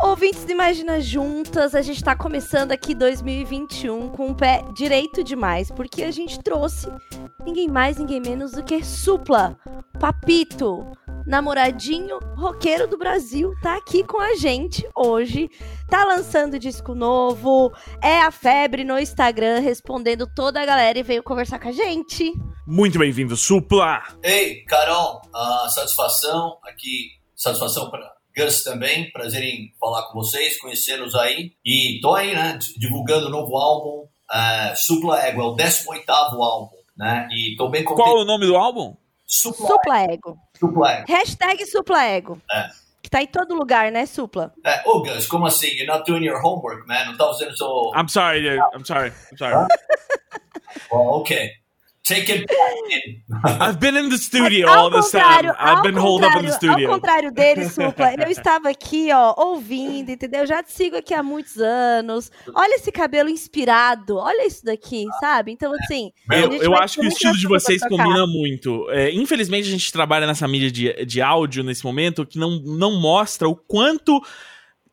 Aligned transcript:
Ouvintes 0.00 0.44
do 0.44 0.52
Imagina 0.52 1.00
Juntas, 1.00 1.74
a 1.74 1.82
gente 1.82 1.96
está 1.96 2.16
começando 2.16 2.72
aqui 2.72 2.94
2021 2.94 4.08
com 4.08 4.30
o 4.30 4.34
pé 4.34 4.64
direito 4.72 5.22
demais, 5.22 5.70
porque 5.70 6.04
a 6.04 6.10
gente 6.10 6.38
trouxe 6.42 6.88
ninguém 7.44 7.68
mais, 7.68 7.98
ninguém 7.98 8.20
menos 8.20 8.52
do 8.52 8.62
que 8.62 8.82
Supla, 8.82 9.58
Papito, 10.00 10.86
namoradinho 11.26 12.18
roqueiro 12.36 12.86
do 12.86 12.98
Brasil, 12.98 13.52
tá 13.62 13.76
aqui 13.76 14.04
com 14.04 14.20
a 14.20 14.34
gente 14.34 14.86
hoje, 14.96 15.48
tá 15.88 16.04
lançando 16.04 16.58
disco 16.58 16.94
novo, 16.94 17.72
é 18.02 18.20
a 18.20 18.30
febre 18.30 18.84
no 18.84 18.98
Instagram, 18.98 19.60
respondendo 19.60 20.26
toda 20.26 20.60
a 20.60 20.66
galera 20.66 20.98
e 20.98 21.02
veio 21.02 21.22
conversar 21.22 21.58
com 21.58 21.68
a 21.68 21.72
gente. 21.72 22.32
Muito 22.66 22.98
bem-vindo, 22.98 23.36
Supla! 23.36 24.02
Ei, 24.22 24.64
Carol, 24.64 25.22
uh, 25.34 25.68
satisfação 25.70 26.58
aqui, 26.64 27.10
satisfação 27.36 27.90
para 27.90 28.12
Gus 28.36 28.62
também, 28.62 29.10
prazer 29.10 29.42
em 29.42 29.72
falar 29.78 30.08
com 30.08 30.14
vocês, 30.14 30.58
conhecê-los 30.58 31.14
aí. 31.14 31.52
E 31.64 32.00
tô 32.00 32.14
aí, 32.14 32.34
né, 32.34 32.58
divulgando 32.76 33.26
o 33.26 33.30
novo 33.30 33.56
álbum, 33.56 34.06
uh, 34.30 34.76
Supla 34.76 35.20
Ego, 35.26 35.42
é 35.42 35.44
o 35.44 35.54
18 35.54 36.10
álbum, 36.10 36.76
né, 36.96 37.28
e 37.30 37.54
tô 37.56 37.68
bem 37.68 37.84
contente. 37.84 38.06
Qual 38.06 38.18
é 38.18 38.22
o 38.22 38.24
nome 38.24 38.46
do 38.46 38.56
álbum? 38.56 38.96
Supla, 39.26 39.66
Supla 39.66 39.98
Ego. 40.02 40.30
Supla 40.30 40.51
Ego. 40.68 41.04
Hashtag 41.08 41.64
Supla 41.66 42.04
Ego. 42.04 42.40
É. 42.52 42.68
Que 43.02 43.10
tá 43.10 43.20
em 43.20 43.26
todo 43.26 43.54
lugar, 43.54 43.90
né, 43.90 44.06
Supla? 44.06 44.52
É, 44.64 44.82
ô 44.86 44.98
oh, 44.98 45.02
Gus, 45.02 45.26
como 45.26 45.46
assim? 45.46 45.68
You're 45.68 45.86
not 45.86 46.04
doing 46.04 46.24
your 46.24 46.40
homework, 46.44 46.86
man. 46.86 47.06
Não 47.06 47.16
tá 47.16 47.26
fazendo 47.26 47.56
seu... 47.56 47.90
I'm 47.96 48.08
sorry, 48.08 48.42
dude. 48.42 48.62
I'm 48.74 48.84
sorry. 48.84 49.12
I'm 49.32 49.38
sorry. 49.38 49.54
well, 50.92 51.20
okay. 51.20 51.61
Take 52.04 52.32
it 52.32 52.50
I've 53.44 53.78
been 53.78 53.96
in 53.96 54.08
the 54.08 54.18
studio 54.18 54.68
all 54.68 54.90
this 54.90 55.12
time. 55.12 55.52
I've 55.56 55.84
been 55.84 55.94
holed 55.94 56.24
up 56.24 56.36
in 56.36 56.46
the 56.46 56.52
studio. 56.52 56.88
Ao 56.88 56.94
contrário 56.94 57.30
dele, 57.30 57.68
Supla, 57.68 58.14
eu 58.14 58.26
estava 58.30 58.70
aqui, 58.70 59.10
ó, 59.12 59.34
ouvindo, 59.36 60.10
entendeu? 60.10 60.40
Eu 60.40 60.46
já 60.46 60.62
te 60.64 60.72
sigo 60.72 60.96
aqui 60.96 61.14
há 61.14 61.22
muitos 61.22 61.58
anos. 61.58 62.30
Olha 62.54 62.74
esse 62.74 62.90
cabelo 62.90 63.28
inspirado, 63.28 64.16
olha 64.16 64.44
isso 64.44 64.64
daqui, 64.64 65.04
sabe? 65.20 65.52
Então, 65.52 65.72
assim. 65.74 66.10
Eu, 66.32 66.52
eu 66.54 66.74
acho 66.74 67.00
que 67.00 67.06
o 67.06 67.08
estilo 67.08 67.36
de 67.36 67.46
vocês 67.46 67.80
combina 67.82 68.26
muito. 68.26 68.90
É, 68.90 69.12
infelizmente, 69.12 69.68
a 69.68 69.72
gente 69.72 69.92
trabalha 69.92 70.26
nessa 70.26 70.48
mídia 70.48 70.72
de, 70.72 71.04
de 71.04 71.22
áudio 71.22 71.62
nesse 71.62 71.84
momento 71.84 72.26
que 72.26 72.38
não, 72.38 72.60
não 72.64 73.00
mostra 73.00 73.48
o 73.48 73.54
quanto 73.54 74.20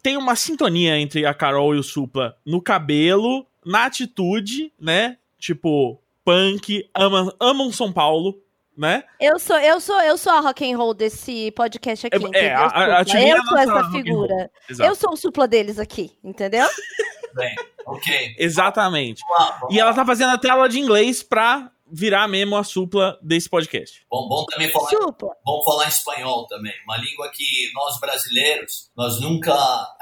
tem 0.03 0.15
uma 0.15 0.35
sintonia 0.35 0.97
entre 0.99 1.25
a 1.25 1.33
Carol 1.33 1.73
e 1.73 1.79
o 1.79 1.83
Supla 1.83 2.35
no 2.45 2.61
cabelo, 2.61 3.47
na 3.65 3.85
atitude, 3.85 4.71
né? 4.79 5.17
Tipo, 5.39 5.99
punk, 6.29 6.87
amam, 6.93 7.33
amam 7.39 7.71
São 7.71 7.91
Paulo, 7.91 8.39
né? 8.77 9.03
Eu 9.19 9.39
sou, 9.39 9.57
eu 9.57 9.81
sou, 9.81 9.99
eu 10.01 10.15
sou 10.15 10.31
a 10.31 10.39
rock 10.41 10.71
and 10.71 10.77
roll 10.77 10.93
desse 10.93 11.51
podcast 11.53 12.05
aqui. 12.05 12.23
É, 12.35 12.45
é 12.45 12.53
a, 12.53 12.65
a, 12.65 12.97
a 12.99 13.01
eu 13.01 13.43
sou 13.43 13.57
essa 13.57 13.89
figura. 13.89 14.51
Eu 14.77 14.93
sou 14.93 15.13
o 15.13 15.17
supla 15.17 15.47
deles 15.47 15.79
aqui, 15.79 16.15
entendeu? 16.23 16.67
Bem, 17.33 17.55
ok. 17.83 18.35
Exatamente. 18.37 19.23
Vamos 19.27 19.39
lá, 19.39 19.57
vamos 19.59 19.75
e 19.75 19.79
ela 19.79 19.91
tá 19.91 20.05
fazendo 20.05 20.29
a 20.29 20.37
tela 20.37 20.67
de 20.67 20.79
inglês 20.79 21.23
pra 21.23 21.71
virar 21.91 22.27
mesmo 22.27 22.55
a 22.55 22.63
supla 22.63 23.17
desse 23.23 23.49
podcast. 23.49 24.05
Bom, 24.07 24.27
bom 24.27 24.45
também 24.45 24.69
falar, 24.69 24.89
supla. 24.89 25.35
bom 25.43 25.63
falar 25.63 25.87
espanhol 25.87 26.45
também. 26.45 26.73
Uma 26.85 26.97
língua 26.97 27.31
que 27.33 27.71
nós 27.73 27.99
brasileiros, 27.99 28.91
nós 28.95 29.19
nunca, 29.19 29.55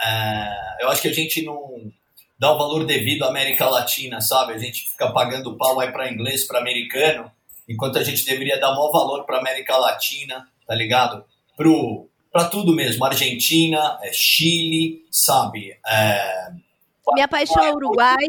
é, 0.05 0.83
eu 0.83 0.89
acho 0.89 1.01
que 1.01 1.07
a 1.07 1.13
gente 1.13 1.41
não 1.45 1.89
dá 2.39 2.51
o 2.51 2.57
valor 2.57 2.85
devido 2.85 3.23
à 3.23 3.29
América 3.29 3.67
Latina, 3.67 4.21
sabe? 4.21 4.53
A 4.53 4.57
gente 4.57 4.89
fica 4.89 5.11
pagando 5.11 5.57
pau 5.57 5.79
aí 5.79 5.91
para 5.91 6.11
inglês, 6.11 6.45
para 6.45 6.59
americano, 6.59 7.31
enquanto 7.67 7.97
a 7.97 8.03
gente 8.03 8.25
deveria 8.25 8.59
dar 8.59 8.71
maior 8.71 8.91
valor 8.91 9.25
para 9.25 9.39
América 9.39 9.75
Latina, 9.77 10.47
tá 10.65 10.75
ligado? 10.75 11.23
Pro 11.55 12.07
para 12.31 12.49
tudo 12.49 12.75
mesmo, 12.75 13.03
Argentina, 13.03 13.97
é, 14.03 14.11
Chile, 14.13 15.03
sabe? 15.09 15.75
É, 15.87 16.49
Minha 17.13 17.27
paixão 17.27 17.63
é 17.63 17.73
Uruguai. 17.73 18.25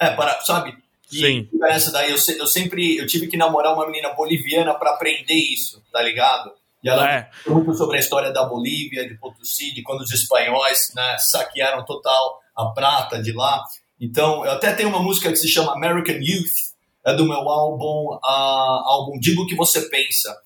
É, 0.00 0.10
para, 0.12 0.40
sabe? 0.40 0.74
E 1.10 1.20
Sim. 1.20 1.48
essa 1.64 1.92
daí 1.92 2.10
eu, 2.10 2.16
eu 2.38 2.46
sempre 2.46 2.96
eu 2.96 3.06
tive 3.06 3.26
que 3.26 3.36
namorar 3.36 3.74
uma 3.74 3.84
menina 3.84 4.14
boliviana 4.14 4.72
para 4.72 4.92
aprender 4.92 5.34
isso, 5.34 5.82
tá 5.92 6.00
ligado? 6.00 6.52
E 6.82 6.88
ela 6.88 7.10
é. 7.10 7.30
muito 7.46 7.74
sobre 7.74 7.98
a 7.98 8.00
história 8.00 8.32
da 8.32 8.44
Bolívia, 8.44 9.06
de 9.06 9.14
Potosí, 9.14 9.72
de 9.74 9.82
quando 9.82 10.00
os 10.00 10.10
espanhóis 10.10 10.90
né, 10.96 11.16
saquearam 11.18 11.84
total 11.84 12.41
a 12.56 12.66
prata 12.66 13.22
de 13.22 13.32
lá. 13.32 13.62
Então, 14.00 14.44
eu 14.44 14.52
até 14.52 14.72
tenho 14.72 14.88
uma 14.88 15.02
música 15.02 15.30
que 15.30 15.36
se 15.36 15.48
chama 15.48 15.72
American 15.72 16.16
Youth, 16.16 16.72
é 17.04 17.14
do 17.14 17.24
meu 17.24 17.48
álbum, 17.48 18.14
uh, 18.14 18.18
álbum 18.22 19.18
Digo 19.18 19.42
o 19.42 19.46
que 19.46 19.56
você 19.56 19.88
pensa. 19.88 20.36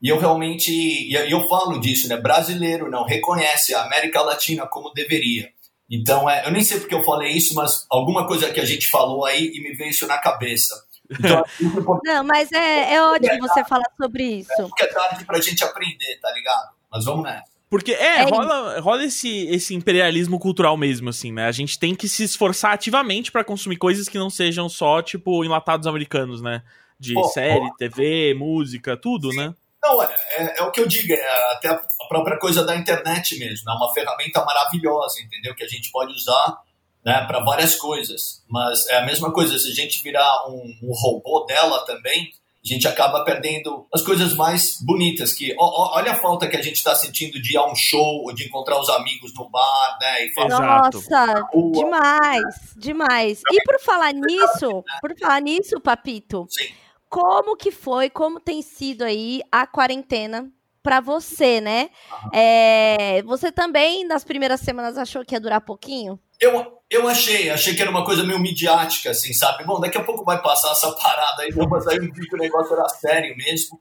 E 0.00 0.08
eu 0.08 0.18
realmente, 0.18 0.70
e 0.70 1.14
eu 1.14 1.46
falo 1.48 1.80
disso, 1.80 2.08
né? 2.08 2.16
Brasileiro 2.16 2.90
não 2.90 3.04
reconhece 3.04 3.74
a 3.74 3.82
América 3.82 4.22
Latina 4.22 4.66
como 4.66 4.92
deveria. 4.92 5.50
Então, 5.90 6.28
é, 6.28 6.46
eu 6.46 6.52
nem 6.52 6.62
sei 6.62 6.78
porque 6.78 6.94
eu 6.94 7.02
falei 7.02 7.32
isso, 7.32 7.54
mas 7.54 7.86
alguma 7.90 8.26
coisa 8.26 8.50
que 8.52 8.60
a 8.60 8.64
gente 8.64 8.88
falou 8.88 9.24
aí 9.24 9.50
e 9.54 9.62
me 9.62 9.74
veio 9.74 9.90
isso 9.90 10.06
na 10.06 10.18
cabeça. 10.18 10.74
Então, 11.10 11.42
não, 12.04 12.24
mas 12.24 12.52
é, 12.52 12.94
é 12.94 13.02
ótimo 13.02 13.32
é 13.32 13.38
você 13.38 13.64
falar 13.64 13.90
sobre 13.96 14.22
isso. 14.40 14.52
É, 14.52 14.62
porque 14.62 14.82
é 14.82 14.86
tarde 14.86 15.24
pra 15.24 15.40
gente 15.40 15.64
aprender, 15.64 16.18
tá 16.20 16.30
ligado? 16.32 16.74
Mas 16.90 17.04
vamos 17.04 17.24
nessa. 17.24 17.57
Porque, 17.70 17.92
é, 17.92 18.20
é 18.20 18.22
rola, 18.22 18.80
rola 18.80 19.04
esse, 19.04 19.46
esse 19.48 19.74
imperialismo 19.74 20.38
cultural 20.38 20.76
mesmo, 20.76 21.10
assim, 21.10 21.30
né? 21.30 21.46
A 21.46 21.52
gente 21.52 21.78
tem 21.78 21.94
que 21.94 22.08
se 22.08 22.24
esforçar 22.24 22.72
ativamente 22.72 23.30
para 23.30 23.44
consumir 23.44 23.76
coisas 23.76 24.08
que 24.08 24.18
não 24.18 24.30
sejam 24.30 24.68
só, 24.68 25.02
tipo, 25.02 25.44
enlatados 25.44 25.86
americanos, 25.86 26.40
né? 26.40 26.62
De 26.98 27.16
oh, 27.16 27.24
série, 27.24 27.66
oh. 27.66 27.76
TV, 27.76 28.34
música, 28.34 28.96
tudo, 28.96 29.30
Sim. 29.30 29.36
né? 29.36 29.54
Não, 29.82 29.96
olha, 29.96 30.16
é, 30.36 30.58
é, 30.58 30.62
o 30.62 30.72
que 30.72 30.80
eu 30.80 30.88
digo, 30.88 31.12
é 31.12 31.52
até 31.52 31.68
a 31.68 31.80
própria 32.08 32.38
coisa 32.38 32.64
da 32.64 32.74
internet 32.74 33.38
mesmo. 33.38 33.70
É 33.70 33.74
uma 33.74 33.92
ferramenta 33.92 34.44
maravilhosa, 34.44 35.20
entendeu? 35.20 35.54
Que 35.54 35.64
a 35.64 35.68
gente 35.68 35.90
pode 35.92 36.12
usar 36.12 36.58
né, 37.04 37.24
para 37.26 37.40
várias 37.44 37.76
coisas. 37.76 38.42
Mas 38.48 38.86
é 38.88 38.98
a 38.98 39.06
mesma 39.06 39.32
coisa, 39.32 39.58
se 39.58 39.70
a 39.70 39.74
gente 39.74 40.02
virar 40.02 40.48
um, 40.48 40.78
um 40.82 40.92
robô 40.92 41.44
dela 41.44 41.84
também, 41.84 42.30
a 42.64 42.68
gente 42.68 42.88
acaba 42.88 43.24
perdendo 43.24 43.86
as 43.92 44.02
coisas 44.02 44.34
mais 44.34 44.78
bonitas. 44.82 45.32
Que 45.32 45.54
ó, 45.58 45.96
olha 45.96 46.12
a 46.12 46.16
falta 46.16 46.48
que 46.48 46.56
a 46.56 46.62
gente 46.62 46.76
está 46.76 46.94
sentindo 46.94 47.40
de 47.40 47.54
ir 47.54 47.56
a 47.56 47.66
um 47.66 47.74
show, 47.74 48.32
de 48.34 48.46
encontrar 48.46 48.80
os 48.80 48.88
amigos 48.88 49.32
no 49.34 49.48
bar, 49.48 49.98
né? 50.00 50.26
E 50.26 50.32
falar, 50.32 50.90
Nossa, 50.90 51.46
demais, 51.72 52.74
demais. 52.76 53.42
E 53.50 53.62
por 53.64 53.80
falar 53.80 54.12
nisso, 54.12 54.84
por 55.00 55.18
falar 55.18 55.40
nisso, 55.40 55.80
Papito, 55.80 56.46
Sim. 56.48 56.68
como 57.08 57.56
que 57.56 57.70
foi, 57.70 58.10
como 58.10 58.40
tem 58.40 58.62
sido 58.62 59.02
aí 59.02 59.40
a 59.50 59.66
quarentena 59.66 60.50
para 60.82 61.00
você, 61.00 61.60
né? 61.60 61.90
É, 62.32 63.22
você 63.22 63.52
também 63.52 64.06
nas 64.06 64.24
primeiras 64.24 64.60
semanas 64.60 64.96
achou 64.96 65.24
que 65.24 65.34
ia 65.34 65.40
durar 65.40 65.60
pouquinho? 65.60 66.18
Eu, 66.40 66.77
eu 66.90 67.06
achei, 67.06 67.50
achei 67.50 67.74
que 67.74 67.82
era 67.82 67.90
uma 67.90 68.04
coisa 68.04 68.24
meio 68.24 68.38
midiática, 68.38 69.10
assim, 69.10 69.32
sabe? 69.34 69.64
Bom, 69.64 69.78
daqui 69.78 69.98
a 69.98 70.04
pouco 70.04 70.24
vai 70.24 70.40
passar 70.40 70.72
essa 70.72 70.90
parada 70.92 71.42
aí, 71.42 71.50
mas 71.68 71.86
aí 71.86 71.98
eu 71.98 72.12
vi 72.12 72.26
que 72.26 72.34
o 72.34 72.38
negócio 72.38 72.72
era 72.72 72.88
sério 72.88 73.36
mesmo. 73.36 73.80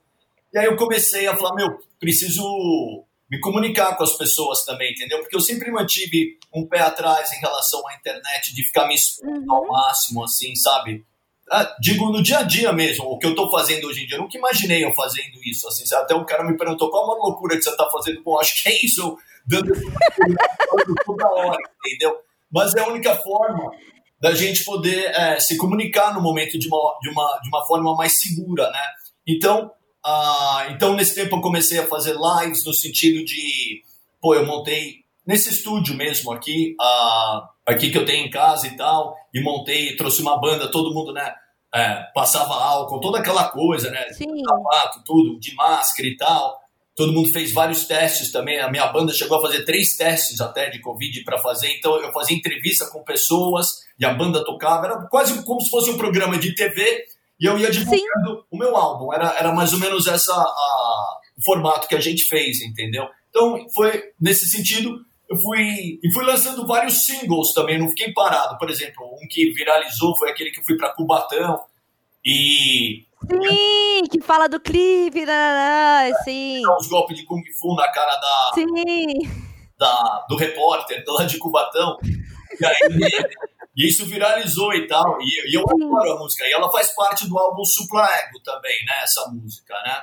E 0.54 0.58
aí 0.58 0.66
eu 0.66 0.76
comecei 0.76 1.26
a 1.28 1.36
falar, 1.36 1.56
meu, 1.56 1.80
preciso 2.00 2.44
me 3.30 3.40
comunicar 3.40 3.96
com 3.96 4.04
as 4.04 4.18
pessoas 4.18 4.64
também, 4.66 4.92
entendeu? 4.92 5.20
Porque 5.20 5.36
eu 5.36 5.42
sempre 5.42 5.72
mantive 5.72 6.38
um 6.54 6.66
pé 6.66 6.80
atrás 6.80 7.32
em 7.32 7.40
relação 7.40 7.86
à 7.88 7.96
internet, 7.96 8.54
de 8.54 8.64
ficar 8.64 8.88
me 8.88 8.96
expondo 8.96 9.40
uhum. 9.40 9.54
ao 9.54 9.68
máximo, 9.68 10.24
assim, 10.24 10.56
sabe? 10.56 11.06
Ah, 11.50 11.76
digo 11.80 12.10
no 12.10 12.22
dia 12.22 12.40
a 12.40 12.44
dia 12.44 12.74
mesmo, 12.74 13.06
o 13.06 13.18
que 13.18 13.26
eu 13.26 13.36
tô 13.36 13.50
fazendo 13.50 13.88
hoje 13.88 14.04
em 14.04 14.08
dia. 14.08 14.18
Eu 14.18 14.22
nunca 14.22 14.38
imaginei 14.38 14.84
eu 14.84 14.94
fazendo 14.94 15.40
isso, 15.46 15.66
assim, 15.68 15.84
até 15.96 16.14
um 16.14 16.26
cara 16.26 16.44
me 16.44 16.58
perguntou 16.58 16.90
qual 16.90 17.04
é 17.04 17.06
uma 17.06 17.26
loucura 17.26 17.56
que 17.56 17.62
você 17.62 17.76
tá 17.76 17.90
fazendo. 17.90 18.22
Bom, 18.22 18.38
acho 18.38 18.62
que 18.62 18.70
é 18.70 18.86
isso, 18.86 19.18
dando 19.46 19.72
toda 21.06 21.28
hora, 21.30 21.58
entendeu? 21.86 22.27
Mas 22.52 22.74
é 22.76 22.82
a 22.82 22.88
única 22.88 23.16
forma 23.16 23.72
da 24.20 24.34
gente 24.34 24.64
poder 24.64 25.12
é, 25.12 25.40
se 25.40 25.58
comunicar 25.58 26.14
no 26.14 26.22
momento 26.22 26.58
de 26.58 26.68
uma, 26.68 26.98
de, 27.02 27.10
uma, 27.10 27.40
de 27.44 27.50
uma 27.50 27.66
forma 27.66 27.96
mais 27.96 28.20
segura, 28.20 28.70
né? 28.72 28.84
Então, 29.28 29.72
uh, 30.06 30.72
então, 30.72 30.96
nesse 30.96 31.14
tempo 31.14 31.36
eu 31.36 31.42
comecei 31.42 31.78
a 31.80 31.88
fazer 31.88 32.16
lives 32.16 32.66
no 32.66 32.74
sentido 32.74 33.24
de, 33.24 33.84
pô, 34.22 34.34
eu 34.34 34.46
montei 34.46 35.06
nesse 35.26 35.50
estúdio 35.50 35.96
mesmo 35.96 36.32
aqui, 36.32 36.76
uh, 36.80 37.48
aqui 37.66 37.92
que 37.92 37.98
eu 37.98 38.06
tenho 38.06 38.26
em 38.26 38.30
casa 38.30 38.68
e 38.68 38.76
tal, 38.78 39.16
e 39.34 39.42
montei, 39.42 39.96
trouxe 39.98 40.22
uma 40.22 40.40
banda, 40.40 40.72
todo 40.72 40.94
mundo, 40.94 41.12
né, 41.12 41.34
é, 41.76 42.02
passava 42.14 42.54
álcool, 42.54 43.02
toda 43.02 43.20
aquela 43.20 43.50
coisa, 43.50 43.92
né, 43.92 44.10
Sim. 44.14 44.26
sapato, 44.44 45.04
tudo, 45.06 45.38
de 45.38 45.54
máscara 45.54 46.08
e 46.08 46.16
tal, 46.16 46.58
todo 46.98 47.14
mundo 47.14 47.32
fez 47.32 47.54
vários 47.54 47.86
testes 47.86 48.32
também. 48.32 48.60
A 48.60 48.72
minha 48.72 48.88
banda 48.88 49.14
chegou 49.14 49.38
a 49.38 49.42
fazer 49.42 49.64
três 49.64 49.96
testes 49.96 50.42
até 50.42 50.68
de 50.72 50.82
Covid 50.82 51.24
para 51.24 51.38
fazer. 51.38 51.72
Então 51.78 51.96
eu 52.02 52.12
fazia 52.12 52.36
entrevista 52.36 52.88
com 52.88 53.04
pessoas 53.04 53.68
e 54.00 54.04
a 54.04 54.14
banda 54.14 54.44
tocava. 54.44 54.88
Era 54.88 55.08
quase 55.08 55.44
como 55.44 55.62
se 55.62 55.70
fosse 55.70 55.92
um 55.92 55.98
programa 55.98 56.40
de 56.40 56.56
TV 56.56 57.06
e 57.40 57.46
eu 57.46 57.56
ia 57.60 57.70
divulgando 57.70 58.40
Sim. 58.40 58.44
o 58.50 58.58
meu 58.58 58.76
álbum. 58.76 59.14
Era, 59.14 59.38
era 59.38 59.54
mais 59.54 59.72
ou 59.74 59.80
menos 59.80 60.08
essa 60.08 60.34
a, 60.34 61.18
o 61.38 61.44
formato 61.46 61.88
que 61.88 61.96
a 61.96 62.02
gente 62.02 62.24
fez, 62.28 62.62
entendeu? 62.62 63.06
Então 63.30 63.64
foi 63.76 64.06
nesse 64.20 64.48
sentido. 64.50 65.00
eu 65.30 65.38
fui 65.38 66.00
e 66.04 66.12
fui 66.12 66.26
lançando 66.26 66.66
vários 66.66 67.06
singles 67.06 67.54
também, 67.54 67.78
não 67.78 67.90
fiquei 67.90 68.12
parado. 68.12 68.58
Por 68.58 68.72
exemplo, 68.72 69.06
um 69.06 69.28
que 69.30 69.52
viralizou 69.52 70.18
foi 70.18 70.32
aquele 70.32 70.50
que 70.50 70.62
eu 70.62 70.66
fui 70.66 70.76
para 70.76 70.96
Cubatão 70.96 71.60
e 72.28 73.08
Sim, 73.26 74.04
que 74.12 74.22
fala 74.22 74.48
do 74.48 74.60
clipe, 74.60 75.26
né, 75.26 76.12
sim. 76.24 76.62
Os 76.78 76.88
golpes 76.88 77.18
de 77.18 77.26
Kung 77.26 77.42
Fu 77.60 77.76
na 77.76 77.90
cara 77.92 78.16
da, 78.16 78.52
sim. 78.54 79.06
da 79.78 80.26
do 80.30 80.36
repórter 80.36 81.04
lá 81.08 81.24
de 81.24 81.38
Cubatão. 81.38 81.98
E, 82.60 82.66
aí, 82.66 82.76
e 83.76 83.88
isso 83.88 84.06
viralizou 84.06 84.74
e 84.74 84.88
tal. 84.88 85.18
E, 85.22 85.52
e 85.52 85.56
eu 85.56 85.64
adoro 85.64 86.14
a 86.14 86.20
música. 86.20 86.46
E 86.46 86.54
ela 86.54 86.72
faz 86.72 86.94
parte 86.94 87.28
do 87.28 87.38
álbum 87.38 87.64
Supla 87.66 88.06
Ego 88.06 88.40
também, 88.44 88.86
né? 88.86 89.04
Essa 89.04 89.28
música, 89.30 89.74
né? 89.84 90.02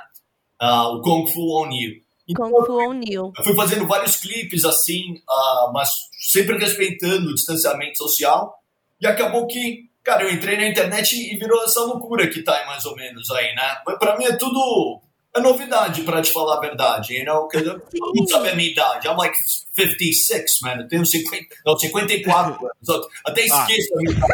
Uh, 0.61 0.95
o 0.95 1.01
Kung 1.01 1.27
Fu 1.27 1.61
On 1.61 1.71
You. 1.71 2.01
Então, 2.27 2.51
Kung 2.51 2.65
Fu 2.65 2.73
On 2.73 3.01
You. 3.01 3.33
Eu 3.37 3.43
fui 3.43 3.55
fazendo 3.55 3.87
vários 3.87 4.17
clipes 4.17 4.65
assim, 4.65 5.13
uh, 5.29 5.71
mas 5.73 5.89
sempre 6.31 6.57
respeitando 6.57 7.29
o 7.29 7.35
distanciamento 7.35 7.97
social. 7.97 8.55
E 8.99 9.07
acabou 9.07 9.47
que 9.47 9.89
Cara, 10.05 10.23
eu 10.23 10.31
entrei 10.31 10.55
na 10.55 10.67
internet 10.67 11.15
e 11.15 11.35
virou 11.35 11.63
essa 11.63 11.81
loucura 11.81 12.29
que 12.29 12.43
tá 12.43 12.55
aí 12.55 12.65
mais 12.67 12.85
ou 12.85 12.95
menos 12.95 13.29
aí, 13.31 13.55
né? 13.55 13.81
Mas 13.83 13.97
pra 13.97 14.15
mim 14.15 14.25
é 14.25 14.37
tudo. 14.37 15.01
É 15.35 15.41
novidade, 15.41 16.03
pra 16.03 16.21
te 16.21 16.31
falar 16.31 16.57
a 16.57 16.61
verdade, 16.61 17.13
you 17.13 17.25
know? 17.25 17.41
Porque 17.41 17.57
eu 17.57 17.81
não 18.15 18.25
sabe 18.25 18.49
a 18.49 18.55
minha 18.55 18.69
idade. 18.69 19.05
I'm 19.05 19.17
like 19.17 19.35
56, 19.75 20.59
man. 20.61 20.77
Eu 20.77 20.87
tenho 20.87 21.05
50, 21.05 21.55
não, 21.65 21.77
54 21.77 22.53
anos. 22.53 23.07
Até 23.25 23.41
ah. 23.41 23.45
esqueço 23.45 23.89
ah. 23.91 23.97
a 23.97 24.01
minha 24.01 24.11
idade. 24.11 24.33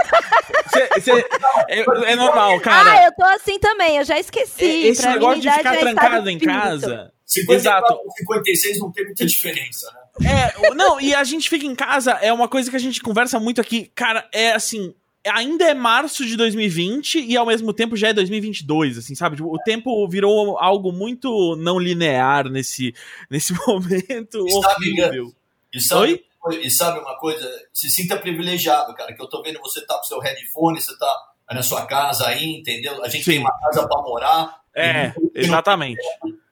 Cê, 0.72 1.02
cê, 1.02 1.26
é, 1.70 2.12
é, 2.12 2.16
normal, 2.16 2.60
cara. 2.60 2.92
Ah, 2.92 3.06
eu 3.06 3.16
tô 3.16 3.24
assim 3.24 3.58
também, 3.58 3.98
eu 3.98 4.04
já 4.04 4.20
esqueci. 4.20 4.88
Esse 4.90 5.02
pra 5.02 5.14
negócio 5.14 5.42
de 5.42 5.52
ficar 5.52 5.78
trancado 5.78 6.30
em 6.30 6.38
casa. 6.38 7.12
54 7.26 7.56
Exato. 7.56 8.14
56 8.18 8.80
não 8.80 8.92
tem 8.92 9.06
muita 9.06 9.26
diferença, 9.26 9.92
né? 10.20 10.30
É, 10.30 10.76
não, 10.76 11.00
e 11.00 11.16
a 11.16 11.24
gente 11.24 11.50
fica 11.50 11.66
em 11.66 11.74
casa, 11.74 12.12
é 12.22 12.32
uma 12.32 12.50
coisa 12.50 12.70
que 12.70 12.76
a 12.76 12.80
gente 12.80 13.02
conversa 13.02 13.40
muito 13.40 13.62
aqui. 13.62 13.90
Cara, 13.96 14.28
é 14.34 14.52
assim, 14.52 14.94
ainda 15.28 15.66
é 15.66 15.74
março 15.74 16.26
de 16.26 16.36
2020 16.36 17.20
e 17.20 17.38
ao 17.38 17.46
mesmo 17.46 17.74
tempo 17.74 17.96
já 17.96 18.10
é 18.10 18.14
2022, 18.14 18.98
assim, 18.98 19.16
sabe? 19.16 19.36
Tipo, 19.36 19.54
o 19.54 19.60
tempo 19.60 20.08
virou 20.08 20.58
algo 20.58 20.92
muito 20.92 21.56
não 21.58 21.78
linear 21.78 22.50
nesse, 22.50 22.94
nesse 23.30 23.54
momento 23.54 24.48
e 24.48 24.54
horrível. 24.54 25.26
Sabe, 25.26 25.34
e, 25.74 25.82
sabe, 25.82 26.26
e 26.66 26.72
sabe 26.72 27.00
uma 27.00 27.18
coisa? 27.18 27.48
Se 27.74 27.90
sinta 27.90 28.18
privilegiado, 28.18 28.94
cara, 28.96 29.14
que 29.14 29.22
eu 29.22 29.30
tô 29.30 29.42
vendo 29.42 29.60
você 29.60 29.86
tá 29.86 29.98
com 29.98 30.04
seu 30.04 30.20
headphone, 30.20 30.82
você 30.82 30.98
tá 30.98 31.32
na 31.52 31.62
sua 31.62 31.86
casa 31.86 32.28
aí, 32.28 32.46
entendeu? 32.46 33.04
A 33.04 33.10
gente 33.10 33.26
Sim. 33.26 33.32
tem 33.32 33.40
uma 33.40 33.58
casa 33.60 33.88
para 33.88 34.02
morar. 34.02 34.62
É, 34.76 35.14
exatamente. 35.36 36.02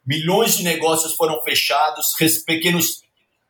Milhões 0.05 0.57
de 0.57 0.63
negócios 0.63 1.15
foram 1.15 1.41
fechados, 1.43 2.13
pequenos 2.45 3.01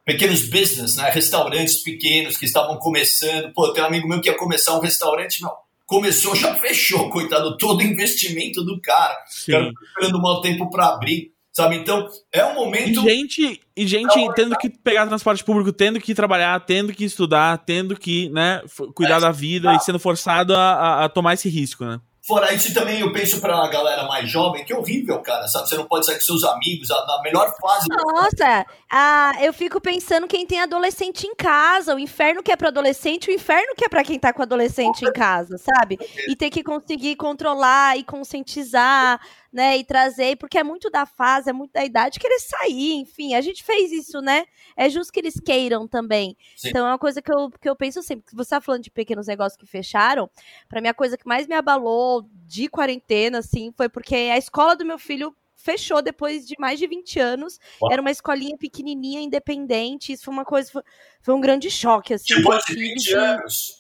pequenos 0.10 0.50
business, 0.50 0.96
né? 0.96 1.08
restaurantes 1.12 1.84
pequenos 1.84 2.36
que 2.36 2.46
estavam 2.46 2.78
começando. 2.78 3.54
Pô, 3.54 3.72
tem 3.72 3.84
um 3.84 3.88
amigo 3.88 4.08
meu 4.08 4.20
que 4.20 4.28
ia 4.28 4.36
começar 4.36 4.76
um 4.76 4.82
restaurante, 4.82 5.40
não. 5.42 5.52
Começou, 5.86 6.36
já 6.36 6.56
fechou, 6.56 7.10
coitado, 7.12 7.58
todo 7.58 7.80
o 7.80 7.84
investimento 7.84 8.64
do 8.64 8.82
cara. 8.82 9.16
Sim. 9.28 9.52
O 9.52 9.56
cara 9.56 9.66
tá 9.66 9.82
esperando 9.86 10.18
um 10.18 10.22
mau 10.22 10.42
tempo 10.42 10.68
para 10.70 10.88
abrir, 10.88 11.32
sabe? 11.52 11.76
Então, 11.76 12.08
é 12.32 12.44
um 12.44 12.56
momento. 12.56 13.02
E 13.02 13.04
gente, 13.04 13.62
e 13.78 13.88
gente 13.88 14.20
é 14.20 14.34
tendo 14.34 14.58
que 14.58 14.70
pegar 14.70 15.06
transporte 15.06 15.44
público, 15.44 15.72
tendo 15.72 16.00
que 16.00 16.16
trabalhar, 16.16 16.60
tendo 16.66 16.92
que 16.92 17.04
estudar, 17.04 17.58
tendo 17.60 17.96
que, 17.96 18.30
né, 18.30 18.64
cuidar 18.96 19.18
é, 19.18 19.22
da 19.22 19.32
vida 19.32 19.76
e 19.76 19.80
sendo 19.80 20.00
forçado 20.00 20.56
a, 20.56 20.74
a, 20.74 21.06
a 21.06 21.10
tomar 21.10 21.36
esse 21.36 21.50
risco, 21.50 21.86
né? 21.86 22.00
Fora 22.30 22.54
isso, 22.54 22.72
também 22.76 23.00
eu 23.00 23.12
penso 23.12 23.42
pra 23.42 23.68
galera 23.70 24.04
mais 24.04 24.30
jovem 24.30 24.64
que 24.64 24.72
é 24.72 24.78
horrível, 24.78 25.20
cara, 25.20 25.48
sabe? 25.48 25.68
Você 25.68 25.76
não 25.76 25.88
pode 25.88 26.06
sair 26.06 26.14
com 26.14 26.22
seus 26.22 26.44
amigos 26.44 26.88
na 26.90 27.20
melhor 27.24 27.52
fase. 27.60 27.88
Nossa, 27.90 28.68
ah, 28.88 29.32
eu 29.42 29.52
fico 29.52 29.82
pensando 29.82 30.28
quem 30.28 30.46
tem 30.46 30.62
adolescente 30.62 31.26
em 31.26 31.34
casa, 31.34 31.96
o 31.96 31.98
inferno 31.98 32.44
que 32.44 32.52
é 32.52 32.56
pra 32.56 32.68
adolescente, 32.68 33.32
o 33.32 33.34
inferno 33.34 33.74
que 33.76 33.84
é 33.84 33.90
pra 33.90 34.04
quem 34.04 34.20
tá 34.20 34.32
com 34.32 34.44
adolescente 34.44 35.04
em 35.04 35.12
casa, 35.12 35.58
sabe? 35.58 35.98
E 36.28 36.36
ter 36.36 36.52
que 36.52 36.62
conseguir 36.62 37.16
controlar 37.16 37.98
e 37.98 38.04
conscientizar, 38.04 39.20
né, 39.52 39.78
e 39.78 39.84
trazer, 39.84 40.38
porque 40.38 40.58
é 40.58 40.64
muito 40.64 40.90
da 40.90 41.06
fase, 41.06 41.50
é 41.50 41.54
muito 41.54 41.72
da 41.72 41.84
idade 41.84 42.20
querer 42.20 42.40
sair, 42.40 42.94
enfim, 42.94 43.34
a 43.34 43.42
gente 43.42 43.64
fez 43.64 43.92
isso, 43.92 44.22
né? 44.22 44.46
É 44.78 44.90
justo 44.90 45.12
que 45.12 45.20
eles 45.20 45.40
queiram 45.40 45.88
também. 45.88 46.38
Sim. 46.56 46.70
Então 46.70 46.86
é 46.86 46.92
uma 46.92 47.00
coisa 47.00 47.22
que 47.22 47.32
eu, 47.32 47.50
que 47.50 47.70
eu 47.70 47.76
penso 47.76 48.02
sempre, 48.04 48.26
que 48.30 48.36
você 48.36 48.52
tá 48.52 48.62
falando 48.62 48.84
de 48.84 48.92
pequenos 48.92 49.28
negócios 49.28 49.58
que 49.58 49.66
fecharam, 49.66 50.30
para 50.68 50.82
mim 50.82 50.88
a 50.88 50.94
coisa 50.94 51.18
que 51.18 51.28
mais 51.28 51.48
me 51.48 51.56
abalou 51.56 52.28
de 52.46 52.68
quarentena, 52.68 53.40
assim, 53.40 53.74
foi 53.76 53.90
porque 53.90 54.16
a 54.16 54.38
escola 54.38 54.76
do 54.76 54.86
meu 54.86 55.00
filho 55.00 55.36
fechou 55.60 56.02
depois 56.02 56.48
de 56.48 56.56
mais 56.58 56.80
de 56.80 56.88
20 56.88 57.20
anos. 57.20 57.60
Uau. 57.82 57.92
Era 57.92 58.02
uma 58.02 58.12
escolinha 58.12 58.58
pequenininha, 58.58 59.22
independente. 59.22 60.14
Isso 60.14 60.26
foi 60.26 60.34
uma 60.34 60.46
coisa, 60.46 60.72
foi, 60.72 60.82
foi 61.22 61.36
um 61.36 61.42
grande 61.42 61.70
choque, 61.70 62.14
assim. 62.14 62.36
Depois 62.36 62.64
de 62.66 62.76
20 62.76 63.14
anos. 63.14 63.79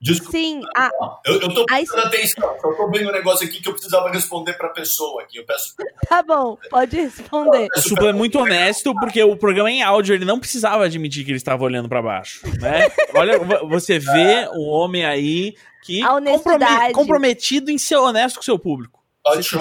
Desculpa. 0.00 0.32
Sim. 0.32 0.62
A... 0.74 0.90
Eu, 1.26 1.40
eu 1.42 1.54
tô 1.54 1.66
prestando 1.66 2.06
atenção, 2.06 2.56
só 2.58 2.72
tô 2.72 2.90
vendo 2.90 3.10
um 3.10 3.12
negócio 3.12 3.46
aqui 3.46 3.60
que 3.60 3.68
eu 3.68 3.74
precisava 3.74 4.08
responder 4.10 4.54
pra 4.54 4.70
pessoa 4.70 5.22
aqui. 5.22 5.36
Eu 5.38 5.44
peço. 5.44 5.74
Tá 6.08 6.22
bom, 6.22 6.56
pode 6.70 6.96
responder. 6.96 7.68
O 7.76 7.80
Supla 7.80 8.08
é 8.08 8.12
muito 8.12 8.36
honesto, 8.36 8.92
porque 8.94 9.22
o 9.22 9.36
programa 9.36 9.70
é 9.70 9.74
em 9.74 9.82
áudio, 9.82 10.12
ele 10.14 10.24
não 10.24 10.40
precisava 10.40 10.84
admitir 10.84 11.24
que 11.24 11.30
ele 11.30 11.36
estava 11.36 11.62
olhando 11.62 11.88
pra 11.88 12.02
baixo. 12.02 12.40
Né? 12.58 12.88
Olha, 13.14 13.38
você 13.68 14.00
vê 14.00 14.48
um 14.52 14.68
homem 14.68 15.04
aí 15.04 15.54
que 15.84 16.02
compromet, 16.02 16.92
comprometido 16.92 17.70
em 17.70 17.78
ser 17.78 17.94
honesto 17.96 18.36
com 18.36 18.42
o 18.42 18.44
seu 18.44 18.58
público. 18.58 19.00
I'll 19.24 19.40
try. 19.40 19.60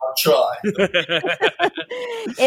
I'll 0.00 0.14
try. 0.16 0.58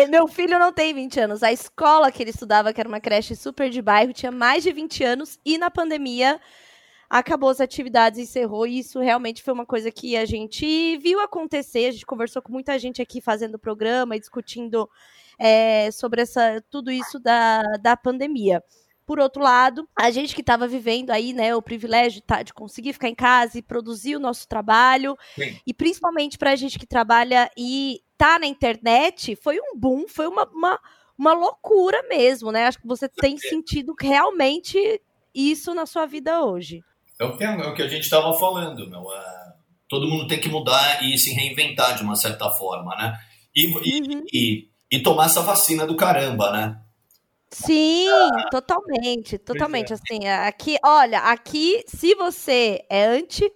Meu 0.09 0.27
filho 0.27 0.57
não 0.57 0.73
tem 0.73 0.95
20 0.95 1.19
anos. 1.19 1.43
A 1.43 1.51
escola 1.51 2.11
que 2.11 2.23
ele 2.23 2.31
estudava, 2.31 2.73
que 2.73 2.79
era 2.79 2.89
uma 2.89 2.99
creche 2.99 3.35
super 3.35 3.69
de 3.69 3.81
bairro, 3.83 4.13
tinha 4.13 4.31
mais 4.31 4.63
de 4.63 4.71
20 4.71 5.03
anos 5.03 5.37
e 5.45 5.59
na 5.59 5.69
pandemia 5.69 6.39
acabou 7.09 7.49
as 7.49 7.61
atividades, 7.61 8.19
encerrou, 8.19 8.67
e 8.67 8.79
isso 8.79 8.99
realmente 8.99 9.41
foi 9.41 9.53
uma 9.53 9.65
coisa 9.65 9.91
que 9.91 10.17
a 10.17 10.25
gente 10.25 10.97
viu 10.97 11.19
acontecer, 11.19 11.87
a 11.87 11.91
gente 11.91 12.05
conversou 12.05 12.41
com 12.41 12.51
muita 12.51 12.77
gente 12.77 13.01
aqui 13.01 13.21
fazendo 13.21 13.55
o 13.55 13.59
programa 13.59 14.15
e 14.15 14.19
discutindo 14.19 14.89
é, 15.39 15.89
sobre 15.91 16.21
essa, 16.21 16.63
tudo 16.69 16.91
isso 16.91 17.19
da, 17.19 17.63
da 17.81 17.95
pandemia. 17.95 18.63
Por 19.05 19.19
outro 19.19 19.41
lado, 19.41 19.87
a 19.95 20.11
gente 20.11 20.35
que 20.35 20.41
estava 20.41 20.67
vivendo 20.67 21.11
aí, 21.11 21.31
né, 21.31 21.55
o 21.55 21.61
privilégio 21.61 22.21
tá, 22.21 22.43
de 22.43 22.53
conseguir 22.53 22.91
ficar 22.91 23.07
em 23.07 23.15
casa 23.15 23.57
e 23.57 23.61
produzir 23.61 24.17
o 24.17 24.19
nosso 24.19 24.45
trabalho, 24.45 25.17
Sim. 25.33 25.57
e 25.65 25.73
principalmente 25.73 26.37
para 26.37 26.51
a 26.51 26.55
gente 26.57 26.77
que 26.77 26.85
trabalha 26.85 27.49
e 27.57 28.01
tá 28.17 28.37
na 28.37 28.47
internet, 28.47 29.33
foi 29.37 29.59
um 29.61 29.77
boom, 29.77 30.09
foi 30.09 30.27
uma, 30.27 30.43
uma, 30.51 30.79
uma 31.17 31.33
loucura 31.33 32.03
mesmo, 32.09 32.51
né? 32.51 32.67
Acho 32.67 32.81
que 32.81 32.87
você 32.87 33.07
tem 33.07 33.37
sentido 33.37 33.95
realmente 33.97 35.01
isso 35.33 35.73
na 35.73 35.85
sua 35.85 36.05
vida 36.05 36.43
hoje. 36.43 36.83
É 37.19 37.25
o 37.25 37.35
que, 37.35 37.43
é 37.43 37.49
o 37.49 37.73
que 37.73 37.81
a 37.81 37.87
gente 37.87 38.03
estava 38.03 38.31
falando, 38.37 38.87
meu. 38.89 39.11
É, 39.11 39.53
todo 39.89 40.07
mundo 40.07 40.27
tem 40.27 40.39
que 40.39 40.49
mudar 40.49 41.03
e 41.03 41.17
se 41.17 41.33
reinventar 41.33 41.95
de 41.95 42.03
uma 42.03 42.15
certa 42.15 42.49
forma, 42.51 42.95
né? 42.95 43.17
E, 43.55 43.67
uhum. 43.67 44.23
e, 44.31 44.69
e, 44.91 44.99
tomar 44.99 45.25
essa 45.25 45.41
vacina 45.41 45.87
do 45.87 45.95
caramba, 45.95 46.51
né? 46.51 46.79
Sim, 47.49 48.07
ah, 48.09 48.49
totalmente, 48.51 49.39
totalmente. 49.39 49.91
É. 49.91 49.95
Assim, 49.95 50.27
aqui, 50.27 50.77
olha, 50.85 51.19
aqui, 51.19 51.83
se 51.87 52.13
você 52.13 52.85
é 52.89 53.05
anti 53.05 53.49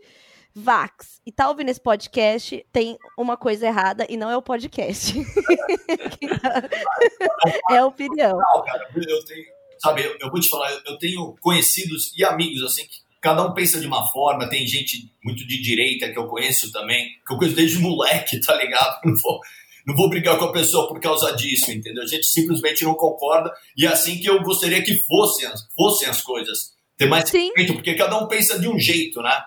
Vax 0.56 1.22
e 1.26 1.32
tá 1.32 1.50
ouvindo 1.50 1.70
esse 1.70 1.80
podcast, 1.80 2.66
tem 2.72 2.98
uma 3.18 3.38
coisa 3.38 3.68
errada 3.68 4.08
e 4.10 4.18
não 4.18 4.32
é 4.32 4.36
o 4.36 4.42
podcast. 4.42 5.14
é 7.70 7.78
a 7.78 7.86
opinião. 7.86 8.38
Não, 8.38 8.64
cara, 8.64 8.90
eu 8.96 9.26
tenho, 9.26 9.46
sabe, 9.78 10.04
eu, 10.04 10.18
eu, 10.20 10.32
vou 10.32 10.40
te 10.40 10.50
falar, 10.50 10.72
eu 10.86 10.98
tenho 10.98 11.36
conhecidos 11.40 12.12
e 12.18 12.24
amigos 12.24 12.64
assim 12.64 12.88
que 12.88 13.11
cada 13.22 13.46
um 13.46 13.54
pensa 13.54 13.80
de 13.80 13.86
uma 13.86 14.06
forma, 14.12 14.50
tem 14.50 14.66
gente 14.66 15.14
muito 15.24 15.46
de 15.48 15.62
direita 15.62 16.12
que 16.12 16.18
eu 16.18 16.28
conheço 16.28 16.72
também, 16.72 17.06
que 17.26 17.34
eu 17.34 17.38
conheço 17.38 17.56
desde 17.56 17.78
moleque, 17.78 18.42
tá 18.42 18.56
ligado? 18.56 19.00
Não 19.06 19.14
vou, 19.22 19.40
não 19.86 19.96
vou 19.96 20.10
brigar 20.10 20.38
com 20.40 20.46
a 20.46 20.52
pessoa 20.52 20.88
por 20.88 21.00
causa 21.00 21.36
disso, 21.36 21.72
entendeu? 21.72 22.04
A 22.04 22.08
gente 22.08 22.26
simplesmente 22.26 22.84
não 22.84 22.96
concorda 22.96 23.54
e 23.78 23.86
é 23.86 23.90
assim 23.90 24.20
que 24.20 24.30
eu 24.30 24.42
gostaria 24.42 24.82
que 24.82 24.96
fossem, 25.06 25.48
fossem 25.76 26.10
as 26.10 26.22
coisas. 26.22 26.74
Ter 26.98 27.08
mais 27.08 27.30
respeito, 27.30 27.74
porque 27.74 27.96
cada 27.96 28.18
um 28.18 28.28
pensa 28.28 28.60
de 28.60 28.68
um 28.68 28.78
jeito, 28.78 29.22
né? 29.22 29.42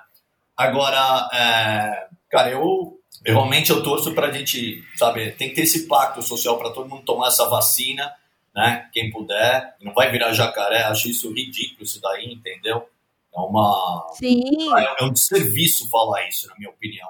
Agora, 0.57 1.29
é, 1.33 2.07
cara, 2.31 2.51
eu, 2.51 2.99
eu 3.25 3.35
realmente 3.35 3.71
eu 3.71 3.83
torço 3.83 4.13
pra 4.13 4.31
gente, 4.31 4.83
sabe, 4.97 5.33
tem 5.33 5.49
que 5.49 5.57
ter 5.57 5.63
esse 5.63 5.87
pacto 5.87 6.23
social 6.23 6.59
para 6.59 6.71
todo 6.71 6.89
mundo 6.89 7.05
tomar 7.05 7.29
essa 7.29 7.49
vacina, 7.49 8.13
né? 8.55 8.89
Quem 8.93 9.11
puder, 9.11 9.75
não 9.81 9.93
vai 9.93 10.11
virar 10.11 10.33
jacaré, 10.33 10.85
acho 10.85 11.09
isso 11.09 11.33
ridículo 11.33 11.83
isso 11.83 12.01
daí, 12.01 12.33
entendeu? 12.33 12.89
É 13.37 13.41
uma. 13.41 14.07
Sim. 14.13 14.43
É, 14.77 15.03
é 15.03 15.05
um 15.05 15.13
desserviço 15.13 15.89
falar 15.89 16.29
isso, 16.29 16.47
na 16.49 16.55
minha 16.57 16.71
opinião. 16.71 17.09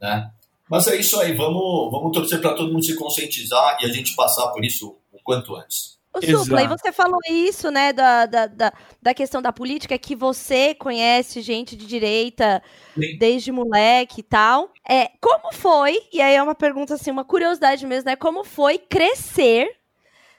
Né? 0.00 0.30
Mas 0.70 0.86
é 0.86 0.96
isso 0.96 1.18
aí, 1.20 1.32
vamos, 1.34 1.90
vamos 1.90 2.12
torcer 2.12 2.40
para 2.40 2.54
todo 2.54 2.72
mundo 2.72 2.84
se 2.84 2.94
conscientizar 2.96 3.78
e 3.80 3.84
a 3.84 3.88
gente 3.88 4.14
passar 4.14 4.48
por 4.48 4.64
isso 4.64 4.96
o 5.12 5.18
quanto 5.22 5.54
antes. 5.54 5.94
O 6.14 6.22
Supla, 6.22 6.62
e 6.62 6.68
você 6.68 6.92
falou 6.92 7.18
isso, 7.28 7.72
né, 7.72 7.92
da, 7.92 8.24
da, 8.24 8.46
da, 8.46 8.72
da, 9.02 9.12
questão 9.12 9.42
da 9.42 9.52
política, 9.52 9.98
que 9.98 10.14
você 10.14 10.72
conhece 10.72 11.40
gente 11.40 11.74
de 11.74 11.86
direita 11.86 12.62
Sim. 12.94 13.18
desde 13.18 13.50
moleque 13.50 14.20
e 14.20 14.22
tal. 14.22 14.72
É, 14.88 15.10
como 15.20 15.52
foi, 15.52 15.98
e 16.12 16.20
aí 16.20 16.36
é 16.36 16.42
uma 16.42 16.54
pergunta 16.54 16.94
assim, 16.94 17.10
uma 17.10 17.24
curiosidade 17.24 17.84
mesmo, 17.84 18.08
né? 18.08 18.14
Como 18.14 18.44
foi 18.44 18.78
crescer 18.78 19.68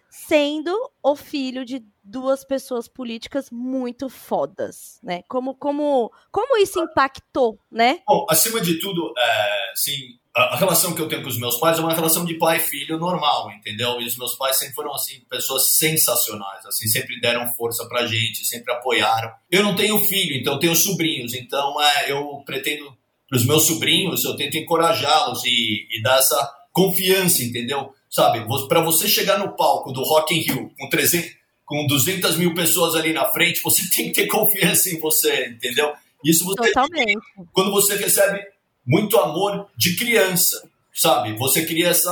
sendo 0.10 0.74
o 1.04 1.14
filho 1.14 1.66
de 1.66 1.86
duas 2.06 2.46
pessoas 2.46 2.88
políticas 2.88 3.50
muito 3.52 4.08
fodas, 4.10 5.00
né? 5.04 5.24
Como, 5.28 5.56
como, 5.56 6.12
como 6.32 6.58
isso 6.58 6.80
impactou, 6.80 7.60
né? 7.72 8.00
Bom, 8.08 8.26
acima 8.30 8.62
de 8.62 8.80
tudo, 8.80 9.12
é, 9.18 9.72
assim, 9.72 10.20
a 10.36 10.56
relação 10.56 10.94
que 10.94 11.02
eu 11.02 11.08
tenho 11.08 11.24
com 11.24 11.30
os 11.30 11.40
meus 11.40 11.58
pais 11.60 11.80
é 11.80 11.82
uma 11.82 11.94
relação 11.94 12.24
de 12.24 12.36
pai 12.36 12.58
e 12.58 12.60
filho 12.60 13.00
normal, 13.00 13.52
entendeu? 13.52 14.00
E 14.00 14.06
os 14.06 14.18
meus 14.18 14.36
pais 14.36 14.58
sempre 14.58 14.76
foram 14.76 14.94
assim 14.94 15.22
pessoas 15.30 15.76
sensacionais, 15.78 16.66
assim, 16.66 16.88
sempre 16.88 17.20
deram 17.20 17.52
força 17.56 17.88
pra 17.88 18.06
gente, 18.06 18.46
sempre 18.46 18.72
apoiaram. 18.72 19.32
Eu 19.50 19.64
não 19.64 19.76
tenho 19.76 20.00
filho, 20.00 20.36
então 20.36 20.54
eu 20.54 20.60
tenho 20.60 20.76
sobrinhos, 20.76 21.34
então 21.34 21.82
é, 21.82 22.12
eu 22.12 22.44
pretendo 22.46 22.96
para 23.28 23.38
os 23.38 23.46
meus 23.46 23.66
sobrinhos, 23.66 24.24
eu 24.24 24.36
tento 24.36 24.58
encorajá-los 24.58 25.44
e, 25.46 25.88
e, 25.90 26.02
dar 26.04 26.20
essa 26.20 26.54
confiança, 26.72 27.42
entendeu? 27.42 27.94
Sabe, 28.10 28.46
para 28.68 28.82
você 28.82 29.08
chegar 29.08 29.40
no 29.40 29.56
palco 29.56 29.92
do 29.92 30.04
Rock 30.04 30.36
in 30.36 30.42
Rio 30.42 30.72
com 30.78 30.90
300, 30.90 31.32
com 31.66 31.86
200 31.88 32.38
mil 32.38 32.54
pessoas 32.54 32.96
ali 32.96 33.12
na 33.12 33.26
frente, 33.26 33.62
você 33.62 33.82
tem 33.96 34.12
que 34.12 34.22
ter 34.22 34.28
confiança 34.28 34.90
em 34.90 35.00
você, 35.00 35.48
entendeu? 35.48 35.94
Isso 36.24 36.44
você 36.44 36.72
Totalmente. 36.72 37.20
quando 37.52 37.72
você 37.72 37.96
recebe 37.96 38.42
muito 38.86 39.18
amor 39.18 39.68
de 39.76 39.96
criança, 39.96 40.68
sabe? 40.94 41.34
Você 41.38 41.66
cria 41.66 41.90
essa. 41.90 42.10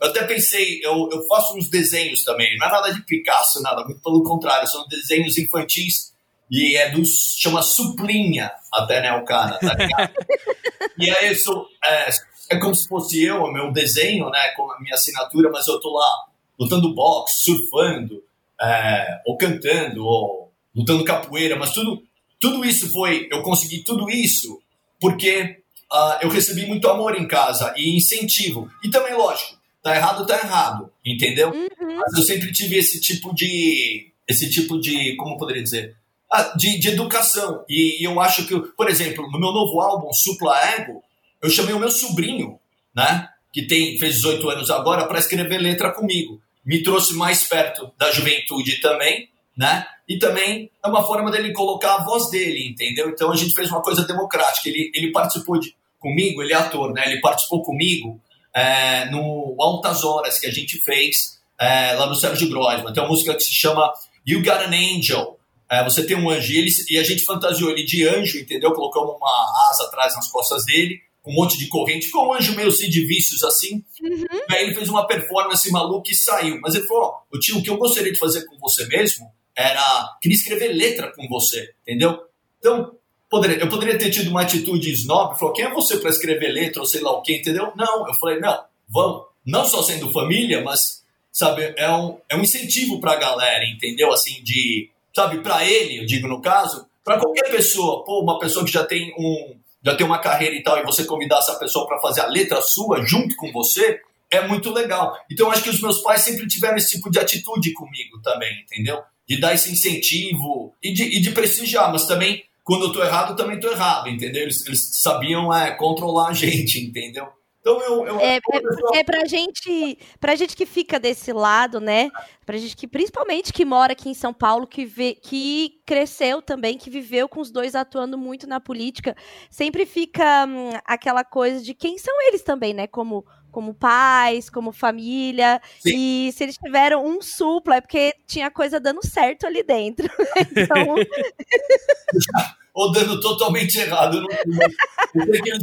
Eu 0.00 0.08
até 0.08 0.24
pensei, 0.24 0.80
eu, 0.82 1.08
eu 1.12 1.26
faço 1.26 1.56
uns 1.56 1.70
desenhos 1.70 2.24
também, 2.24 2.56
não 2.58 2.66
é 2.66 2.70
nada 2.70 2.92
de 2.92 3.02
Picasso, 3.04 3.62
nada, 3.62 3.84
muito 3.84 4.00
pelo 4.02 4.22
contrário, 4.22 4.66
são 4.66 4.86
desenhos 4.88 5.38
infantis 5.38 6.12
e 6.50 6.76
é 6.76 6.90
do. 6.90 7.02
chama 7.38 7.62
Suplinha, 7.62 8.50
até, 8.72 9.00
né, 9.00 9.12
o 9.12 9.24
cara, 9.24 9.58
tá 9.58 9.74
ligado? 9.74 10.12
e 10.98 11.10
é 11.10 11.32
isso, 11.32 11.66
é, 11.84 12.08
é 12.50 12.58
como 12.58 12.74
se 12.74 12.88
fosse 12.88 13.22
eu, 13.22 13.42
o 13.42 13.52
meu 13.52 13.72
desenho, 13.72 14.28
né, 14.30 14.48
com 14.56 14.70
a 14.70 14.80
minha 14.80 14.94
assinatura, 14.94 15.50
mas 15.50 15.66
eu 15.66 15.80
tô 15.80 15.92
lá 15.94 16.26
lutando 16.58 16.94
boxe, 16.94 17.44
surfando, 17.44 18.22
é, 18.60 19.20
ou 19.26 19.36
cantando, 19.36 20.04
ou 20.04 20.52
lutando 20.74 21.04
capoeira, 21.04 21.56
mas 21.56 21.72
tudo, 21.72 22.02
tudo 22.40 22.64
isso 22.64 22.90
foi, 22.90 23.28
eu 23.30 23.42
consegui 23.42 23.82
tudo 23.82 24.10
isso 24.10 24.60
porque 25.00 25.58
uh, 25.92 26.18
eu 26.22 26.28
recebi 26.28 26.66
muito 26.66 26.88
amor 26.88 27.16
em 27.16 27.26
casa 27.26 27.74
e 27.76 27.96
incentivo. 27.96 28.70
E 28.82 28.90
também, 28.90 29.14
lógico, 29.14 29.56
tá 29.82 29.94
errado, 29.94 30.26
tá 30.26 30.38
errado, 30.38 30.92
entendeu? 31.04 31.50
Uhum. 31.50 31.96
Mas 31.96 32.14
eu 32.14 32.22
sempre 32.22 32.52
tive 32.52 32.76
esse 32.76 33.00
tipo 33.00 33.34
de, 33.34 34.10
esse 34.26 34.50
tipo 34.50 34.80
de, 34.80 35.16
como 35.16 35.38
poderia 35.38 35.62
dizer, 35.62 35.96
ah, 36.30 36.54
de, 36.56 36.78
de 36.78 36.88
educação. 36.88 37.64
E, 37.68 38.02
e, 38.02 38.04
eu 38.04 38.20
acho 38.20 38.46
que, 38.46 38.58
por 38.76 38.88
exemplo, 38.88 39.30
no 39.30 39.38
meu 39.38 39.52
novo 39.52 39.80
álbum, 39.80 40.12
Supla 40.12 40.58
Ego, 40.74 41.02
eu 41.42 41.50
chamei 41.50 41.74
o 41.74 41.78
meu 41.78 41.90
sobrinho, 41.90 42.58
né, 42.94 43.28
que 43.52 43.62
tem, 43.66 43.98
fez 43.98 44.16
18 44.16 44.50
anos 44.50 44.70
agora, 44.70 45.06
para 45.06 45.18
escrever 45.18 45.58
letra 45.58 45.92
comigo. 45.92 46.40
Me 46.66 46.82
trouxe 46.82 47.14
mais 47.14 47.44
perto 47.44 47.92
da 47.96 48.10
juventude 48.10 48.80
também, 48.80 49.28
né? 49.56 49.86
E 50.08 50.18
também 50.18 50.70
é 50.84 50.88
uma 50.88 51.06
forma 51.06 51.30
dele 51.30 51.52
colocar 51.52 51.94
a 51.94 52.04
voz 52.04 52.28
dele, 52.30 52.68
entendeu? 52.68 53.08
Então 53.08 53.30
a 53.30 53.36
gente 53.36 53.54
fez 53.54 53.70
uma 53.70 53.80
coisa 53.80 54.04
democrática. 54.04 54.68
Ele, 54.68 54.90
ele 54.92 55.12
participou 55.12 55.58
de, 55.58 55.74
comigo, 55.98 56.42
ele 56.42 56.52
é 56.52 56.56
ator, 56.56 56.92
né? 56.92 57.04
Ele 57.06 57.20
participou 57.20 57.62
comigo 57.62 58.20
é, 58.54 59.08
no 59.10 59.56
Altas 59.60 60.04
Horas 60.04 60.38
que 60.38 60.46
a 60.46 60.50
gente 60.50 60.78
fez 60.78 61.38
é, 61.58 61.94
lá 61.94 62.06
no 62.06 62.14
Sérgio 62.14 62.48
Grossman. 62.48 62.92
Tem 62.92 63.02
uma 63.02 63.08
música 63.08 63.34
que 63.34 63.42
se 63.42 63.54
chama 63.54 63.92
You 64.26 64.40
Got 64.40 64.64
an 64.64 64.74
Angel. 64.74 65.38
É, 65.70 65.82
você 65.82 66.06
tem 66.06 66.16
um 66.16 66.30
anjo 66.30 66.52
e, 66.52 66.58
ele, 66.58 66.70
e 66.90 66.98
a 66.98 67.02
gente 67.02 67.24
fantasiou 67.24 67.70
ele 67.70 67.84
de 67.84 68.06
anjo, 68.06 68.38
entendeu? 68.38 68.72
Colocamos 68.72 69.16
uma 69.16 69.70
asa 69.70 69.84
atrás 69.84 70.14
nas 70.14 70.30
costas 70.30 70.64
dele, 70.64 71.00
um 71.26 71.32
monte 71.32 71.58
de 71.58 71.66
corrente, 71.66 72.06
ficou 72.06 72.28
um 72.28 72.32
anjo 72.34 72.54
meio 72.54 72.68
assim 72.68 72.88
de 72.88 73.04
vícios 73.04 73.42
assim. 73.42 73.84
Uhum. 74.00 74.24
Aí 74.48 74.64
ele 74.64 74.74
fez 74.74 74.88
uma 74.88 75.06
performance 75.06 75.70
maluca 75.72 76.10
e 76.10 76.14
saiu. 76.14 76.60
Mas 76.60 76.74
ele 76.74 76.86
falou: 76.86 77.14
oh, 77.32 77.38
tio, 77.38 77.58
o 77.58 77.62
que 77.62 77.70
eu 77.70 77.76
gostaria 77.76 78.12
de 78.12 78.18
fazer 78.18 78.44
com 78.46 78.56
você 78.58 78.86
mesmo 78.86 79.30
era. 79.54 80.16
Queria 80.22 80.36
escrever 80.36 80.68
letra 80.68 81.12
com 81.14 81.26
você, 81.28 81.74
entendeu? 81.82 82.22
Então, 82.58 82.94
poderia, 83.28 83.58
eu 83.58 83.68
poderia 83.68 83.98
ter 83.98 84.10
tido 84.10 84.30
uma 84.30 84.42
atitude 84.42 84.92
snob, 84.92 85.38
falou: 85.38 85.54
quem 85.54 85.64
é 85.64 85.74
você 85.74 85.98
para 85.98 86.10
escrever 86.10 86.48
letra 86.48 86.80
ou 86.80 86.86
sei 86.86 87.00
lá 87.00 87.10
o 87.10 87.22
que, 87.22 87.36
entendeu? 87.36 87.72
Não, 87.76 88.06
eu 88.06 88.14
falei: 88.14 88.38
não, 88.38 88.64
vamos. 88.88 89.26
Não 89.44 89.64
só 89.64 89.80
sendo 89.82 90.12
família, 90.12 90.60
mas, 90.62 91.04
sabe, 91.30 91.72
é 91.76 91.88
um, 91.88 92.18
é 92.28 92.36
um 92.36 92.42
incentivo 92.42 93.00
para 93.00 93.12
a 93.12 93.16
galera, 93.16 93.64
entendeu? 93.64 94.12
Assim, 94.12 94.42
de 94.42 94.90
sabe, 95.16 95.38
para 95.38 95.64
ele, 95.64 96.00
eu 96.00 96.04
digo 96.04 96.28
no 96.28 96.42
caso, 96.42 96.86
para 97.02 97.18
qualquer 97.18 97.50
pessoa, 97.50 98.04
pô, 98.04 98.20
uma 98.20 98.38
pessoa 98.38 98.66
que 98.66 98.70
já 98.70 98.84
tem 98.84 99.14
um 99.16 99.56
já 99.86 99.94
tem 99.94 100.04
uma 100.04 100.18
carreira 100.18 100.56
e 100.56 100.62
tal, 100.64 100.76
e 100.76 100.82
você 100.82 101.04
convidar 101.04 101.38
essa 101.38 101.54
pessoa 101.54 101.86
para 101.86 102.00
fazer 102.00 102.20
a 102.20 102.26
letra 102.26 102.60
sua 102.60 103.06
junto 103.06 103.36
com 103.36 103.52
você, 103.52 104.00
é 104.28 104.44
muito 104.44 104.72
legal. 104.72 105.16
Então, 105.30 105.46
eu 105.46 105.52
acho 105.52 105.62
que 105.62 105.70
os 105.70 105.80
meus 105.80 106.02
pais 106.02 106.22
sempre 106.22 106.48
tiveram 106.48 106.76
esse 106.76 106.96
tipo 106.96 107.08
de 107.08 107.20
atitude 107.20 107.72
comigo 107.72 108.20
também, 108.20 108.62
entendeu? 108.62 109.00
De 109.28 109.38
dar 109.38 109.54
esse 109.54 109.70
incentivo 109.70 110.74
e 110.82 110.92
de, 110.92 111.04
e 111.04 111.20
de 111.20 111.30
prestigiar, 111.30 111.92
mas 111.92 112.04
também, 112.04 112.42
quando 112.64 112.86
eu 112.86 112.92
tô 112.92 113.00
errado, 113.00 113.36
também 113.36 113.60
tô 113.60 113.70
errado, 113.70 114.08
entendeu? 114.08 114.42
Eles, 114.42 114.66
eles 114.66 114.90
sabiam 115.00 115.54
é, 115.54 115.70
controlar 115.70 116.30
a 116.30 116.34
gente, 116.34 116.80
entendeu? 116.80 117.28
Então 117.66 117.82
eu, 117.82 118.06
eu 118.06 118.20
é, 118.20 118.36
é, 118.36 118.98
é 119.00 119.02
pra 119.02 119.24
gente, 119.24 119.98
pra 120.20 120.36
gente 120.36 120.54
que 120.54 120.64
fica 120.64 121.00
desse 121.00 121.32
lado, 121.32 121.80
né? 121.80 122.10
Pra 122.44 122.56
gente 122.56 122.76
que 122.76 122.86
principalmente 122.86 123.52
que 123.52 123.64
mora 123.64 123.90
aqui 123.90 124.08
em 124.08 124.14
São 124.14 124.32
Paulo, 124.32 124.68
que 124.68 124.84
vê, 124.84 125.14
que 125.14 125.80
cresceu 125.84 126.40
também, 126.40 126.78
que 126.78 126.88
viveu 126.88 127.28
com 127.28 127.40
os 127.40 127.50
dois 127.50 127.74
atuando 127.74 128.16
muito 128.16 128.46
na 128.46 128.60
política, 128.60 129.16
sempre 129.50 129.84
fica 129.84 130.46
hum, 130.46 130.70
aquela 130.84 131.24
coisa 131.24 131.60
de 131.60 131.74
quem 131.74 131.98
são 131.98 132.14
eles 132.28 132.42
também, 132.42 132.72
né? 132.72 132.86
Como 132.86 133.26
como 133.50 133.72
pais, 133.72 134.50
como 134.50 134.70
família. 134.70 135.60
Sim. 135.80 136.28
E 136.28 136.32
se 136.32 136.44
eles 136.44 136.58
tiveram 136.58 137.04
um 137.04 137.22
supla, 137.22 137.76
é 137.76 137.80
porque 137.80 138.14
tinha 138.26 138.50
coisa 138.50 138.78
dando 138.78 139.04
certo 139.04 139.46
ali 139.46 139.62
dentro. 139.62 140.06
então... 140.54 140.94
Ou 142.74 142.92
dando 142.92 143.18
totalmente 143.18 143.78
errado. 143.78 144.22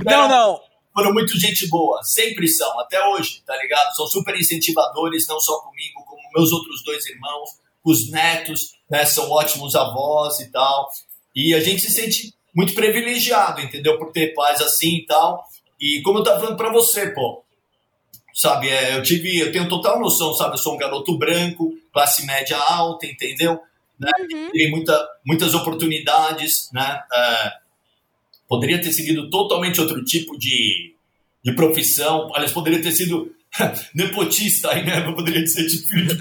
Não, 0.04 0.28
não. 0.28 0.73
Foram 0.94 1.12
muito 1.12 1.40
gente 1.40 1.68
boa, 1.68 2.02
sempre 2.04 2.48
são, 2.48 2.80
até 2.80 3.04
hoje, 3.08 3.42
tá 3.46 3.58
ligado? 3.58 3.96
São 3.96 4.06
super 4.08 4.36
incentivadores, 4.36 5.28
não 5.28 5.40
só 5.40 5.60
comigo, 5.60 6.04
como 6.06 6.22
meus 6.36 6.52
outros 6.52 6.84
dois 6.84 7.06
irmãos, 7.08 7.50
os 7.84 8.10
netos, 8.12 8.76
né? 8.90 9.06
São 9.06 9.30
ótimos 9.30 9.76
avós 9.76 10.40
e 10.40 10.52
tal. 10.52 10.90
E 11.36 11.54
a 11.54 11.60
gente 11.60 11.82
se 11.82 11.92
sente 11.92 12.34
muito 12.56 12.74
privilegiado, 12.74 13.62
entendeu? 13.62 13.98
Por 13.98 14.12
ter 14.12 14.34
pais 14.34 14.62
assim 14.62 14.98
e 14.98 15.06
tal. 15.06 15.44
E 15.82 16.02
como 16.04 16.20
eu 16.20 16.24
tava 16.24 16.40
falando 16.40 16.58
pra 16.58 16.72
você, 16.72 17.10
pô, 17.10 17.44
sabe, 18.34 18.70
é, 18.70 18.96
eu 18.96 19.04
tive, 19.04 19.40
eu 19.40 19.52
tenho 19.52 19.68
total 19.68 20.00
noção, 20.00 20.34
sabe? 20.34 20.54
Eu 20.54 20.60
sou 20.60 20.76
um 20.76 20.78
garoto 20.78 21.18
branco, 21.18 21.74
classe 21.92 22.26
média 22.26 22.58
alta, 22.58 23.06
entendeu? 23.06 23.60
Né? 24.00 24.12
Uhum. 24.32 24.52
Tem 24.52 24.72
muita, 24.72 25.10
muitas 25.26 25.54
oportunidades, 25.54 26.70
né? 26.72 27.02
É, 27.14 27.63
Poderia 28.54 28.80
ter 28.80 28.92
seguido 28.92 29.32
totalmente 29.32 29.82
outro 29.82 30.06
tipo 30.06 30.38
de, 30.38 30.94
de 31.44 31.54
profissão. 31.54 32.30
Aliás, 32.36 32.52
poderia 32.52 32.80
ter 32.80 32.92
sido 32.92 33.34
nepotista 33.96 34.70
aí, 34.70 34.86
né? 34.86 35.02
Poderia 35.12 35.48
ser 35.48 35.66
tipo 35.66 35.88
filho 35.88 36.16
de 36.16 36.18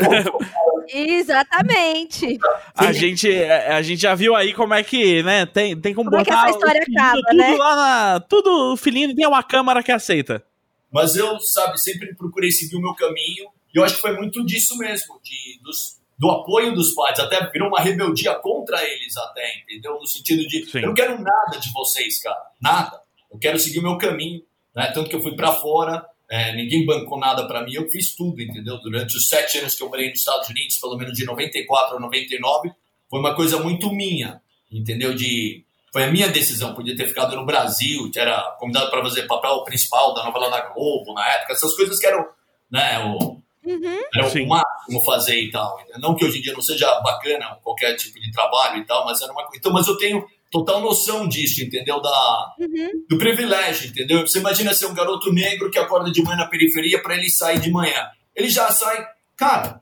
Exatamente. 0.89 2.39
A 2.75 2.91
gente, 2.91 3.31
a 3.31 3.83
gente 3.83 4.01
já 4.01 4.15
viu 4.15 4.35
aí 4.35 4.55
como 4.55 4.73
é 4.73 4.83
que, 4.83 5.23
né? 5.23 5.45
Tem, 5.45 5.79
tem 5.79 5.93
como, 5.93 6.11
como 6.11 6.25
botar 6.25 6.33
é 6.33 6.43
que 6.45 6.49
essa 6.49 6.59
história 6.59 6.83
tudo, 6.87 6.99
acaba, 6.99 7.21
tudo 7.21 7.37
né? 7.37 7.55
lá 7.55 7.77
na. 7.77 8.21
Tudo 8.21 8.77
filhinho 8.79 9.15
tem 9.15 9.27
uma 9.27 9.43
câmara 9.43 9.83
que 9.83 9.93
aceita. 9.93 10.43
Mas 10.91 11.15
eu, 11.15 11.39
sabe, 11.39 11.79
sempre 11.79 12.15
procurei 12.15 12.51
seguir 12.51 12.77
o 12.77 12.81
meu 12.81 12.95
caminho. 12.95 13.45
E 13.75 13.79
eu 13.79 13.85
acho 13.85 13.97
que 13.97 14.01
foi 14.01 14.17
muito 14.17 14.43
disso 14.47 14.79
mesmo, 14.79 15.21
de, 15.23 15.62
dos, 15.62 15.99
do 16.23 16.31
apoio 16.31 16.73
dos 16.73 16.95
pais, 16.95 17.19
até 17.19 17.50
virou 17.50 17.67
uma 17.67 17.81
rebeldia 17.81 18.33
contra 18.37 18.81
eles 18.88 19.17
até, 19.17 19.43
entendeu? 19.61 19.95
No 19.95 20.07
sentido 20.07 20.47
de, 20.47 20.64
Sim. 20.67 20.79
eu 20.79 20.87
não 20.87 20.95
quero 20.95 21.21
nada 21.21 21.59
de 21.61 21.73
vocês, 21.73 22.23
cara, 22.23 22.41
nada. 22.61 23.00
Eu 23.29 23.41
quero 23.41 23.59
seguir 23.59 23.81
o 23.81 23.83
meu 23.83 23.99
caminho, 23.99 24.41
né? 24.73 24.93
Tanto 24.95 25.11
que 25.11 25.17
eu 25.17 25.21
fui 25.21 25.35
para 25.35 25.52
fora, 25.52 26.07
é, 26.31 26.55
ninguém 26.55 26.87
bancou 26.87 27.19
nada 27.19 27.45
para 27.49 27.64
mim, 27.64 27.75
eu 27.75 27.88
fiz 27.88 28.14
tudo, 28.14 28.41
entendeu? 28.41 28.79
Durante 28.79 29.17
os 29.17 29.26
sete 29.26 29.59
anos 29.59 29.75
que 29.75 29.83
eu 29.83 29.88
morei 29.88 30.11
nos 30.11 30.21
Estados 30.21 30.49
Unidos, 30.49 30.79
pelo 30.79 30.97
menos 30.97 31.19
de 31.19 31.25
94 31.25 31.97
a 31.97 32.00
99, 32.00 32.71
foi 33.11 33.19
uma 33.19 33.35
coisa 33.35 33.59
muito 33.59 33.93
minha, 33.93 34.41
entendeu? 34.71 35.17
De 35.17 35.64
foi 35.93 36.05
a 36.05 36.12
minha 36.12 36.29
decisão, 36.29 36.73
podia 36.73 36.95
ter 36.95 37.09
ficado 37.09 37.35
no 37.35 37.45
Brasil, 37.45 38.09
era 38.14 38.57
convidado 38.61 38.93
para 38.93 39.02
fazer 39.02 39.26
papel 39.26 39.64
principal 39.64 40.14
da 40.14 40.25
novela 40.25 40.49
da 40.49 40.69
Globo 40.69 41.14
na 41.14 41.29
época, 41.33 41.52
essas 41.52 41.75
coisas 41.75 41.99
que 41.99 42.07
eram, 42.07 42.25
né, 42.71 43.00
o, 43.07 43.42
Uhum. 43.64 44.00
Era 44.14 44.26
o 44.26 44.49
máximo 44.49 45.04
fazer 45.04 45.40
e 45.40 45.50
tal. 45.50 45.78
Não 45.99 46.14
que 46.14 46.25
hoje 46.25 46.38
em 46.38 46.42
dia 46.42 46.52
não 46.52 46.62
seja 46.62 47.00
bacana 47.00 47.59
qualquer 47.62 47.95
tipo 47.95 48.19
de 48.19 48.31
trabalho 48.33 48.81
e 48.81 48.85
tal, 48.85 49.04
mas 49.04 49.21
era 49.23 49.33
uma 49.33 49.49
Então, 49.54 49.73
mas 49.73 49.87
eu 49.87 49.97
tenho 49.97 50.26
total 50.50 50.81
noção 50.81 51.26
disso, 51.28 51.62
entendeu? 51.62 52.00
Da, 52.00 52.54
uhum. 52.59 53.04
Do 53.09 53.19
privilégio, 53.19 53.88
entendeu? 53.88 54.21
Você 54.21 54.38
imagina 54.38 54.75
ser 54.75 54.87
um 54.87 54.95
garoto 54.95 55.33
negro 55.33 55.71
que 55.71 55.78
acorda 55.78 56.11
de 56.11 56.23
manhã 56.23 56.37
na 56.37 56.47
periferia 56.47 57.00
para 57.00 57.16
ele 57.16 57.31
sair 57.31 57.61
de 57.61 57.71
manhã. 57.71 58.11
Ele 58.35 58.49
já 58.49 58.71
sai, 58.71 59.07
cara. 59.37 59.81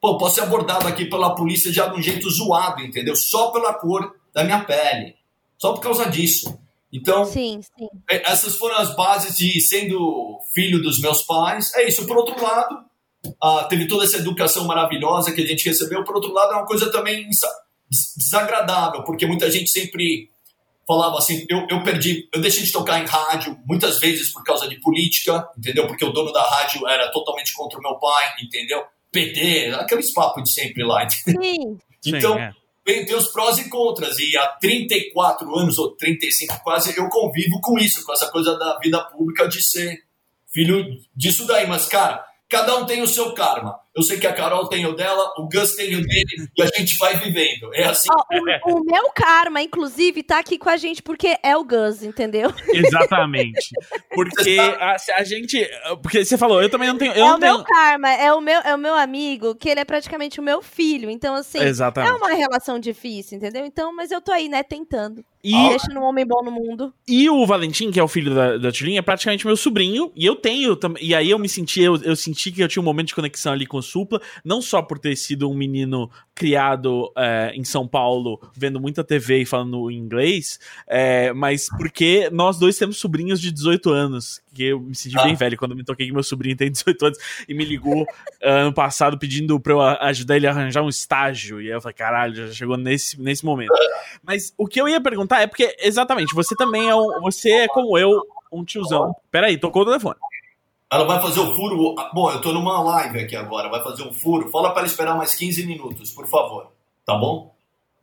Pô, 0.00 0.18
posso 0.18 0.34
ser 0.34 0.42
abordado 0.42 0.86
aqui 0.86 1.06
pela 1.06 1.34
polícia 1.34 1.72
já 1.72 1.86
de 1.86 1.98
um 1.98 2.02
jeito 2.02 2.28
zoado, 2.28 2.82
entendeu? 2.82 3.16
Só 3.16 3.50
pela 3.50 3.72
cor 3.72 4.14
da 4.34 4.44
minha 4.44 4.62
pele. 4.64 5.16
Só 5.56 5.72
por 5.72 5.80
causa 5.80 6.10
disso. 6.10 6.58
Então, 6.94 7.24
sim, 7.24 7.60
sim. 7.60 7.88
É, 8.08 8.30
essas 8.30 8.56
foram 8.56 8.76
as 8.76 8.94
bases 8.94 9.36
de 9.36 9.60
sendo 9.60 10.38
filho 10.54 10.80
dos 10.80 11.00
meus 11.00 11.22
pais. 11.22 11.74
É 11.74 11.88
isso. 11.88 12.06
Por 12.06 12.16
outro 12.16 12.40
lado, 12.40 12.84
ah, 13.42 13.64
teve 13.68 13.88
toda 13.88 14.04
essa 14.04 14.18
educação 14.18 14.64
maravilhosa 14.64 15.32
que 15.32 15.42
a 15.42 15.46
gente 15.46 15.68
recebeu. 15.68 16.04
Por 16.04 16.14
outro 16.14 16.32
lado, 16.32 16.52
é 16.52 16.56
uma 16.56 16.66
coisa 16.66 16.92
também 16.92 17.28
desagradável, 18.16 19.02
porque 19.02 19.26
muita 19.26 19.50
gente 19.50 19.70
sempre 19.70 20.30
falava 20.86 21.18
assim, 21.18 21.44
eu, 21.48 21.66
eu 21.68 21.82
perdi, 21.82 22.28
eu 22.32 22.40
deixei 22.40 22.62
de 22.62 22.70
tocar 22.70 23.02
em 23.02 23.06
rádio 23.06 23.58
muitas 23.66 23.98
vezes 23.98 24.32
por 24.32 24.44
causa 24.44 24.68
de 24.68 24.78
política, 24.80 25.48
entendeu? 25.58 25.86
Porque 25.86 26.04
o 26.04 26.12
dono 26.12 26.32
da 26.32 26.42
rádio 26.42 26.86
era 26.86 27.10
totalmente 27.10 27.52
contra 27.54 27.78
o 27.78 27.82
meu 27.82 27.98
pai, 27.98 28.34
entendeu? 28.40 28.84
PT, 29.10 29.70
aqueles 29.74 30.12
papos 30.12 30.44
de 30.44 30.52
sempre 30.52 30.84
lá. 30.84 31.08
Sim. 31.08 31.78
Então, 32.06 32.34
Sim, 32.34 32.40
é. 32.40 32.52
Tem, 32.84 33.06
tem 33.06 33.16
os 33.16 33.28
prós 33.28 33.58
e 33.58 33.68
contras. 33.68 34.18
E 34.18 34.36
há 34.36 34.48
34 34.60 35.58
anos, 35.58 35.78
ou 35.78 35.96
35 35.96 36.62
quase, 36.62 36.96
eu 36.96 37.08
convivo 37.08 37.60
com 37.60 37.78
isso, 37.78 38.04
com 38.04 38.12
essa 38.12 38.30
coisa 38.30 38.58
da 38.58 38.78
vida 38.78 39.02
pública 39.04 39.48
de 39.48 39.62
ser 39.62 40.02
filho 40.52 40.84
disso 41.16 41.46
daí. 41.46 41.66
Mas, 41.66 41.86
cara, 41.86 42.24
cada 42.48 42.76
um 42.76 42.86
tem 42.86 43.02
o 43.02 43.08
seu 43.08 43.32
karma. 43.32 43.78
Eu 43.96 44.02
sei 44.02 44.18
que 44.18 44.26
a 44.26 44.32
Carol 44.32 44.68
tem 44.68 44.84
o 44.86 44.92
dela, 44.92 45.32
o 45.38 45.48
Gus 45.48 45.76
tem 45.76 45.94
o 45.94 46.02
dele, 46.02 46.48
e 46.56 46.62
a 46.62 46.66
gente 46.66 46.96
vai 46.96 47.16
vivendo. 47.16 47.72
É 47.72 47.84
assim. 47.84 48.08
Oh, 48.10 48.72
o, 48.72 48.80
o, 48.80 48.84
meu 48.84 49.10
karma, 49.14 49.62
inclusive, 49.62 50.22
tá 50.24 50.40
aqui 50.40 50.58
com 50.58 50.68
a 50.68 50.76
gente 50.76 51.00
porque 51.00 51.36
é 51.42 51.56
o 51.56 51.64
Gus, 51.64 52.02
entendeu? 52.02 52.52
Exatamente. 52.72 53.70
Porque 54.10 54.58
a, 54.58 54.96
a 55.16 55.22
gente. 55.22 55.64
Porque 56.02 56.24
você 56.24 56.36
falou, 56.36 56.60
eu 56.60 56.68
também 56.68 56.88
não 56.88 56.98
tenho. 56.98 57.12
Eu 57.12 57.24
é 57.24 57.28
não 57.28 57.36
o 57.36 57.40
tenho... 57.40 57.54
meu 57.54 57.64
karma, 57.64 58.10
é 58.10 58.32
o 58.32 58.40
meu, 58.40 58.60
é 58.62 58.74
o 58.74 58.78
meu 58.78 58.94
amigo, 58.94 59.54
que 59.54 59.68
ele 59.68 59.80
é 59.80 59.84
praticamente 59.84 60.40
o 60.40 60.42
meu 60.42 60.60
filho. 60.60 61.08
Então, 61.08 61.36
assim, 61.36 61.60
Exatamente. 61.60 62.12
é 62.12 62.16
uma 62.16 62.34
relação 62.34 62.80
difícil, 62.80 63.38
entendeu? 63.38 63.64
Então, 63.64 63.94
mas 63.94 64.10
eu 64.10 64.20
tô 64.20 64.32
aí, 64.32 64.48
né, 64.48 64.64
tentando. 64.64 65.24
E 65.44 65.52
deixando 65.68 66.00
um 66.00 66.04
homem 66.04 66.24
bom 66.26 66.42
no 66.42 66.50
mundo. 66.50 66.92
E 67.06 67.28
o 67.28 67.44
Valentim, 67.44 67.90
que 67.90 68.00
é 68.00 68.02
o 68.02 68.08
filho 68.08 68.34
da, 68.34 68.56
da 68.56 68.72
Tilinha, 68.72 69.00
é 69.00 69.02
praticamente 69.02 69.46
meu 69.46 69.58
sobrinho. 69.58 70.10
E 70.16 70.24
eu 70.24 70.34
tenho. 70.34 70.76
E 70.98 71.14
aí 71.14 71.30
eu 71.30 71.38
me 71.38 71.50
senti, 71.50 71.82
eu, 71.82 71.96
eu 72.02 72.16
senti 72.16 72.50
que 72.50 72.62
eu 72.62 72.68
tinha 72.68 72.80
um 72.80 72.84
momento 72.84 73.08
de 73.08 73.14
conexão 73.14 73.52
ali 73.52 73.66
com 73.66 73.83
Supla, 73.84 74.20
não 74.44 74.60
só 74.60 74.82
por 74.82 74.98
ter 74.98 75.16
sido 75.16 75.48
um 75.48 75.54
menino 75.54 76.10
criado 76.34 77.12
é, 77.16 77.52
em 77.54 77.62
São 77.62 77.86
Paulo, 77.86 78.40
vendo 78.56 78.80
muita 78.80 79.04
TV 79.04 79.42
e 79.42 79.46
falando 79.46 79.90
inglês, 79.90 80.58
é, 80.86 81.32
mas 81.32 81.68
porque 81.78 82.28
nós 82.32 82.58
dois 82.58 82.76
temos 82.76 82.96
sobrinhos 82.96 83.40
de 83.40 83.52
18 83.52 83.90
anos, 83.90 84.42
que 84.52 84.64
eu 84.64 84.80
me 84.80 84.94
senti 84.94 85.18
ah. 85.18 85.22
bem 85.22 85.34
velho 85.34 85.56
quando 85.56 85.76
me 85.76 85.84
toquei 85.84 86.06
que 86.06 86.12
meu 86.12 86.22
sobrinho 86.22 86.56
tem 86.56 86.70
18 86.70 87.06
anos 87.06 87.18
e 87.48 87.54
me 87.54 87.64
ligou 87.64 88.04
ano 88.42 88.72
passado 88.72 89.18
pedindo 89.18 89.58
pra 89.60 89.72
eu 89.72 89.80
ajudar 89.80 90.36
ele 90.36 90.46
a 90.46 90.50
arranjar 90.50 90.82
um 90.82 90.88
estágio. 90.88 91.60
E 91.60 91.68
eu 91.68 91.80
falei, 91.80 91.94
caralho, 91.94 92.34
já 92.34 92.52
chegou 92.52 92.76
nesse, 92.76 93.20
nesse 93.20 93.44
momento. 93.44 93.72
Mas 94.22 94.52
o 94.56 94.66
que 94.66 94.80
eu 94.80 94.88
ia 94.88 95.00
perguntar 95.00 95.40
é 95.40 95.46
porque, 95.46 95.76
exatamente, 95.80 96.34
você 96.34 96.54
também 96.56 96.88
é 96.88 96.94
um. 96.94 97.20
Você 97.22 97.50
é 97.50 97.68
como 97.68 97.96
eu, 97.98 98.22
um 98.52 98.64
tiozão. 98.64 99.14
Peraí, 99.30 99.58
tocou 99.58 99.82
o 99.82 99.86
telefone. 99.86 100.16
Ela 100.94 101.04
vai 101.04 101.20
fazer 101.20 101.40
o 101.40 101.52
furo. 101.56 101.96
Bom, 102.12 102.30
eu 102.30 102.40
tô 102.40 102.52
numa 102.52 102.80
live 102.80 103.18
aqui 103.18 103.34
agora, 103.34 103.68
vai 103.68 103.82
fazer 103.82 104.04
um 104.04 104.12
furo. 104.12 104.48
Fala 104.48 104.70
para 104.70 104.82
ela 104.82 104.86
esperar 104.86 105.16
mais 105.16 105.34
15 105.34 105.66
minutos, 105.66 106.12
por 106.12 106.28
favor. 106.28 106.70
Tá 107.04 107.16
bom? 107.16 107.52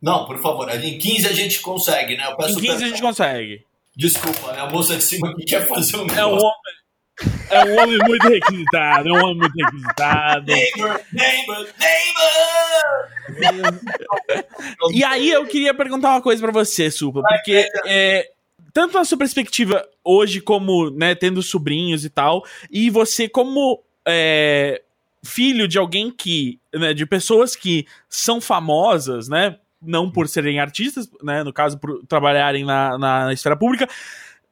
Não, 0.00 0.26
por 0.26 0.38
favor. 0.42 0.68
Em 0.68 0.98
15 0.98 1.26
a 1.26 1.32
gente 1.32 1.60
consegue, 1.60 2.18
né? 2.18 2.24
em 2.46 2.54
15 2.54 2.84
a 2.84 2.88
gente 2.88 3.00
consegue. 3.00 3.64
Desculpa, 3.96 4.52
né? 4.52 4.60
A 4.60 4.66
moça 4.68 4.94
de 4.94 5.02
cima 5.02 5.34
que 5.34 5.42
quer 5.46 5.66
fazer 5.66 5.96
um 5.96 6.06
É 6.06 6.26
um 6.26 6.34
homem. 6.34 6.82
É 7.50 7.64
um 7.64 7.80
homem 7.80 7.98
muito 8.06 8.28
requisitado, 8.28 9.08
é 9.08 9.12
um 9.12 9.24
homem 9.24 9.36
muito 9.36 9.54
requisitado. 9.54 10.52
Neighbor, 10.52 11.00
neighbor, 11.12 11.68
neighbor! 13.38 13.80
e 14.92 15.02
aí 15.04 15.30
eu 15.30 15.46
queria 15.46 15.72
perguntar 15.72 16.10
uma 16.10 16.22
coisa 16.22 16.42
para 16.42 16.52
você, 16.52 16.90
Supla, 16.90 17.22
porque 17.22 17.68
é, 17.86 18.28
tanto 18.72 18.94
na 18.94 19.04
sua 19.04 19.18
perspectiva 19.18 19.86
hoje, 20.04 20.40
como 20.40 20.90
né, 20.90 21.14
tendo 21.14 21.42
sobrinhos 21.42 22.04
e 22.04 22.10
tal, 22.10 22.44
e 22.70 22.90
você 22.90 23.28
como 23.28 23.82
é, 24.06 24.82
filho 25.24 25.68
de 25.68 25.78
alguém 25.78 26.10
que. 26.10 26.58
Né, 26.74 26.94
de 26.94 27.06
pessoas 27.06 27.54
que 27.54 27.86
são 28.08 28.40
famosas, 28.40 29.28
né? 29.28 29.58
Não 29.80 30.10
por 30.10 30.28
serem 30.28 30.60
artistas, 30.60 31.10
né? 31.22 31.42
No 31.42 31.52
caso, 31.52 31.78
por 31.78 32.04
trabalharem 32.06 32.64
na, 32.64 32.98
na 32.98 33.32
esfera 33.32 33.56
pública, 33.56 33.88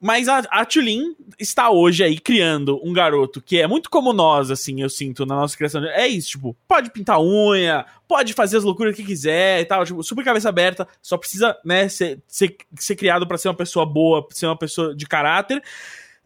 mas 0.00 0.28
a, 0.28 0.38
a 0.38 0.64
Tulin 0.64 1.14
está 1.38 1.70
hoje 1.70 2.02
aí 2.02 2.18
criando 2.18 2.80
um 2.82 2.92
garoto 2.92 3.42
que 3.42 3.60
é 3.60 3.66
muito 3.66 3.90
como 3.90 4.14
nós, 4.14 4.50
assim, 4.50 4.80
eu 4.80 4.88
sinto, 4.88 5.26
na 5.26 5.36
nossa 5.36 5.56
criação. 5.56 5.84
É 5.84 6.08
isso, 6.08 6.30
tipo, 6.30 6.56
pode 6.66 6.90
pintar 6.90 7.20
unha, 7.20 7.84
pode 8.08 8.32
fazer 8.32 8.56
as 8.56 8.64
loucuras 8.64 8.96
que 8.96 9.04
quiser 9.04 9.60
e 9.60 9.64
tal, 9.66 9.84
tipo, 9.84 10.02
super 10.02 10.24
cabeça 10.24 10.48
aberta, 10.48 10.88
só 11.02 11.18
precisa, 11.18 11.54
né, 11.64 11.88
ser, 11.88 12.22
ser, 12.26 12.56
ser 12.76 12.96
criado 12.96 13.26
para 13.26 13.36
ser 13.36 13.48
uma 13.48 13.54
pessoa 13.54 13.84
boa, 13.84 14.26
ser 14.30 14.46
uma 14.46 14.56
pessoa 14.56 14.94
de 14.94 15.06
caráter. 15.06 15.62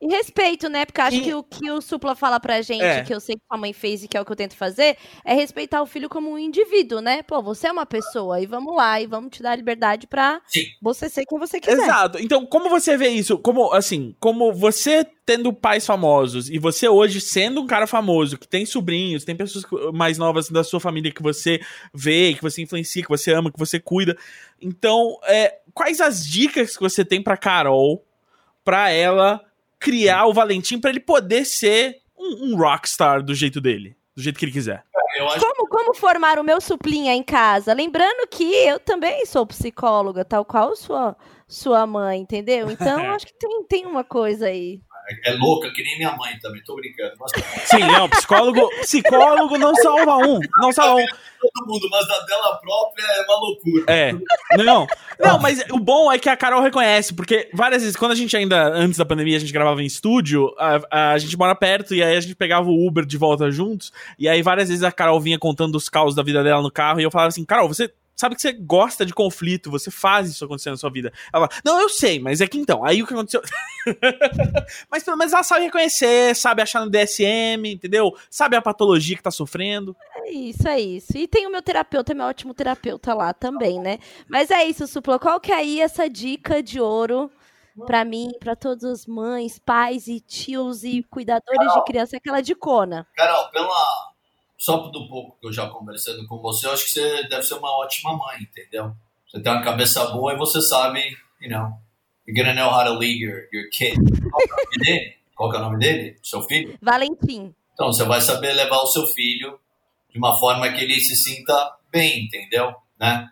E 0.04 0.08
respeito, 0.08 0.68
né? 0.68 0.84
Porque 0.84 1.00
acho 1.00 1.16
e... 1.16 1.20
que 1.22 1.34
o 1.34 1.42
que 1.42 1.70
o 1.70 1.80
Supla 1.80 2.14
fala 2.14 2.38
pra 2.38 2.60
gente, 2.60 2.84
é. 2.84 3.02
que 3.02 3.14
eu 3.14 3.18
sei 3.18 3.36
que 3.36 3.42
a 3.48 3.56
mãe 3.56 3.72
fez 3.72 4.04
e 4.04 4.08
que 4.08 4.18
é 4.18 4.20
o 4.20 4.24
que 4.24 4.30
eu 4.30 4.36
tento 4.36 4.54
fazer, 4.54 4.98
é 5.24 5.32
respeitar 5.32 5.80
o 5.80 5.86
filho 5.86 6.10
como 6.10 6.30
um 6.30 6.38
indivíduo, 6.38 7.00
né? 7.00 7.22
Pô, 7.22 7.42
você 7.42 7.68
é 7.68 7.72
uma 7.72 7.86
pessoa 7.86 8.38
e 8.38 8.44
vamos 8.44 8.76
lá 8.76 9.00
e 9.00 9.06
vamos 9.06 9.34
te 9.34 9.42
dar 9.42 9.52
a 9.52 9.56
liberdade 9.56 10.06
pra 10.06 10.42
Sim. 10.46 10.60
você 10.82 11.08
ser 11.08 11.24
quem 11.24 11.38
você 11.38 11.58
quiser. 11.58 11.82
Exato. 11.82 12.18
Então, 12.18 12.44
como 12.44 12.68
você 12.68 12.98
vê 12.98 13.08
isso? 13.08 13.38
Como, 13.38 13.72
assim, 13.72 14.14
como 14.20 14.52
você 14.52 15.06
tendo 15.24 15.50
pais 15.54 15.86
famosos 15.86 16.50
e 16.50 16.58
você 16.58 16.86
hoje 16.86 17.18
sendo 17.18 17.62
um 17.62 17.66
cara 17.66 17.86
famoso, 17.86 18.36
que 18.36 18.46
tem 18.46 18.66
sobrinhos, 18.66 19.24
tem 19.24 19.34
pessoas 19.34 19.64
mais 19.94 20.18
novas 20.18 20.50
da 20.50 20.62
sua 20.62 20.80
família 20.80 21.10
que 21.10 21.22
você 21.22 21.58
vê, 21.94 22.34
que 22.34 22.42
você 22.42 22.60
influencia, 22.60 23.02
que 23.02 23.08
você 23.08 23.32
ama, 23.32 23.50
que 23.50 23.58
você 23.58 23.80
cuida. 23.80 24.14
Então, 24.60 25.18
é, 25.24 25.60
quais 25.72 26.02
as 26.02 26.26
dicas 26.26 26.76
que 26.76 26.82
você 26.82 27.06
tem 27.06 27.22
pra 27.22 27.38
Carol 27.38 28.04
pra 28.62 28.90
ela 28.90 29.40
criar 29.84 30.24
o 30.24 30.32
Valentim 30.32 30.80
para 30.80 30.88
ele 30.88 31.00
poder 31.00 31.44
ser 31.44 31.98
um, 32.18 32.52
um 32.52 32.56
rockstar 32.56 33.22
do 33.22 33.34
jeito 33.34 33.60
dele, 33.60 33.94
do 34.16 34.22
jeito 34.22 34.38
que 34.38 34.46
ele 34.46 34.52
quiser. 34.52 34.82
Como, 35.38 35.68
como 35.68 35.94
formar 35.94 36.38
o 36.38 36.42
meu 36.42 36.58
suplinha 36.58 37.12
em 37.12 37.22
casa? 37.22 37.74
Lembrando 37.74 38.26
que 38.26 38.44
eu 38.44 38.80
também 38.80 39.26
sou 39.26 39.46
psicóloga, 39.46 40.24
tal 40.24 40.42
qual 40.42 40.74
sua, 40.74 41.14
sua 41.46 41.86
mãe, 41.86 42.18
entendeu? 42.18 42.70
Então, 42.70 42.98
acho 43.12 43.26
que 43.26 43.34
tem, 43.38 43.64
tem 43.64 43.86
uma 43.86 44.02
coisa 44.02 44.46
aí 44.46 44.80
é 45.24 45.32
louca, 45.32 45.70
que 45.70 45.82
nem 45.82 45.98
minha 45.98 46.16
mãe 46.16 46.38
também, 46.40 46.62
tô 46.64 46.74
brincando. 46.74 47.12
Mas... 47.18 47.32
Sim, 47.64 47.80
não, 47.80 48.08
psicólogo, 48.08 48.68
psicólogo 48.80 49.58
não 49.58 49.74
salva 49.76 50.16
um, 50.18 50.40
não 50.60 50.72
salva 50.72 51.02
um. 51.02 51.06
Todo 51.06 51.66
mundo, 51.68 51.88
mas 51.90 52.08
da 52.08 52.20
dela 52.20 52.56
própria 52.56 53.04
é 53.04 53.22
uma 53.22 53.36
loucura. 53.36 53.84
É, 53.86 54.12
não, 54.64 54.86
não, 55.20 55.38
mas 55.38 55.62
o 55.70 55.78
bom 55.78 56.10
é 56.10 56.18
que 56.18 56.28
a 56.28 56.36
Carol 56.36 56.62
reconhece, 56.62 57.12
porque 57.12 57.50
várias 57.52 57.82
vezes, 57.82 57.96
quando 57.96 58.12
a 58.12 58.14
gente 58.14 58.34
ainda, 58.34 58.68
antes 58.72 58.96
da 58.96 59.04
pandemia, 59.04 59.36
a 59.36 59.40
gente 59.40 59.52
gravava 59.52 59.82
em 59.82 59.86
estúdio, 59.86 60.54
a, 60.58 61.12
a 61.12 61.18
gente 61.18 61.36
mora 61.36 61.54
perto, 61.54 61.94
e 61.94 62.02
aí 62.02 62.16
a 62.16 62.20
gente 62.20 62.34
pegava 62.34 62.70
o 62.70 62.86
Uber 62.86 63.04
de 63.04 63.18
volta 63.18 63.50
juntos, 63.50 63.92
e 64.18 64.26
aí 64.26 64.40
várias 64.40 64.70
vezes 64.70 64.82
a 64.82 64.90
Carol 64.90 65.20
vinha 65.20 65.38
contando 65.38 65.74
os 65.74 65.90
caos 65.90 66.14
da 66.14 66.22
vida 66.22 66.42
dela 66.42 66.62
no 66.62 66.70
carro, 66.70 66.98
e 66.98 67.04
eu 67.04 67.10
falava 67.10 67.28
assim, 67.28 67.44
Carol, 67.44 67.68
você 67.68 67.92
sabe 68.16 68.34
que 68.34 68.42
você 68.42 68.52
gosta 68.52 69.04
de 69.04 69.12
conflito, 69.12 69.70
você 69.70 69.90
faz 69.90 70.28
isso 70.30 70.44
acontecer 70.44 70.70
na 70.70 70.76
sua 70.76 70.90
vida. 70.90 71.12
Ela 71.32 71.48
fala, 71.48 71.60
não, 71.64 71.80
eu 71.80 71.88
sei, 71.88 72.18
mas 72.18 72.40
é 72.40 72.46
que 72.46 72.58
então, 72.58 72.84
aí 72.84 73.02
o 73.02 73.06
que 73.06 73.14
aconteceu. 73.14 73.42
mas 74.90 75.02
pelo 75.02 75.16
menos 75.16 75.32
ela 75.32 75.42
sabe 75.42 75.64
reconhecer, 75.64 76.34
sabe 76.34 76.62
achar 76.62 76.84
no 76.84 76.90
DSM, 76.90 77.66
entendeu? 77.66 78.14
Sabe 78.30 78.56
a 78.56 78.62
patologia 78.62 79.16
que 79.16 79.22
tá 79.22 79.30
sofrendo. 79.30 79.96
É 80.16 80.30
isso, 80.30 80.68
é 80.68 80.80
isso. 80.80 81.16
E 81.16 81.26
tem 81.26 81.46
o 81.46 81.50
meu 81.50 81.62
terapeuta, 81.62 82.14
meu 82.14 82.26
ótimo 82.26 82.54
terapeuta 82.54 83.14
lá 83.14 83.32
também, 83.32 83.80
né? 83.80 83.98
Mas 84.28 84.50
é 84.50 84.64
isso, 84.64 84.86
Supla. 84.86 85.18
Qual 85.18 85.40
que 85.40 85.52
é 85.52 85.56
aí 85.56 85.80
essa 85.80 86.08
dica 86.08 86.62
de 86.62 86.80
ouro? 86.80 87.30
para 87.86 88.04
mim, 88.04 88.30
para 88.38 88.54
todas 88.54 88.84
as 88.84 89.06
mães, 89.06 89.58
pais 89.58 90.06
e 90.06 90.20
tios 90.20 90.84
e 90.84 91.02
cuidadores 91.02 91.58
Carol, 91.58 91.78
de 91.78 91.84
criança, 91.84 92.16
aquela 92.16 92.40
dicona. 92.40 93.06
Carol, 93.16 93.50
pela 93.50 94.13
só 94.64 94.78
do 94.88 95.06
pouco 95.06 95.38
que 95.38 95.46
eu 95.46 95.52
já 95.52 95.68
conversando 95.68 96.26
com 96.26 96.40
você, 96.40 96.66
eu 96.66 96.72
acho 96.72 96.84
que 96.84 96.92
você 96.92 97.28
deve 97.28 97.42
ser 97.42 97.52
uma 97.52 97.70
ótima 97.78 98.16
mãe, 98.16 98.40
entendeu? 98.40 98.96
Você 99.28 99.42
tem 99.42 99.52
uma 99.52 99.62
cabeça 99.62 100.06
boa 100.06 100.32
e 100.32 100.38
você 100.38 100.58
sabe, 100.62 101.00
you 101.38 101.50
know, 101.50 101.68
you're 102.26 102.34
gonna 102.34 102.54
know 102.54 102.72
how 102.72 102.82
to 102.82 102.98
lead 102.98 103.22
your, 103.22 103.42
your 103.52 103.68
kid. 103.70 103.94
Qual 104.30 104.42
é 104.42 104.46
o 104.46 104.56
nome 104.56 104.78
dele? 104.78 105.16
Qual 105.34 105.54
é 105.54 105.58
o 105.58 105.60
nome 105.60 105.78
dele? 105.78 106.18
Seu 106.22 106.40
filho? 106.44 106.78
Valentim. 106.80 107.54
Então, 107.74 107.92
você 107.92 108.04
vai 108.04 108.22
saber 108.22 108.54
levar 108.54 108.78
o 108.78 108.86
seu 108.86 109.06
filho 109.08 109.60
de 110.10 110.16
uma 110.16 110.34
forma 110.40 110.72
que 110.72 110.82
ele 110.82 110.98
se 110.98 111.14
sinta 111.14 111.76
bem, 111.92 112.24
entendeu? 112.24 112.74
Né? 112.98 113.28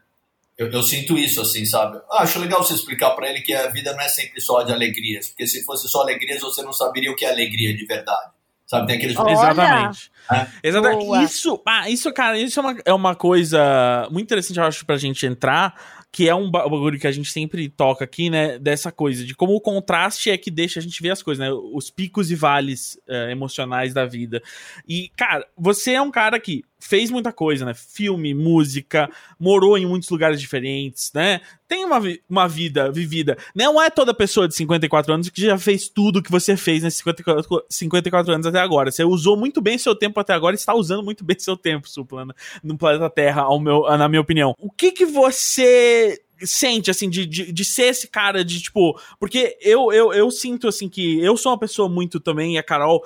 Eu, 0.59 0.71
eu 0.71 0.83
sinto 0.83 1.17
isso, 1.17 1.41
assim, 1.41 1.65
sabe? 1.65 1.99
Ah, 2.11 2.25
acho 2.25 2.41
legal 2.41 2.63
você 2.63 2.75
explicar 2.75 3.13
para 3.13 3.31
ele 3.31 3.41
que 3.41 3.55
a 3.55 3.69
vida 3.69 3.95
não 3.95 4.03
é 4.03 4.09
sempre 4.09 4.39
só 4.43 4.63
de 4.65 4.73
alegrias, 4.73 5.29
porque 5.29 5.47
se 5.47 5.65
fosse 5.65 5.89
só 5.89 6.03
alegrias, 6.03 6.43
você 6.43 6.63
não 6.63 6.75
saberia 6.75 7.11
o 7.11 7.17
que 7.17 7.25
é 7.25 7.31
alegria 7.31 7.75
de 7.75 7.87
verdade. 7.87 8.33
Sabe, 8.73 8.87
tem 8.87 8.97
aqueles... 8.97 9.19
Exatamente. 9.19 10.11
É. 10.33 10.47
Exatamente. 10.63 11.25
Isso, 11.25 11.63
ah, 11.69 11.91
isso, 11.91 12.11
cara, 12.11 12.39
isso 12.39 12.59
é 12.59 12.63
uma, 12.63 12.77
é 12.87 12.93
uma 12.95 13.15
coisa 13.15 14.09
muito 14.11 14.25
interessante, 14.25 14.59
eu 14.59 14.65
acho, 14.65 14.87
pra 14.87 14.97
gente 14.97 15.27
entrar, 15.27 15.75
que 16.11 16.27
é 16.27 16.35
um 16.35 16.51
bagulho 16.51 16.99
que 16.99 17.07
a 17.07 17.13
gente 17.13 17.31
sempre 17.31 17.69
toca 17.69 18.03
aqui, 18.03 18.31
né? 18.31 18.59
Dessa 18.59 18.91
coisa, 18.91 19.27
de 19.27 19.35
como 19.35 19.55
o 19.55 19.61
contraste 19.61 20.31
é 20.31 20.39
que 20.39 20.51
deixa 20.51 20.81
a 20.81 20.83
gente 20.83 21.03
ver 21.03 21.11
as 21.11 21.23
coisas, 21.23 21.47
né? 21.47 21.53
Os 21.53 21.91
picos 21.91 22.31
e 22.31 22.35
vales 22.35 22.99
é, 23.07 23.31
emocionais 23.31 23.93
da 23.93 24.07
vida. 24.07 24.43
E, 24.89 25.11
cara, 25.19 25.47
você 25.55 25.93
é 25.93 26.01
um 26.01 26.11
cara 26.11 26.41
que 26.41 26.65
fez 26.83 27.11
muita 27.11 27.33
coisa, 27.33 27.65
né? 27.65 27.73
Filme, 27.75 28.35
música, 28.35 29.09
morou 29.39 29.79
em 29.79 29.87
muitos 29.87 30.11
lugares 30.11 30.41
diferentes, 30.41 31.13
né? 31.15 31.41
Tem 31.69 31.85
uma, 31.85 32.01
uma 32.29 32.49
vida 32.49 32.91
vivida. 32.91 33.39
Não 33.55 33.81
é 33.81 33.89
toda 33.89 34.13
pessoa 34.13 34.49
de 34.49 34.55
54 34.57 35.15
anos 35.15 35.31
que 35.31 35.41
já 35.41 35.57
fez 35.57 35.89
tudo 35.89 36.23
que 36.23 36.31
você 36.31 36.57
fez 36.57 36.83
nesses 36.83 36.99
54, 36.99 37.65
54 37.71 38.33
anos 38.35 38.47
até 38.47 38.59
agora. 38.59 38.91
Você 38.91 39.05
usou 39.05 39.37
muito 39.37 39.61
bem 39.61 39.79
seu 39.79 39.95
tempo 39.95 40.19
até 40.19 40.35
agora 40.35 40.55
e 40.55 40.59
está 40.59 40.75
usando 40.75 41.05
muito 41.05 41.25
bem 41.25 41.39
seu 41.39 41.57
tempo, 41.57 41.89
Suplana, 41.89 42.35
no 42.63 42.77
planeta 42.77 43.09
Terra, 43.09 43.43
ao 43.43 43.61
meu, 43.61 43.83
na 43.97 44.09
minha 44.09 44.21
opinião. 44.21 44.55
O 44.59 44.71
que 44.71 44.91
que 44.91 45.07
você 45.07 46.21
sente, 46.45 46.91
assim, 46.91 47.09
de, 47.09 47.27
de, 47.27 47.53
de, 47.53 47.65
ser 47.65 47.85
esse 47.85 48.09
cara 48.09 48.45
de, 48.45 48.61
tipo. 48.61 48.99
Porque 49.19 49.57
eu, 49.61 49.93
eu, 49.93 50.13
eu 50.13 50.31
sinto, 50.31 50.69
assim, 50.69 50.89
que 50.89 51.21
eu 51.21 51.37
sou 51.37 51.53
uma 51.53 51.59
pessoa 51.59 51.89
muito 51.89 52.21
também, 52.21 52.59
a 52.59 52.63
Carol, 52.63 53.03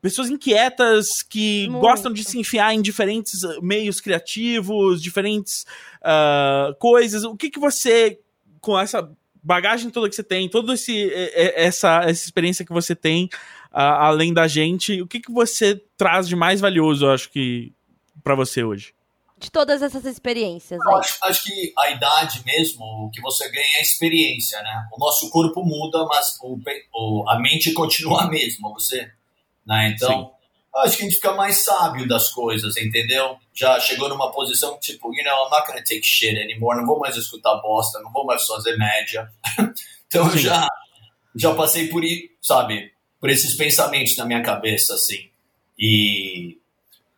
pessoas 0.00 0.30
inquietas 0.30 1.22
que 1.22 1.68
muito. 1.68 1.80
gostam 1.80 2.12
de 2.12 2.24
se 2.24 2.38
enfiar 2.38 2.74
em 2.74 2.82
diferentes 2.82 3.40
meios 3.62 4.00
criativos, 4.00 5.02
diferentes 5.02 5.64
uh, 6.02 6.74
coisas. 6.78 7.24
O 7.24 7.36
que 7.36 7.50
que 7.50 7.58
você, 7.58 8.18
com 8.60 8.78
essa 8.78 9.10
bagagem 9.42 9.90
toda 9.90 10.08
que 10.08 10.14
você 10.16 10.24
tem, 10.24 10.48
toda 10.48 10.74
essa, 10.74 12.00
essa 12.04 12.24
experiência 12.24 12.64
que 12.64 12.72
você 12.72 12.96
tem, 12.96 13.26
uh, 13.72 13.78
além 13.78 14.34
da 14.34 14.48
gente, 14.48 15.00
o 15.00 15.06
que 15.06 15.20
que 15.20 15.30
você 15.30 15.80
traz 15.96 16.26
de 16.26 16.34
mais 16.34 16.60
valioso, 16.60 17.06
eu 17.06 17.12
acho 17.12 17.30
que, 17.30 17.72
para 18.24 18.34
você 18.34 18.64
hoje? 18.64 18.95
De 19.38 19.50
todas 19.50 19.82
essas 19.82 20.04
experiências? 20.04 20.80
Acho, 20.80 21.18
acho, 21.22 21.44
que 21.44 21.72
a 21.78 21.90
idade 21.90 22.42
mesmo, 22.44 22.84
o 22.84 23.10
que 23.10 23.20
você 23.20 23.48
ganha 23.50 23.78
é 23.78 23.82
experiência, 23.82 24.62
né? 24.62 24.88
O 24.92 24.98
nosso 24.98 25.28
corpo 25.30 25.62
muda, 25.62 26.04
mas 26.06 26.38
o, 26.42 26.58
o 26.94 27.28
a 27.28 27.38
mente 27.38 27.72
continua 27.74 28.22
a 28.22 28.28
mesma, 28.28 28.72
você, 28.72 29.10
né? 29.66 29.92
Então, 29.94 30.24
Sim. 30.24 30.30
acho 30.80 30.96
que 30.96 31.02
a 31.02 31.04
gente 31.06 31.16
fica 31.16 31.32
mais 31.34 31.58
sábio 31.58 32.08
das 32.08 32.30
coisas, 32.30 32.76
entendeu? 32.76 33.36
Já 33.52 33.78
chegou 33.78 34.08
numa 34.08 34.32
posição 34.32 34.78
tipo, 34.78 35.14
you 35.14 35.24
know, 35.24 35.46
I'm 35.46 35.50
not 35.50 35.66
gonna 35.66 35.84
take 35.84 36.02
shit 36.02 36.38
anymore, 36.38 36.78
não 36.78 36.86
vou 36.86 36.98
mais 36.98 37.16
escutar 37.16 37.56
bosta, 37.56 38.00
não 38.00 38.12
vou 38.12 38.24
mais 38.24 38.44
fazer 38.46 38.76
média. 38.78 39.30
então, 40.08 40.30
Sim. 40.30 40.38
já 40.38 40.66
já 41.36 41.54
passei 41.54 41.88
por, 41.88 42.02
sabe, 42.40 42.90
por 43.20 43.28
esses 43.28 43.54
pensamentos 43.54 44.16
na 44.16 44.24
minha 44.24 44.42
cabeça, 44.42 44.94
assim. 44.94 45.28
E 45.78 46.58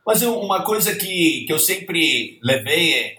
mas 0.08 0.22
uma 0.22 0.62
coisa 0.62 0.96
que, 0.96 1.44
que 1.46 1.52
eu 1.52 1.58
sempre 1.58 2.38
levei 2.42 2.94
é, 2.94 3.14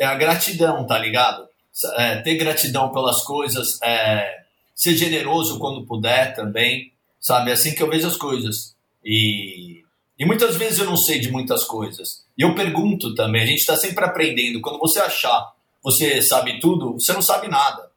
é 0.00 0.04
a 0.04 0.14
gratidão, 0.14 0.86
tá 0.86 0.98
ligado? 0.98 1.48
É, 1.96 2.16
ter 2.16 2.34
gratidão 2.36 2.92
pelas 2.92 3.22
coisas, 3.22 3.80
é, 3.82 4.42
ser 4.74 4.94
generoso 4.98 5.58
quando 5.58 5.86
puder 5.86 6.34
também, 6.34 6.92
sabe? 7.18 7.48
É 7.48 7.54
assim 7.54 7.74
que 7.74 7.82
eu 7.82 7.88
vejo 7.88 8.06
as 8.06 8.18
coisas. 8.18 8.76
E, 9.02 9.82
e 10.18 10.26
muitas 10.26 10.56
vezes 10.56 10.78
eu 10.78 10.84
não 10.84 10.98
sei 10.98 11.18
de 11.20 11.32
muitas 11.32 11.64
coisas. 11.64 12.22
E 12.36 12.42
eu 12.42 12.54
pergunto 12.54 13.14
também, 13.14 13.42
a 13.42 13.46
gente 13.46 13.60
está 13.60 13.74
sempre 13.74 14.04
aprendendo. 14.04 14.60
Quando 14.60 14.78
você 14.78 14.98
achar 15.00 15.54
você 15.82 16.20
sabe 16.20 16.60
tudo, 16.60 17.00
você 17.00 17.14
não 17.14 17.22
sabe 17.22 17.48
nada. 17.48 17.90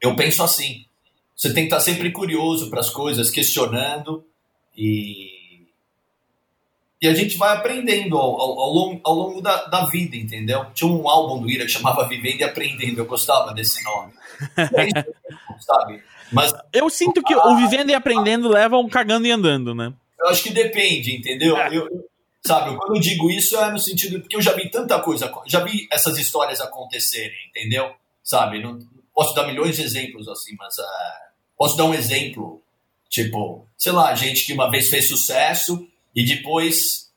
Eu 0.00 0.14
penso 0.14 0.44
assim. 0.44 0.84
Você 1.34 1.52
tem 1.52 1.64
que 1.64 1.74
estar 1.74 1.80
sempre 1.80 2.12
curioso 2.12 2.70
para 2.70 2.78
as 2.78 2.88
coisas, 2.88 3.30
questionando 3.30 4.24
e 4.76 5.39
e 7.00 7.08
a 7.08 7.14
gente 7.14 7.38
vai 7.38 7.56
aprendendo 7.56 8.16
ao, 8.18 8.40
ao, 8.40 8.60
ao 8.60 8.72
longo, 8.72 9.00
ao 9.02 9.14
longo 9.14 9.40
da, 9.40 9.64
da, 9.64 9.86
vida, 9.86 10.16
entendeu? 10.16 10.66
Tinha 10.74 10.90
um 10.90 11.08
álbum 11.08 11.40
do 11.40 11.50
Ira 11.50 11.64
que 11.64 11.70
chamava 11.70 12.06
Vivendo 12.06 12.40
e 12.40 12.44
Aprendendo, 12.44 12.98
eu 12.98 13.06
gostava 13.06 13.54
desse 13.54 13.82
nome. 13.82 14.12
É 14.58 15.04
sabe? 15.60 16.02
Mas, 16.30 16.52
eu 16.72 16.90
sinto 16.90 17.22
que 17.22 17.34
o 17.34 17.56
Vivendo 17.56 17.90
e 17.90 17.94
Aprendendo 17.94 18.48
leva 18.48 18.76
um 18.76 18.88
cagando 18.88 19.26
e 19.26 19.30
andando, 19.30 19.74
né? 19.74 19.92
Eu 20.20 20.28
acho 20.28 20.42
que 20.42 20.50
depende, 20.50 21.16
entendeu? 21.16 21.56
É. 21.56 21.74
Eu, 21.74 21.88
sabe, 22.44 22.76
quando 22.76 22.96
eu 22.96 23.00
digo 23.00 23.30
isso 23.30 23.56
é 23.56 23.72
no 23.72 23.78
sentido 23.78 24.20
porque 24.20 24.36
eu 24.36 24.42
já 24.42 24.52
vi 24.52 24.70
tanta 24.70 24.98
coisa, 25.00 25.32
já 25.46 25.60
vi 25.64 25.88
essas 25.90 26.18
histórias 26.18 26.60
acontecerem, 26.60 27.38
entendeu? 27.48 27.90
Sabe? 28.22 28.62
Não, 28.62 28.78
posso 29.14 29.34
dar 29.34 29.46
milhões 29.46 29.76
de 29.76 29.82
exemplos 29.82 30.28
assim, 30.28 30.54
mas 30.58 30.76
uh, 30.76 30.82
posso 31.56 31.78
dar 31.78 31.84
um 31.84 31.94
exemplo, 31.94 32.62
tipo, 33.08 33.66
sei 33.78 33.92
lá, 33.92 34.14
gente 34.14 34.44
que 34.44 34.52
uma 34.52 34.70
vez 34.70 34.88
fez 34.88 35.08
sucesso 35.08 35.86
e 36.14 36.24
depois 36.24 37.10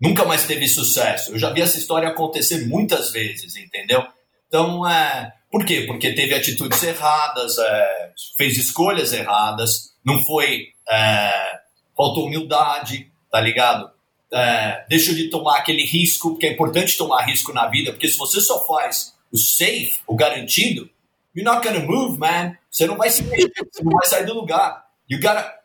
nunca 0.00 0.24
mais 0.24 0.46
teve 0.46 0.68
sucesso. 0.68 1.32
Eu 1.32 1.38
já 1.38 1.50
vi 1.52 1.62
essa 1.62 1.78
história 1.78 2.08
acontecer 2.08 2.66
muitas 2.66 3.10
vezes, 3.10 3.56
entendeu? 3.56 4.04
Então, 4.48 4.88
é, 4.88 5.32
por 5.50 5.64
quê? 5.64 5.82
Porque 5.86 6.12
teve 6.12 6.34
atitudes 6.34 6.82
erradas, 6.82 7.58
é, 7.58 8.12
fez 8.36 8.56
escolhas 8.56 9.12
erradas, 9.12 9.94
não 10.04 10.22
foi. 10.24 10.68
É, 10.88 11.60
faltou 11.96 12.26
humildade, 12.26 13.10
tá 13.30 13.40
ligado? 13.40 13.90
É, 14.32 14.84
deixou 14.88 15.14
de 15.14 15.30
tomar 15.30 15.58
aquele 15.58 15.84
risco, 15.84 16.30
porque 16.30 16.46
é 16.46 16.52
importante 16.52 16.96
tomar 16.96 17.24
risco 17.24 17.52
na 17.52 17.66
vida, 17.68 17.92
porque 17.92 18.08
se 18.08 18.18
você 18.18 18.40
só 18.40 18.66
faz 18.66 19.14
o 19.32 19.38
safe, 19.38 20.00
o 20.06 20.14
garantido, 20.14 20.90
you're 21.34 21.50
not 21.50 21.66
gonna 21.66 21.84
move, 21.84 22.18
man. 22.18 22.56
Você 22.70 22.86
não 22.86 22.96
vai 22.96 23.08
se 23.08 23.22
mexer, 23.22 23.50
você 23.72 23.82
não 23.82 23.92
vai 23.92 24.06
sair 24.06 24.26
do 24.26 24.34
lugar. 24.34 24.84
You 25.08 25.20
gotta 25.20 25.55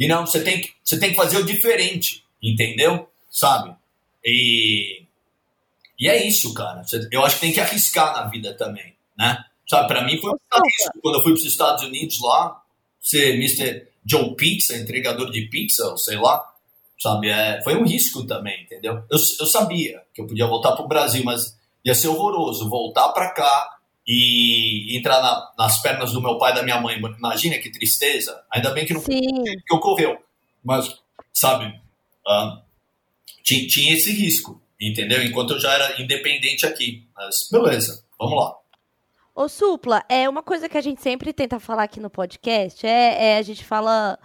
You 0.00 0.08
know, 0.08 0.26
você 0.26 0.42
tem 0.42 0.62
que, 0.62 0.72
você 0.82 0.98
tem 0.98 1.10
que 1.10 1.16
fazer 1.16 1.36
o 1.36 1.44
diferente, 1.44 2.24
entendeu? 2.42 3.06
Sabe? 3.30 3.76
E, 4.24 5.02
e 5.98 6.08
é 6.08 6.26
isso, 6.26 6.54
cara. 6.54 6.80
Eu 7.12 7.22
acho 7.22 7.34
que 7.34 7.42
tem 7.42 7.52
que 7.52 7.60
arriscar 7.60 8.14
na 8.14 8.24
vida 8.24 8.54
também, 8.54 8.94
né? 9.16 9.44
Sabe, 9.68 9.88
pra 9.88 10.02
mim 10.04 10.18
foi 10.18 10.30
um 10.30 10.34
risco. 10.34 11.00
Quando 11.02 11.16
eu 11.16 11.22
fui 11.22 11.32
para 11.32 11.40
os 11.40 11.46
Estados 11.46 11.84
Unidos 11.84 12.18
lá, 12.22 12.62
ser 12.98 13.34
Mr. 13.34 13.86
Joe 14.04 14.34
Pizza, 14.34 14.74
entregador 14.74 15.30
de 15.30 15.42
pizza, 15.42 15.86
ou 15.88 15.98
sei 15.98 16.16
lá, 16.16 16.50
sabe? 16.98 17.28
É, 17.28 17.60
foi 17.62 17.76
um 17.76 17.84
risco 17.84 18.26
também, 18.26 18.62
entendeu? 18.62 19.04
Eu, 19.10 19.18
eu 19.38 19.46
sabia 19.46 20.02
que 20.14 20.22
eu 20.22 20.26
podia 20.26 20.46
voltar 20.46 20.72
pro 20.72 20.88
Brasil, 20.88 21.22
mas 21.24 21.56
ia 21.84 21.94
ser 21.94 22.08
horroroso 22.08 22.70
voltar 22.70 23.10
para 23.10 23.30
cá, 23.32 23.78
e 24.06 24.96
entrar 24.96 25.20
na, 25.20 25.52
nas 25.58 25.80
pernas 25.82 26.12
do 26.12 26.20
meu 26.20 26.38
pai 26.38 26.52
e 26.52 26.54
da 26.54 26.62
minha 26.62 26.80
mãe. 26.80 26.98
Imagina 26.98 27.58
que 27.58 27.70
tristeza. 27.70 28.42
Ainda 28.50 28.70
bem 28.70 28.86
que 28.86 28.94
não 28.94 29.02
que 29.02 29.74
ocorreu. 29.74 30.18
Mas, 30.62 30.94
sabe, 31.32 31.66
uh, 32.26 32.62
tinha, 33.42 33.66
tinha, 33.66 33.94
esse 33.94 34.12
risco, 34.12 34.60
entendeu? 34.80 35.22
Enquanto 35.22 35.54
eu 35.54 35.60
já 35.60 35.72
era 35.72 36.00
independente 36.00 36.66
aqui. 36.66 37.06
Mas, 37.16 37.48
beleza, 37.50 38.04
vamos 38.18 38.36
lá. 38.36 38.56
Ô, 39.34 39.48
Supla, 39.48 40.04
é 40.08 40.28
uma 40.28 40.42
coisa 40.42 40.68
que 40.68 40.76
a 40.76 40.82
gente 40.82 41.00
sempre 41.00 41.32
tenta 41.32 41.58
falar 41.58 41.84
aqui 41.84 42.00
no 42.00 42.10
podcast, 42.10 42.86
é, 42.86 43.32
é 43.32 43.38
a 43.38 43.42
gente 43.42 43.64
fala 43.64 44.18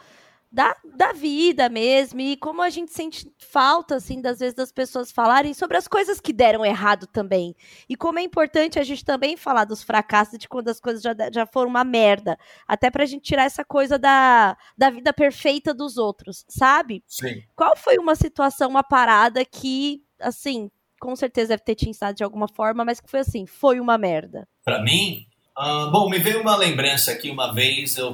da, 0.55 0.73
da 0.95 1.11
vida 1.11 1.67
mesmo 1.67 2.21
e 2.21 2.37
como 2.37 2.61
a 2.61 2.69
gente 2.69 2.93
sente 2.93 3.29
falta, 3.37 3.95
assim, 3.95 4.21
das 4.21 4.39
vezes 4.39 4.55
das 4.55 4.71
pessoas 4.71 5.11
falarem 5.11 5.53
sobre 5.53 5.75
as 5.75 5.85
coisas 5.85 6.21
que 6.21 6.31
deram 6.31 6.65
errado 6.65 7.05
também. 7.07 7.53
E 7.89 7.95
como 7.97 8.19
é 8.19 8.21
importante 8.21 8.79
a 8.79 8.83
gente 8.83 9.03
também 9.03 9.35
falar 9.35 9.65
dos 9.65 9.83
fracassos 9.83 10.39
de 10.39 10.47
quando 10.47 10.69
as 10.69 10.79
coisas 10.79 11.03
já, 11.03 11.13
já 11.29 11.45
foram 11.45 11.69
uma 11.69 11.83
merda. 11.83 12.39
Até 12.65 12.89
pra 12.89 13.05
gente 13.05 13.23
tirar 13.23 13.43
essa 13.43 13.65
coisa 13.65 13.99
da, 13.99 14.55
da 14.77 14.89
vida 14.89 15.11
perfeita 15.11 15.73
dos 15.73 15.97
outros, 15.97 16.45
sabe? 16.47 17.03
Sim. 17.05 17.43
Qual 17.53 17.75
foi 17.75 17.97
uma 17.97 18.15
situação, 18.15 18.69
uma 18.69 18.83
parada 18.83 19.43
que, 19.43 20.03
assim, 20.21 20.71
com 21.01 21.17
certeza 21.17 21.49
deve 21.49 21.63
ter 21.65 21.75
te 21.75 21.89
ensinado 21.89 22.15
de 22.15 22.23
alguma 22.23 22.47
forma, 22.47 22.85
mas 22.85 23.01
que 23.01 23.11
foi 23.11 23.19
assim, 23.19 23.45
foi 23.45 23.81
uma 23.81 23.97
merda? 23.97 24.47
Pra 24.63 24.81
mim? 24.81 25.27
Uh, 25.57 25.91
bom, 25.91 26.09
me 26.09 26.17
veio 26.17 26.39
uma 26.39 26.55
lembrança 26.55 27.11
aqui 27.11 27.29
uma 27.29 27.53
vez, 27.53 27.97
eu 27.97 28.13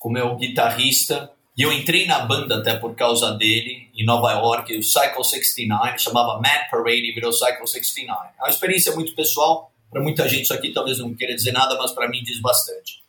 tava 0.00 0.10
com 0.10 0.10
meu 0.10 0.34
guitarrista, 0.36 1.30
e 1.56 1.62
eu 1.62 1.70
entrei 1.70 2.06
na 2.06 2.20
banda 2.20 2.56
até 2.56 2.74
por 2.76 2.94
causa 2.94 3.32
dele, 3.32 3.88
em 3.94 4.04
Nova 4.04 4.32
York, 4.32 4.74
o 4.76 4.82
Cycle 4.82 5.22
69, 5.22 5.98
chamava 5.98 6.40
Mad 6.40 6.70
Parade 6.70 7.10
e 7.10 7.12
virou 7.12 7.32
Cycle 7.32 7.66
69. 7.66 8.28
É 8.38 8.42
uma 8.42 8.48
experiência 8.48 8.94
muito 8.94 9.14
pessoal, 9.14 9.70
para 9.90 10.02
muita 10.02 10.26
gente 10.26 10.44
isso 10.44 10.54
aqui 10.54 10.72
talvez 10.72 10.98
não 10.98 11.14
queira 11.14 11.34
dizer 11.34 11.52
nada, 11.52 11.76
mas 11.76 11.92
para 11.92 12.08
mim 12.08 12.22
diz 12.22 12.40
bastante. 12.40 13.02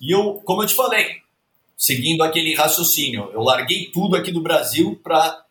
E 0.00 0.14
eu, 0.14 0.34
como 0.44 0.62
eu 0.62 0.66
te 0.66 0.76
falei, 0.76 1.16
seguindo 1.76 2.22
aquele 2.22 2.54
raciocínio, 2.54 3.30
eu 3.32 3.42
larguei 3.42 3.90
tudo 3.92 4.14
aqui 4.14 4.30
do 4.30 4.40
Brasil 4.40 5.00
para 5.02 5.44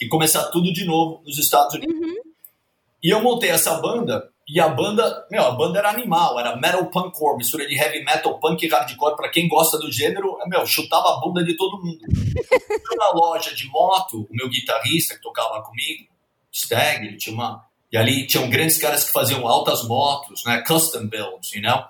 e 0.00 0.08
começar 0.08 0.44
tudo 0.44 0.72
de 0.72 0.84
novo 0.84 1.22
nos 1.24 1.38
Estados 1.38 1.74
Unidos. 1.74 1.94
Uhum. 1.94 2.14
E 3.02 3.10
eu 3.10 3.22
montei 3.22 3.50
essa 3.50 3.74
banda 3.74 4.30
e 4.46 4.60
a 4.60 4.68
banda, 4.68 5.26
meu, 5.30 5.42
a 5.42 5.52
banda 5.52 5.78
era 5.78 5.88
animal, 5.88 6.38
era 6.38 6.54
metal 6.56 6.84
punk 6.90 7.16
core, 7.16 7.38
mistura 7.38 7.66
de 7.66 7.74
heavy 7.74 8.04
metal, 8.04 8.38
punk 8.38 8.62
e 8.62 8.68
hardcore. 8.68 9.16
Pra 9.16 9.30
quem 9.30 9.48
gosta 9.48 9.78
do 9.78 9.90
gênero, 9.90 10.36
meu, 10.46 10.66
chutava 10.66 11.14
a 11.14 11.20
bunda 11.20 11.42
de 11.42 11.56
todo 11.56 11.82
mundo. 11.82 12.00
na 12.96 13.10
loja 13.14 13.54
de 13.54 13.66
moto, 13.68 14.28
o 14.30 14.36
meu 14.36 14.48
guitarrista 14.50 15.14
que 15.14 15.22
tocava 15.22 15.62
comigo, 15.62 16.06
Stag, 16.52 17.06
ele 17.06 17.16
tinha 17.16 17.34
uma. 17.34 17.64
E 17.90 17.96
ali 17.96 18.26
tinham 18.26 18.50
grandes 18.50 18.76
caras 18.76 19.04
que 19.04 19.12
faziam 19.12 19.48
altas 19.48 19.86
motos, 19.88 20.44
né? 20.44 20.62
Custom 20.66 21.06
builds, 21.06 21.52
you 21.52 21.62
know? 21.62 21.84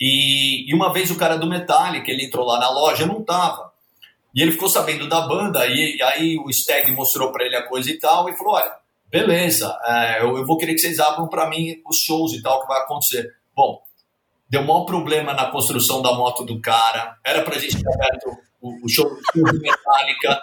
E, 0.00 0.70
e 0.70 0.74
uma 0.74 0.92
vez 0.92 1.10
o 1.10 1.16
cara 1.16 1.36
do 1.36 1.46
Metallica, 1.46 2.10
ele 2.10 2.26
entrou 2.26 2.46
lá 2.46 2.60
na 2.60 2.70
loja, 2.70 3.02
eu 3.02 3.08
não 3.08 3.24
tava. 3.24 3.72
E 4.32 4.40
ele 4.40 4.52
ficou 4.52 4.68
sabendo 4.68 5.08
da 5.08 5.22
banda, 5.22 5.66
e, 5.66 5.96
e 5.96 6.02
aí 6.02 6.38
o 6.38 6.48
Stag 6.50 6.92
mostrou 6.92 7.32
pra 7.32 7.44
ele 7.44 7.56
a 7.56 7.66
coisa 7.66 7.90
e 7.90 7.98
tal, 7.98 8.28
e 8.28 8.36
falou: 8.36 8.54
olha 8.54 8.79
beleza, 9.10 9.76
é, 9.84 10.22
eu, 10.22 10.36
eu, 10.36 10.46
vou 10.46 10.56
querer 10.56 10.74
que 10.74 10.80
vocês 10.80 10.98
abram 10.98 11.28
para 11.28 11.48
mim 11.48 11.82
os 11.86 11.98
shows 11.98 12.32
e 12.32 12.42
tal 12.42 12.60
que 12.62 12.68
vai 12.68 12.80
acontecer. 12.80 13.28
Bom, 13.54 13.82
deu 14.48 14.62
maior 14.62 14.84
problema 14.84 15.34
na 15.34 15.50
construção 15.50 16.00
da 16.00 16.12
moto 16.12 16.44
do 16.44 16.60
cara, 16.60 17.18
era 17.24 17.42
pra 17.42 17.58
gente 17.58 17.82
ter 17.82 17.92
aberto 17.92 18.30
o, 18.60 18.84
o 18.84 18.88
show 18.88 19.06
de 19.34 19.60
Metallica, 19.60 20.40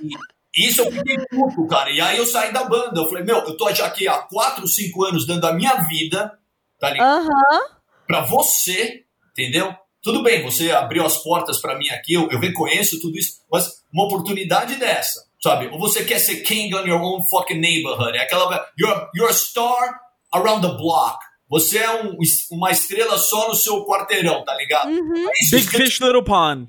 e, 0.00 0.66
Isso 0.68 0.82
eu 0.82 0.92
fiquei 0.92 1.16
puto, 1.26 1.66
cara. 1.66 1.90
E 1.90 2.00
aí 2.00 2.16
eu 2.16 2.26
saí 2.26 2.52
da 2.52 2.64
banda. 2.64 3.00
Eu 3.00 3.08
falei, 3.08 3.24
meu, 3.24 3.38
eu 3.38 3.56
tô 3.56 3.72
já 3.72 3.86
aqui 3.86 4.06
há 4.06 4.18
4, 4.18 4.66
5 4.66 5.04
anos 5.04 5.26
dando 5.26 5.44
a 5.46 5.52
minha 5.52 5.74
vida, 5.88 6.38
tá 6.78 6.90
ligado? 6.90 7.28
Aham. 7.28 7.60
Pra 8.06 8.20
você, 8.20 9.04
entendeu? 9.32 9.74
Tudo 10.04 10.22
bem, 10.22 10.42
você 10.42 10.70
abriu 10.70 11.04
as 11.04 11.16
portas 11.16 11.58
pra 11.62 11.78
mim 11.78 11.88
aqui, 11.88 12.12
eu, 12.12 12.28
eu 12.30 12.38
reconheço 12.38 13.00
tudo 13.00 13.16
isso, 13.16 13.40
mas 13.50 13.82
uma 13.90 14.04
oportunidade 14.04 14.76
dessa, 14.76 15.23
sabe? 15.44 15.68
Ou 15.68 15.78
você 15.78 16.04
quer 16.04 16.18
ser 16.18 16.36
king 16.40 16.74
on 16.74 16.86
your 16.86 17.00
own 17.00 17.22
fucking 17.28 17.58
neighborhood. 17.58 18.16
É 18.16 18.22
aquela. 18.22 18.66
You're, 18.78 19.08
you're 19.14 19.30
a 19.30 19.34
star 19.34 20.00
around 20.32 20.66
the 20.66 20.74
block. 20.74 21.18
Você 21.50 21.78
é 21.78 22.02
um- 22.02 22.16
uma 22.52 22.70
estrela 22.70 23.18
só 23.18 23.48
no 23.48 23.54
seu 23.54 23.84
quarteirão, 23.84 24.42
tá 24.44 24.54
ligado? 24.56 24.88
Uhum. 24.90 25.28
É 25.28 25.32
isso, 25.42 25.56
Big 25.56 25.68
Fish, 25.68 26.00
Little 26.00 26.24
Pond. 26.24 26.68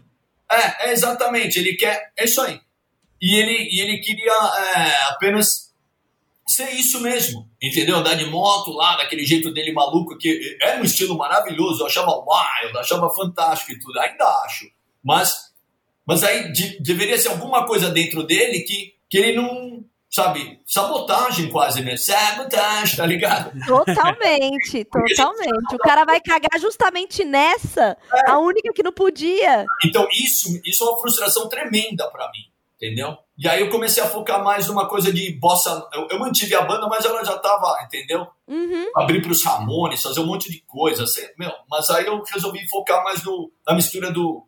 é, 0.52 0.90
é 0.90 0.92
exatamente. 0.92 1.58
Ele 1.58 1.76
quer. 1.76 2.12
É 2.18 2.26
isso 2.26 2.42
aí. 2.42 2.60
E 3.22 3.36
ele, 3.36 3.70
e 3.72 3.80
ele 3.82 3.98
queria 4.00 4.32
é, 4.32 5.10
apenas 5.12 5.74
ser 6.48 6.70
isso 6.72 7.00
mesmo. 7.00 7.50
Entendeu? 7.64 7.96
Andar 7.96 8.16
de 8.16 8.26
moto 8.26 8.72
lá, 8.72 8.98
daquele 8.98 9.26
jeito 9.26 9.52
dele 9.54 9.72
maluco, 9.72 10.18
que 10.18 10.58
é 10.62 10.76
um 10.78 10.84
estilo 10.84 11.18
maravilhoso. 11.18 11.82
Eu 11.82 11.88
achava 11.88 12.12
wild, 12.12 12.74
eu 12.76 12.80
achava 12.82 13.10
fantástico 13.16 13.72
e 13.72 13.80
tudo. 13.80 13.98
Ainda 14.00 14.26
acho. 14.44 14.66
Mas, 15.04 15.45
mas 16.06 16.24
aí 16.24 16.52
de- 16.52 16.80
deveria 16.82 17.18
ser 17.18 17.30
alguma 17.30 17.66
coisa 17.66 17.90
dentro 17.90 18.24
dele 18.24 18.60
que, 18.62 18.94
que 19.10 19.18
ele 19.18 19.36
não. 19.36 19.84
Sabe? 20.10 20.62
Sabotagem 20.66 21.50
quase, 21.50 21.82
né? 21.82 21.98
Sabotagem, 21.98 22.96
tá 22.96 23.06
ligado? 23.06 23.52
Totalmente, 23.66 24.86
totalmente. 24.86 25.76
O 25.76 25.78
cara 25.80 26.06
vai 26.06 26.22
cagar 26.22 26.60
justamente 26.60 27.26
nessa, 27.26 27.98
a 28.28 28.38
única 28.40 28.72
que 28.74 28.84
não 28.84 28.94
podia. 28.94 29.66
Então, 29.84 30.08
isso, 30.14 30.50
isso 30.64 30.84
é 30.84 30.88
uma 30.88 31.00
frustração 31.00 31.50
tremenda 31.50 32.10
pra 32.12 32.32
mim, 32.32 32.46
entendeu? 32.76 33.18
E 33.38 33.46
aí 33.48 33.60
eu 33.60 33.70
comecei 33.70 34.02
a 34.02 34.08
focar 34.08 34.42
mais 34.42 34.68
numa 34.68 34.88
coisa 34.88 35.12
de 35.12 35.34
bossa. 35.38 35.86
Eu, 35.94 36.08
eu 36.10 36.20
mantive 36.20 36.56
a 36.56 36.62
banda, 36.62 36.88
mas 36.88 37.04
ela 37.04 37.22
já 37.26 37.38
tava, 37.38 37.76
entendeu? 37.86 38.26
Uhum. 38.48 38.92
Abrir 38.96 39.22
pros 39.22 39.44
Ramones, 39.44 40.02
fazer 40.02 40.22
um 40.22 40.28
monte 40.28 40.50
de 40.50 40.62
coisa, 40.62 41.04
assim, 41.04 41.24
meu. 41.38 41.52
Mas 41.70 41.90
aí 41.90 42.06
eu 42.06 42.24
resolvi 42.24 42.66
focar 42.70 43.04
mais 43.04 43.22
no, 43.24 43.52
na 43.68 43.76
mistura 43.76 44.12
do 44.12 44.48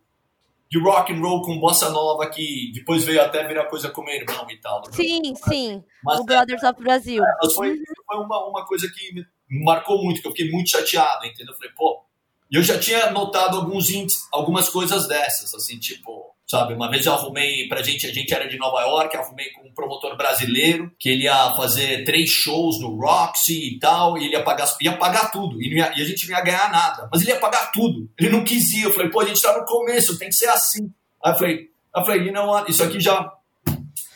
de 0.69 0.79
rock 0.79 1.13
and 1.13 1.21
roll 1.21 1.41
com 1.41 1.59
bossa 1.59 1.89
nova, 1.89 2.29
que 2.29 2.71
depois 2.73 3.03
veio 3.03 3.21
até 3.21 3.45
virar 3.47 3.65
coisa 3.65 3.89
com 3.89 4.03
meu 4.03 4.13
irmão 4.15 4.45
e 4.49 4.57
tal. 4.59 4.81
Sim, 4.91 5.33
sim. 5.35 5.83
Mas 6.03 6.19
O 6.19 6.25
Brothers 6.25 6.63
of 6.63 6.81
Brasil. 6.81 7.23
mas 7.41 7.53
foi, 7.53 7.77
foi 8.05 8.17
uma, 8.17 8.47
uma 8.47 8.65
coisa 8.65 8.89
que 8.93 9.13
me 9.13 9.63
marcou 9.63 10.03
muito, 10.03 10.21
que 10.21 10.27
eu 10.27 10.31
fiquei 10.31 10.51
muito 10.51 10.69
chateado, 10.69 11.25
entendeu? 11.25 11.53
Eu 11.53 11.57
falei, 11.57 11.71
pô. 11.75 12.03
E 12.49 12.55
eu 12.57 12.63
já 12.63 12.79
tinha 12.79 13.11
notado 13.11 13.57
alguns 13.57 13.89
índices, 13.89 14.27
algumas 14.31 14.69
coisas 14.69 15.07
dessas, 15.07 15.53
assim, 15.53 15.77
tipo, 15.79 16.26
sabe? 16.47 16.73
Uma 16.73 16.89
vez 16.89 17.05
eu 17.05 17.13
arrumei 17.13 17.67
pra 17.67 17.81
gente, 17.83 18.07
a 18.07 18.13
gente 18.13 18.33
era 18.33 18.47
de 18.47 18.57
Nova 18.57 18.81
York, 18.81 19.15
arrumei 19.17 19.49
com 19.51 19.67
um 19.67 19.73
promotor 19.73 20.15
brasileiro, 20.15 20.91
que 20.97 21.09
ele 21.09 21.23
ia 21.25 21.53
fazer 21.55 22.03
três 22.05 22.29
shows 22.29 22.79
no 22.79 22.95
Roxy 22.99 23.75
e 23.75 23.79
tal, 23.79 24.17
e 24.17 24.25
ele 24.25 24.33
ia 24.33 24.43
pagar, 24.43 24.67
ia 24.81 24.97
pagar 24.97 25.29
tudo, 25.31 25.61
e, 25.61 25.75
ia- 25.75 25.93
e 25.97 26.01
a 26.01 26.05
gente 26.05 26.27
não 26.29 26.37
ia 26.37 26.43
ganhar 26.43 26.71
nada, 26.71 27.09
mas 27.11 27.21
ele 27.21 27.31
ia 27.31 27.39
pagar 27.39 27.71
tudo. 27.71 28.09
Ele 28.19 28.29
não 28.29 28.43
quis 28.43 28.71
ir, 28.73 28.83
eu 28.83 28.93
falei, 28.93 29.09
pô, 29.09 29.19
a 29.19 29.25
gente 29.25 29.41
tá 29.41 29.57
no 29.57 29.65
começo, 29.65 30.17
tem 30.17 30.29
que 30.29 30.35
ser 30.35 30.47
assim. 30.49 30.89
Aí 31.23 31.33
eu 31.33 31.37
falei, 31.37 31.69
eu 31.95 32.05
falei, 32.05 32.21
you 32.27 32.31
know 32.33 32.47
what? 32.47 32.71
Isso 32.71 32.83
aqui 32.83 32.99
já. 32.99 33.33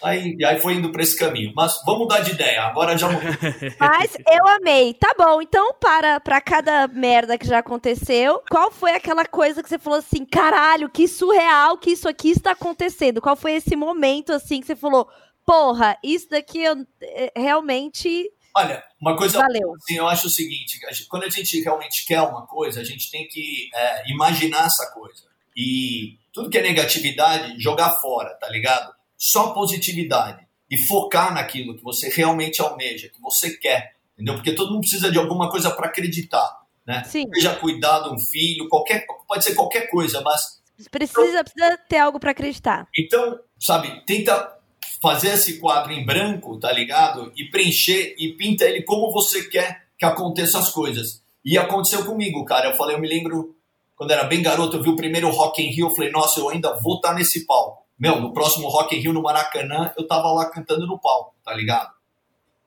Aí, 0.02 0.36
aí 0.44 0.60
foi 0.60 0.74
indo 0.74 0.92
pra 0.92 1.04
esse 1.04 1.18
caminho. 1.18 1.54
Mas 1.56 1.80
vamos 1.86 2.02
mudar 2.02 2.22
de 2.22 2.32
ideia. 2.32 2.64
Agora 2.64 2.98
já 2.98 3.08
mudou. 3.08 3.30
Mas 3.80 4.16
eu 4.16 4.48
amei. 4.48 4.94
Tá 4.94 5.14
bom, 5.18 5.42
então 5.42 5.74
para 5.80 6.20
pra 6.20 6.42
cada 6.42 6.88
merda 6.88 7.38
que 7.38 7.48
já 7.48 7.60
aconteceu, 7.60 8.42
qual 8.50 8.72
foi 8.72 8.92
aquela 8.92 9.26
coisa 9.26 9.62
que 9.62 9.70
você 9.70 9.78
falou 9.78 10.00
assim, 10.00 10.26
caralho, 10.26 10.90
que 10.90 11.08
surreal 11.08 11.78
que 11.78 11.92
isso 11.92 12.10
aqui 12.10 12.30
está 12.32 12.52
acontecendo? 12.52 13.22
Qual 13.22 13.36
foi 13.36 13.54
esse 13.54 13.76
momento 13.76 14.34
assim 14.34 14.60
que 14.60 14.68
você 14.68 14.76
falou, 14.76 15.08
porra, 15.46 15.98
isso 16.04 16.30
daqui 16.30 16.62
eu, 16.62 16.86
eh, 17.02 17.32
realmente 17.36 18.32
Olha, 18.54 18.84
uma 19.00 19.16
coisa 19.16 19.40
valeu. 19.40 19.74
assim, 19.76 19.96
eu 19.96 20.08
acho 20.08 20.28
o 20.28 20.30
seguinte: 20.30 20.80
quando 21.10 21.24
a 21.24 21.30
gente 21.30 21.62
realmente 21.62 22.06
quer 22.06 22.22
uma 22.22 22.46
coisa, 22.46 22.82
a 22.82 22.84
gente 22.84 23.10
tem 23.10 23.28
que 23.28 23.70
é, 23.74 24.12
imaginar 24.12 24.66
essa 24.66 24.92
coisa. 24.92 25.24
E 25.56 26.18
tudo 26.34 26.50
que 26.50 26.58
é 26.58 26.62
negatividade, 26.62 27.60
jogar 27.60 27.92
fora, 28.02 28.34
tá 28.36 28.50
ligado? 28.50 28.94
Só 29.22 29.52
positividade. 29.54 30.48
E 30.68 30.78
focar 30.88 31.32
naquilo 31.32 31.76
que 31.76 31.84
você 31.84 32.10
realmente 32.10 32.60
almeja, 32.60 33.08
que 33.08 33.22
você 33.22 33.56
quer. 33.56 33.94
Entendeu? 34.16 34.34
Porque 34.34 34.56
todo 34.56 34.72
mundo 34.72 34.82
precisa 34.82 35.12
de 35.12 35.20
alguma 35.20 35.48
coisa 35.52 35.70
para 35.70 35.86
acreditar. 35.86 36.60
Né? 36.88 37.04
Sim, 37.04 37.28
Seja 37.36 37.56
cuidar 37.58 38.00
de 38.00 38.16
um 38.16 38.18
filho, 38.18 38.68
qualquer, 38.68 39.06
pode 39.28 39.44
ser 39.44 39.54
qualquer 39.54 39.92
coisa, 39.92 40.22
mas 40.22 40.60
precisa, 40.90 41.44
precisa 41.44 41.78
ter 41.88 42.00
algo 42.00 42.20
pra 42.20 42.32
acreditar. 42.32 42.88
Então, 42.98 43.40
sabe, 43.60 44.04
tenta 44.08 44.58
fazer 45.00 45.34
esse 45.34 45.60
quadro 45.60 45.92
em 45.92 46.04
branco, 46.04 46.58
tá 46.58 46.72
ligado? 46.72 47.32
E 47.36 47.46
preencher 47.46 48.16
e 48.18 48.34
pinta 48.34 48.66
ele 48.66 48.82
como 48.82 49.12
você 49.12 49.48
quer 49.50 49.84
que 50.00 50.06
aconteça 50.06 50.58
as 50.58 50.70
coisas. 50.70 51.22
E 51.46 51.60
aconteceu 51.60 52.04
comigo, 52.06 52.44
cara. 52.44 52.70
Eu 52.70 52.76
falei, 52.76 52.96
eu 52.96 53.00
me 53.00 53.08
lembro, 53.08 53.56
quando 53.96 54.10
era 54.10 54.24
bem 54.24 54.42
garoto, 54.42 54.78
eu 54.78 54.82
vi 54.82 54.90
o 54.90 54.96
primeiro 54.96 55.30
Rock 55.30 55.62
in 55.62 55.68
Rio, 55.68 55.88
eu 55.88 55.92
falei, 55.92 56.10
nossa, 56.10 56.40
eu 56.40 56.50
ainda 56.50 56.80
vou 56.82 56.96
estar 56.96 57.14
nesse 57.14 57.46
palco. 57.46 57.81
Meu, 58.02 58.20
no 58.20 58.34
próximo 58.34 58.68
Rock 58.68 58.96
in 58.96 59.00
Rio 59.00 59.14
no 59.14 59.22
Maracanã, 59.22 59.94
eu 59.96 60.08
tava 60.08 60.32
lá 60.32 60.50
cantando 60.50 60.88
no 60.88 61.00
palco, 61.00 61.36
tá 61.46 61.54
ligado? 61.54 61.92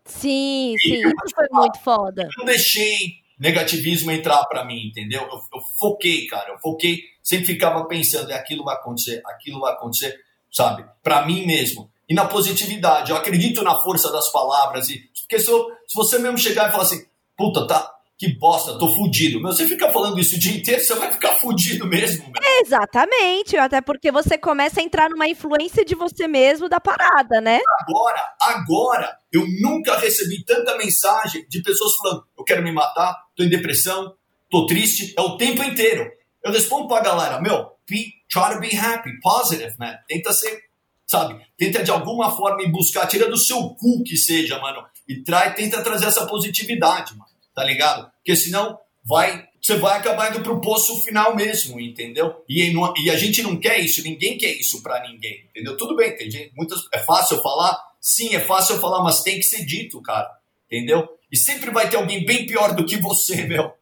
Sim, 0.05 0.77
sim, 0.79 1.01
isso 1.01 1.35
foi 1.35 1.47
muito 1.51 1.81
foda. 1.81 2.23
Eu 2.23 2.38
não 2.38 2.44
deixei 2.44 3.14
negativismo 3.37 4.12
entrar 4.12 4.44
pra 4.44 4.64
mim, 4.64 4.87
entendeu? 4.87 5.23
Eu, 5.23 5.40
eu 5.55 5.61
foquei, 5.81 6.29
cara. 6.29 6.53
Eu 6.53 6.59
foquei, 6.61 7.01
sempre 7.20 7.47
ficava 7.47 7.85
pensando, 7.87 8.31
é 8.31 8.35
aquilo 8.35 8.62
vai 8.62 8.77
acontecer, 8.77 9.20
aquilo 9.27 9.59
vai 9.59 9.73
acontecer, 9.73 10.14
sabe? 10.53 10.85
Pra 11.03 11.27
mim 11.27 11.44
mesmo. 11.44 11.90
E 12.09 12.14
na 12.14 12.27
positividade, 12.27 13.11
eu 13.11 13.16
acredito 13.16 13.61
na 13.64 13.81
força 13.83 14.12
das 14.12 14.31
palavras. 14.31 14.88
E, 14.88 15.01
porque 15.20 15.40
se, 15.40 15.51
eu- 15.51 15.66
se 15.88 15.97
você 15.97 16.16
mesmo 16.18 16.38
chegar 16.38 16.68
e 16.68 16.70
falar 16.70 16.85
assim, 16.85 17.05
puta, 17.37 17.66
tá, 17.66 17.92
que 18.16 18.38
bosta, 18.38 18.79
tô 18.79 18.94
fudido. 18.94 19.40
Meu, 19.40 19.53
você 19.53 19.66
fica 19.66 19.90
falando 19.90 20.18
isso 20.20 20.37
o 20.37 20.38
dia 20.38 20.57
inteiro, 20.57 20.81
você 20.81 20.94
vai 20.94 21.12
ficar 21.12 21.33
fudido 21.37 21.87
mesmo, 21.87 22.24
meu. 22.24 22.42
Exatamente, 22.61 23.57
até 23.57 23.81
porque 23.81 24.12
você 24.12 24.38
começa 24.38 24.81
a 24.81 24.83
entrar 24.83 25.11
numa 25.11 25.29
influência 25.29 25.85
de 25.85 25.94
você 25.94 26.29
mesmo 26.29 26.68
da 26.68 26.79
parada, 26.79 27.40
né? 27.40 27.59
Agora, 27.81 28.22
agora, 28.40 29.18
eu 29.33 29.44
nunca 29.61 29.96
recebi 29.98 30.44
tanta 30.44 30.77
mensagem 30.77 31.44
de 31.48 31.62
pessoas 31.62 31.96
falando: 31.96 32.24
eu 32.38 32.44
quero 32.44 32.62
me 32.62 32.70
matar, 32.70 33.16
tô 33.37 33.42
em 33.42 33.48
depressão, 33.48 34.14
tô 34.48 34.66
triste, 34.66 35.12
é 35.16 35.20
o 35.20 35.37
tempo 35.37 35.62
inteiro. 35.64 36.09
Eu 36.42 36.53
respondo 36.53 36.87
pra 36.87 37.03
galera: 37.03 37.40
meu, 37.40 37.72
be, 37.88 38.12
try 38.31 38.55
to 38.55 38.61
be 38.61 38.77
happy, 38.77 39.11
positive, 39.20 39.74
man. 39.79 39.96
Tenta 40.07 40.33
ser, 40.33 40.62
sabe? 41.05 41.44
Tenta 41.59 41.83
de 41.83 41.90
alguma 41.90 42.31
forma 42.37 42.62
ir 42.62 42.70
buscar, 42.70 43.09
tira 43.09 43.29
do 43.29 43.37
seu 43.37 43.70
cu 43.70 44.05
que 44.05 44.16
seja, 44.16 44.59
mano, 44.61 44.85
e 45.09 45.22
trai, 45.22 45.55
tenta 45.55 45.83
trazer 45.83 46.07
essa 46.07 46.27
positividade, 46.27 47.16
mano, 47.16 47.34
tá 47.54 47.64
ligado? 47.64 48.10
Porque 48.16 48.36
senão 48.36 48.78
vai. 49.04 49.46
Você 49.60 49.76
vai 49.76 49.96
acabar 49.96 50.30
indo 50.30 50.42
pro 50.42 50.60
poço 50.60 51.02
final 51.02 51.34
mesmo, 51.34 51.80
entendeu? 51.80 52.34
E, 52.46 52.70
e 53.02 53.10
a 53.10 53.16
gente 53.16 53.42
não 53.42 53.56
quer 53.56 53.78
isso, 53.78 54.02
ninguém 54.02 54.36
quer 54.36 54.52
isso 54.52 54.82
pra 54.82 55.08
ninguém, 55.08 55.46
entendeu? 55.48 55.74
Tudo 55.74 55.96
bem, 55.96 56.14
tem 56.14 56.30
gente, 56.30 56.52
muitas, 56.54 56.80
é 56.92 56.98
fácil 56.98 57.40
falar, 57.40 57.82
Sim, 58.04 58.36
é 58.36 58.40
fácil 58.40 58.78
falar, 58.80 59.02
mas 59.02 59.22
tem 59.22 59.38
que 59.38 59.44
ser 59.44 59.64
dito, 59.64 59.98
cara. 60.02 60.30
Entendeu? 60.70 61.08
E 61.32 61.38
sempre 61.38 61.70
vai 61.70 61.88
ter 61.88 61.96
alguém 61.96 62.22
bem 62.26 62.46
pior 62.46 62.74
do 62.74 62.84
que 62.84 62.98
você, 62.98 63.44
meu. 63.48 63.72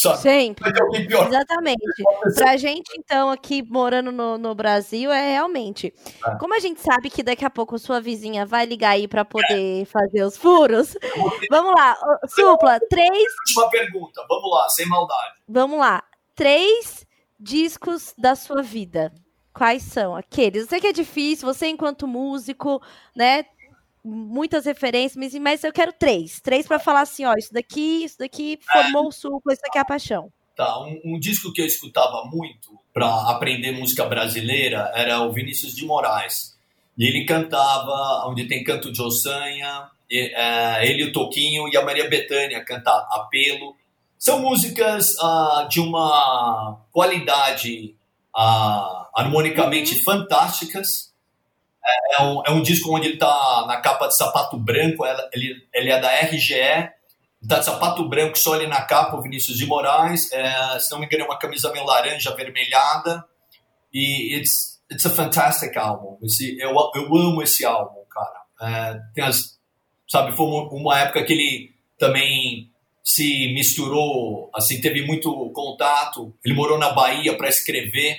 Sabe? 0.00 0.18
Sempre. 0.18 0.72
Pior. 1.06 1.28
Exatamente. 1.28 1.84
Pra 2.34 2.56
gente, 2.56 2.90
então, 2.96 3.30
aqui 3.30 3.62
morando 3.62 4.10
no, 4.10 4.38
no 4.38 4.54
Brasil, 4.54 5.10
é 5.10 5.32
realmente. 5.32 5.92
É. 6.26 6.36
Como 6.36 6.54
a 6.54 6.58
gente 6.58 6.80
sabe 6.80 7.10
que 7.10 7.22
daqui 7.22 7.44
a 7.44 7.50
pouco 7.50 7.78
sua 7.78 8.00
vizinha 8.00 8.46
vai 8.46 8.64
ligar 8.64 8.90
aí 8.90 9.06
pra 9.06 9.26
poder 9.26 9.84
fazer 9.84 10.22
os 10.22 10.38
furos, 10.38 10.96
vamos 11.50 11.74
lá. 11.74 11.96
Supla, 12.28 12.80
três. 12.88 13.24
Última 13.46 13.68
pergunta, 13.68 14.24
vamos 14.26 14.50
lá, 14.50 14.68
sem 14.70 14.86
maldade. 14.86 15.34
Vamos 15.46 15.78
lá. 15.78 16.02
Três 16.34 17.06
discos 17.38 18.14
da 18.16 18.34
sua 18.34 18.62
vida. 18.62 19.12
Quais 19.52 19.82
são 19.82 20.16
aqueles? 20.16 20.62
Eu 20.62 20.68
sei 20.68 20.80
que 20.80 20.86
é 20.86 20.92
difícil, 20.92 21.46
você 21.46 21.66
enquanto 21.66 22.06
músico, 22.06 22.80
né? 23.14 23.44
Muitas 24.04 24.64
referências, 24.64 25.34
mas- 25.40 25.64
eu 25.64 25.72
quero 25.72 25.92
três. 25.92 26.40
Três 26.40 26.66
pra 26.66 26.78
falar 26.78 27.02
assim, 27.02 27.24
ó, 27.24 27.34
isso 27.36 27.52
daqui, 27.52 28.04
isso 28.04 28.18
daqui 28.18 28.58
formou 28.72 29.08
o 29.08 29.12
Supla, 29.12 29.52
isso 29.52 29.62
daqui 29.62 29.78
é 29.78 29.80
a 29.80 29.84
paixão. 29.84 30.32
Tá, 30.56 30.80
um, 30.82 31.00
um 31.04 31.18
disco 31.18 31.52
que 31.52 31.60
eu 31.60 31.66
escutava 31.66 32.24
muito 32.26 32.78
para 32.92 33.30
aprender 33.30 33.72
música 33.72 34.04
brasileira 34.04 34.90
era 34.94 35.20
o 35.22 35.32
Vinícius 35.32 35.74
de 35.74 35.84
Moraes. 35.84 36.58
E 36.98 37.06
ele 37.06 37.24
cantava, 37.24 38.26
onde 38.28 38.46
tem 38.46 38.62
canto 38.62 38.92
de 38.92 39.00
ossanha, 39.00 39.88
e, 40.10 40.18
é, 40.34 40.86
ele, 40.86 41.04
o 41.04 41.12
Toquinho 41.12 41.68
e 41.68 41.76
a 41.76 41.84
Maria 41.84 42.08
Bethânia 42.08 42.64
canta 42.64 42.90
Apelo. 43.10 43.76
São 44.18 44.40
músicas 44.40 45.16
ah, 45.18 45.66
de 45.70 45.80
uma 45.80 46.78
qualidade 46.92 47.94
ah, 48.36 49.08
harmonicamente 49.14 50.02
fantásticas. 50.02 51.09
É, 51.84 52.20
é 52.20 52.24
um, 52.24 52.42
é 52.46 52.50
um 52.50 52.62
disco 52.62 52.94
onde 52.94 53.08
ele 53.08 53.16
tá 53.16 53.64
na 53.66 53.80
capa 53.80 54.06
de 54.06 54.16
sapato 54.16 54.58
branco, 54.58 55.04
ele, 55.32 55.66
ele 55.72 55.90
é 55.90 55.98
da 55.98 56.10
RGE, 56.20 56.90
tá 57.48 57.58
de 57.58 57.64
sapato 57.64 58.08
branco, 58.08 58.38
só 58.38 58.56
ele 58.56 58.66
na 58.66 58.82
capa, 58.82 59.16
o 59.16 59.22
Vinícius 59.22 59.56
de 59.56 59.66
Moraes. 59.66 60.30
É, 60.32 60.78
se 60.78 60.90
não 60.90 60.98
me 60.98 61.06
engano, 61.06 61.24
é 61.24 61.26
uma 61.26 61.38
camisa 61.38 61.72
meio 61.72 61.86
laranja, 61.86 62.30
avermelhada. 62.30 63.24
E 63.92 64.36
it's, 64.36 64.80
it's 64.90 65.06
a 65.06 65.10
fantastic 65.10 65.76
album. 65.76 66.18
Esse, 66.22 66.58
eu, 66.58 66.70
eu 66.94 67.16
amo 67.16 67.42
esse 67.42 67.64
álbum, 67.64 68.02
cara. 68.10 68.42
É, 68.62 69.00
tem 69.14 69.24
as, 69.24 69.58
sabe, 70.08 70.36
foi 70.36 70.46
uma 70.46 70.98
época 70.98 71.24
que 71.24 71.32
ele 71.32 71.70
também 71.98 72.70
se 73.02 73.52
misturou, 73.54 74.50
assim, 74.54 74.80
teve 74.80 75.06
muito 75.06 75.50
contato. 75.50 76.34
Ele 76.44 76.54
morou 76.54 76.78
na 76.78 76.90
Bahia 76.90 77.36
para 77.36 77.48
escrever 77.48 78.16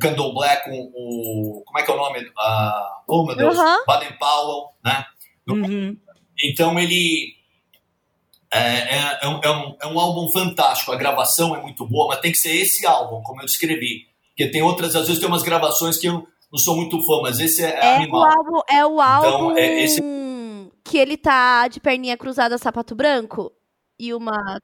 Candle 0.00 0.32
Black, 0.34 0.64
com 0.64 0.90
o. 0.94 1.62
Como 1.64 1.78
é 1.78 1.82
que 1.82 1.90
é 1.90 1.94
o 1.94 1.96
nome? 1.96 2.20
Uh, 2.20 3.02
oh, 3.08 3.26
meu 3.26 3.36
Deus! 3.36 3.56
Uhum. 3.56 3.84
Baden 3.86 4.16
Powell, 4.18 4.68
né? 4.84 5.04
Uhum. 5.48 5.96
Então 6.42 6.78
ele. 6.78 7.34
É, 8.52 8.58
é, 8.58 9.18
é, 9.22 9.28
um, 9.28 9.40
é, 9.42 9.50
um, 9.50 9.76
é 9.80 9.86
um 9.86 9.98
álbum 9.98 10.30
fantástico, 10.30 10.92
a 10.92 10.96
gravação 10.96 11.56
é 11.56 11.62
muito 11.62 11.86
boa, 11.86 12.08
mas 12.08 12.20
tem 12.20 12.30
que 12.30 12.36
ser 12.36 12.54
esse 12.54 12.86
álbum, 12.86 13.22
como 13.22 13.40
eu 13.40 13.46
descrevi. 13.46 14.06
Porque 14.28 14.50
tem 14.50 14.60
outras, 14.60 14.94
às 14.94 15.06
vezes 15.06 15.18
tem 15.18 15.28
umas 15.28 15.42
gravações 15.42 15.96
que 15.96 16.06
eu 16.06 16.26
não 16.52 16.58
sou 16.58 16.76
muito 16.76 16.98
fã, 17.06 17.22
mas 17.22 17.40
esse 17.40 17.64
é, 17.64 17.70
é 17.70 17.96
animal. 17.96 18.20
O 18.20 18.24
álbum, 18.24 18.60
é 18.68 18.86
o 18.86 19.00
álbum 19.00 19.52
então, 19.52 19.56
é 19.56 19.82
esse... 19.82 20.02
que 20.84 20.98
ele 20.98 21.16
tá 21.16 21.66
de 21.66 21.80
perninha 21.80 22.16
cruzada, 22.16 22.58
sapato 22.58 22.94
branco? 22.94 23.50
E 23.98 24.12
uma. 24.12 24.58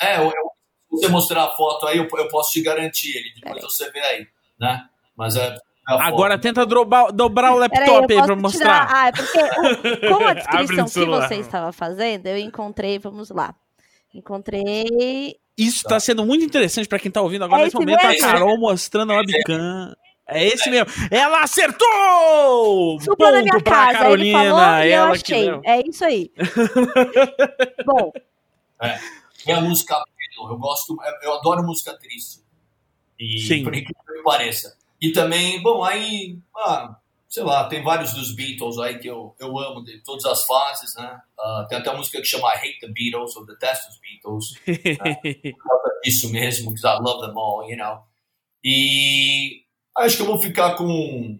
É, 0.00 0.18
eu, 0.18 0.30
se 0.30 0.47
você 0.90 1.08
mostrar 1.08 1.44
a 1.44 1.50
foto 1.50 1.86
aí, 1.86 1.98
eu, 1.98 2.08
eu 2.10 2.28
posso 2.28 2.52
te 2.52 2.62
garantir 2.62 3.16
ele, 3.16 3.32
depois 3.34 3.62
você 3.62 3.90
vê 3.90 4.00
aí, 4.00 4.26
né? 4.58 4.84
Mas 5.16 5.36
é. 5.36 5.54
Agora 5.86 6.38
tenta 6.38 6.66
dobrar, 6.66 7.10
dobrar 7.10 7.52
o 7.54 7.58
laptop 7.58 8.12
aí, 8.12 8.18
aí 8.18 8.26
pra 8.26 8.36
mostrar. 8.36 8.86
Tirar... 8.86 8.94
Ah, 8.94 9.08
é 9.08 9.12
porque 9.12 9.38
o, 9.38 10.08
com 10.16 10.24
a 10.24 10.34
descrição 10.34 10.86
que 10.86 11.10
você 11.10 11.34
estava 11.36 11.72
fazendo, 11.72 12.26
eu 12.26 12.36
encontrei, 12.36 12.98
vamos 12.98 13.30
lá. 13.30 13.54
Encontrei. 14.14 15.36
Isso 15.56 15.78
está 15.78 15.98
sendo 15.98 16.24
muito 16.24 16.44
interessante 16.44 16.86
para 16.86 16.98
quem 16.98 17.08
está 17.08 17.20
ouvindo 17.20 17.44
agora 17.44 17.62
é 17.62 17.64
nesse 17.64 17.76
momento. 17.76 18.06
Mesmo? 18.06 18.26
A 18.26 18.30
Carol 18.30 18.58
mostrando 18.58 19.12
a 19.12 19.16
webcam. 19.16 19.94
É 20.28 20.46
esse 20.46 20.68
mesmo. 20.68 20.86
Ela 21.10 21.42
acertou! 21.42 23.00
Supla 23.00 23.32
na 23.32 23.42
minha 23.42 23.62
casa. 23.62 23.98
Carolina. 23.98 24.38
Ele 24.38 24.50
falou 24.50 24.84
e 24.84 24.90
ela 24.90 25.08
eu 25.08 25.12
achei. 25.12 25.60
Que... 25.60 25.68
É 25.68 25.88
isso 25.88 26.04
aí. 26.04 26.30
Bom. 27.84 28.12
É. 28.82 28.98
é 29.46 29.52
a 29.54 29.60
música. 29.62 29.96
Eu 30.46 30.58
gosto. 30.58 30.96
Eu 31.22 31.34
adoro 31.34 31.62
música 31.62 31.96
triste. 31.98 32.42
E 33.18 33.40
Sim. 33.40 33.64
por 33.64 33.74
incrível 33.74 34.04
que 34.06 34.22
pareça. 34.22 34.76
E 35.00 35.10
também, 35.10 35.62
bom, 35.62 35.82
aí. 35.82 36.38
Ah, 36.56 36.96
sei 37.28 37.42
lá, 37.42 37.64
tem 37.68 37.82
vários 37.82 38.12
dos 38.12 38.34
Beatles 38.34 38.78
aí 38.78 38.98
que 38.98 39.08
eu, 39.08 39.34
eu 39.38 39.58
amo 39.58 39.82
de 39.82 40.02
todas 40.02 40.24
as 40.24 40.44
fases, 40.44 40.94
né? 40.96 41.20
Uh, 41.38 41.66
tem 41.68 41.78
até 41.78 41.90
uma 41.90 41.98
música 41.98 42.20
que 42.20 42.26
chama 42.26 42.48
I 42.54 42.58
Hate 42.58 42.80
the 42.80 42.88
Beatles, 42.88 43.34
ou 43.36 43.46
Detest 43.46 43.88
os 43.88 43.98
Beatles. 44.00 44.44
né? 45.02 45.16
Isso 46.04 46.30
mesmo, 46.30 46.72
because 46.72 46.86
I 46.86 47.00
love 47.00 47.26
them 47.26 47.36
all, 47.36 47.68
you 47.68 47.76
know. 47.76 48.02
E 48.62 49.62
Acho 49.98 50.16
que 50.16 50.22
eu 50.22 50.26
vou 50.26 50.40
ficar 50.40 50.76
com. 50.76 51.38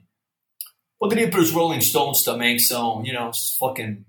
Poderia 0.99 1.25
ir 1.25 1.31
para 1.31 1.41
os 1.41 1.53
Rolling 1.53 1.81
Stones 1.81 2.25
também, 2.25 2.57
que 2.57 2.63
são, 2.63 3.05
you 3.07 3.15
know, 3.15 3.31
fucking. 3.57 4.05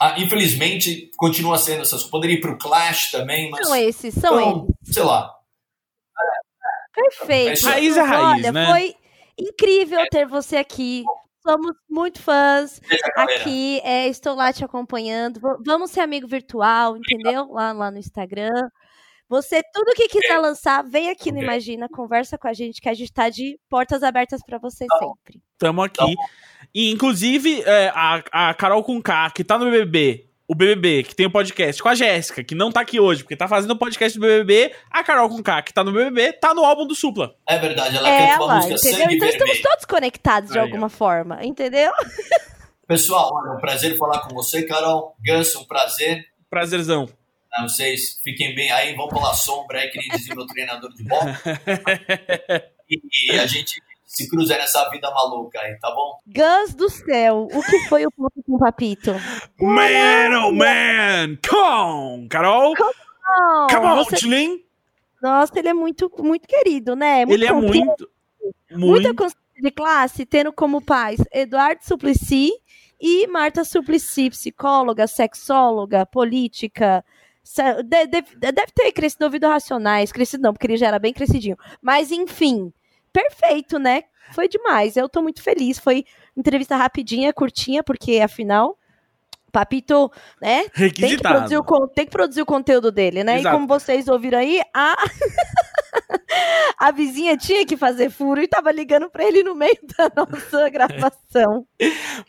Ah, 0.00 0.18
infelizmente, 0.18 1.10
continua 1.16 1.58
sendo 1.58 1.82
essas. 1.82 2.04
Poderia 2.04 2.36
ir 2.36 2.40
para 2.40 2.52
o 2.52 2.58
Clash 2.58 3.10
também, 3.10 3.50
mas. 3.50 3.66
São 3.66 3.76
esses, 3.76 4.14
são 4.14 4.40
então, 4.40 4.66
eles. 4.66 4.94
Sei 4.94 5.02
lá. 5.02 5.32
Perfeito. 6.94 7.66
É 7.66 7.70
raiz 7.70 7.96
é 7.96 8.00
raiz, 8.02 8.44
Olha, 8.44 8.52
né? 8.52 8.66
Foi 8.66 8.94
incrível 9.38 10.00
ter 10.10 10.26
você 10.26 10.56
aqui. 10.56 11.04
Somos 11.42 11.76
muito 11.90 12.22
fãs 12.22 12.80
aqui. 13.16 13.80
É, 13.84 14.08
estou 14.08 14.34
lá 14.34 14.52
te 14.52 14.64
acompanhando. 14.64 15.40
Vamos 15.64 15.90
ser 15.90 16.00
amigo 16.00 16.26
virtual, 16.26 16.96
entendeu? 16.96 17.48
Lá, 17.50 17.72
lá 17.72 17.90
no 17.90 17.98
Instagram. 17.98 18.68
Você, 19.28 19.62
tudo 19.72 19.94
que 19.94 20.08
quiser 20.08 20.38
lançar, 20.38 20.82
vem 20.82 21.10
aqui 21.10 21.32
no 21.32 21.42
Imagina, 21.42 21.88
conversa 21.88 22.38
com 22.38 22.46
a 22.46 22.52
gente, 22.52 22.80
que 22.80 22.88
a 22.88 22.94
gente 22.94 23.12
tá 23.12 23.28
de 23.28 23.58
portas 23.68 24.02
abertas 24.02 24.40
para 24.44 24.58
você 24.58 24.86
tá 24.86 24.98
sempre. 24.98 25.42
Tamo 25.58 25.82
aqui. 25.82 26.14
E, 26.74 26.90
inclusive, 26.90 27.62
é, 27.62 27.92
a, 27.94 28.48
a 28.50 28.54
Carol 28.54 28.82
com 28.82 29.00
K, 29.00 29.30
que 29.30 29.44
tá 29.44 29.56
no 29.56 29.70
BBB, 29.70 30.26
o 30.48 30.54
BBB, 30.54 31.04
que 31.04 31.14
tem 31.14 31.26
o 31.26 31.28
um 31.28 31.32
podcast 31.32 31.80
com 31.80 31.88
a 31.88 31.94
Jéssica, 31.94 32.42
que 32.42 32.54
não 32.54 32.72
tá 32.72 32.80
aqui 32.80 32.98
hoje, 32.98 33.22
porque 33.22 33.36
tá 33.36 33.46
fazendo 33.46 33.70
o 33.70 33.78
podcast 33.78 34.18
do 34.18 34.26
BBB, 34.26 34.74
a 34.90 35.04
Carol 35.04 35.28
com 35.28 35.42
K, 35.42 35.62
que 35.62 35.72
tá 35.72 35.84
no 35.84 35.92
BBB, 35.92 36.32
tá 36.32 36.52
no 36.52 36.64
álbum 36.64 36.84
do 36.84 36.94
Supla. 36.94 37.36
É 37.46 37.58
verdade, 37.58 37.96
ela 37.96 38.08
é 38.08 38.32
canta 38.32 38.44
uma 38.44 38.56
música 38.56 38.74
entendeu? 38.74 38.98
Sangue 38.98 39.14
Então 39.14 39.28
vermelho. 39.28 39.52
estamos 39.52 39.60
todos 39.62 39.84
conectados 39.84 40.50
de 40.50 40.58
Aí, 40.58 40.64
alguma 40.64 40.86
ó. 40.86 40.90
forma, 40.90 41.44
entendeu? 41.44 41.92
Pessoal, 42.86 43.30
olha, 43.32 43.52
é 43.52 43.56
um 43.56 43.60
prazer 43.60 43.96
falar 43.96 44.20
com 44.20 44.34
você, 44.34 44.64
Carol. 44.64 45.16
Ganso, 45.24 45.60
um 45.60 45.64
prazer. 45.64 46.26
Prazerzão. 46.50 47.08
Não, 47.56 47.68
vocês 47.68 48.20
fiquem 48.22 48.54
bem 48.54 48.70
aí, 48.72 48.94
vão 48.94 49.08
pela 49.08 49.32
sombra 49.32 49.78
aí, 49.78 49.88
que 49.88 49.98
nem 49.98 50.08
dizia 50.08 50.34
meu 50.34 50.44
treinador 50.44 50.92
de 50.92 51.04
bola. 51.04 51.40
e, 52.90 53.32
e, 53.32 53.38
a 53.38 53.46
gente 53.46 53.80
se 54.14 54.28
cruza 54.28 54.56
nessa 54.56 54.88
vida 54.90 55.10
maluca 55.10 55.60
aí, 55.60 55.78
tá 55.78 55.90
bom? 55.90 56.20
Gans 56.26 56.74
do 56.74 56.88
céu, 56.88 57.48
o 57.52 57.62
que 57.62 57.88
foi 57.88 58.06
o 58.06 58.10
ponto 58.10 58.42
com 58.46 58.54
o 58.54 58.58
Papito? 58.58 59.12
Man, 59.60 60.46
oh 60.46 60.52
man! 60.52 61.36
Come 61.48 62.28
Carol! 62.28 62.74
Come 62.76 62.90
on, 62.90 63.66
Come 63.68 63.86
on 63.86 64.04
Você... 64.04 64.64
Nossa, 65.22 65.58
ele 65.58 65.68
é 65.68 65.74
muito, 65.74 66.10
muito 66.18 66.46
querido, 66.46 66.94
né? 66.94 67.24
Muito 67.24 67.40
ele 67.40 67.46
é 67.46 67.52
muito, 67.52 67.72
muito... 67.72 68.10
Muita 68.72 69.14
consciência 69.14 69.62
de 69.62 69.70
classe, 69.70 70.26
tendo 70.26 70.52
como 70.52 70.82
pais 70.82 71.20
Eduardo 71.32 71.84
Suplicy 71.84 72.50
e 73.00 73.26
Marta 73.26 73.64
Suplicy, 73.64 74.30
psicóloga, 74.30 75.06
sexóloga, 75.06 76.04
política, 76.04 77.04
Deve, 77.84 78.22
deve 78.38 78.72
ter 78.74 78.90
crescido 78.92 79.26
ouvido 79.26 79.46
racionais, 79.46 80.10
crescido 80.10 80.42
não, 80.42 80.54
porque 80.54 80.66
ele 80.66 80.78
já 80.78 80.86
era 80.86 80.98
bem 80.98 81.12
crescidinho. 81.12 81.58
Mas 81.82 82.10
enfim, 82.10 82.72
perfeito, 83.14 83.78
né? 83.78 84.02
Foi 84.32 84.48
demais. 84.48 84.96
Eu 84.96 85.08
tô 85.08 85.22
muito 85.22 85.40
feliz. 85.40 85.78
Foi 85.78 86.04
entrevista 86.36 86.76
rapidinha, 86.76 87.32
curtinha, 87.32 87.82
porque 87.82 88.20
afinal. 88.20 88.76
Papito, 89.52 90.10
né? 90.42 90.68
Tem 90.70 90.90
que, 90.90 91.18
produzir 91.18 91.56
o, 91.56 91.88
tem 91.94 92.04
que 92.04 92.10
produzir 92.10 92.42
o 92.42 92.46
conteúdo 92.46 92.90
dele, 92.90 93.22
né? 93.22 93.38
Exato. 93.38 93.48
E 93.48 93.52
como 93.52 93.68
vocês 93.68 94.08
ouviram 94.08 94.40
aí, 94.40 94.60
a. 94.74 94.96
a 96.78 96.90
vizinha 96.90 97.36
tinha 97.36 97.64
que 97.66 97.76
fazer 97.76 98.10
furo 98.10 98.40
e 98.40 98.48
tava 98.48 98.70
ligando 98.72 99.08
para 99.08 99.24
ele 99.24 99.42
no 99.42 99.54
meio 99.54 99.78
da 99.96 100.10
nossa 100.16 100.68
gravação. 100.68 101.66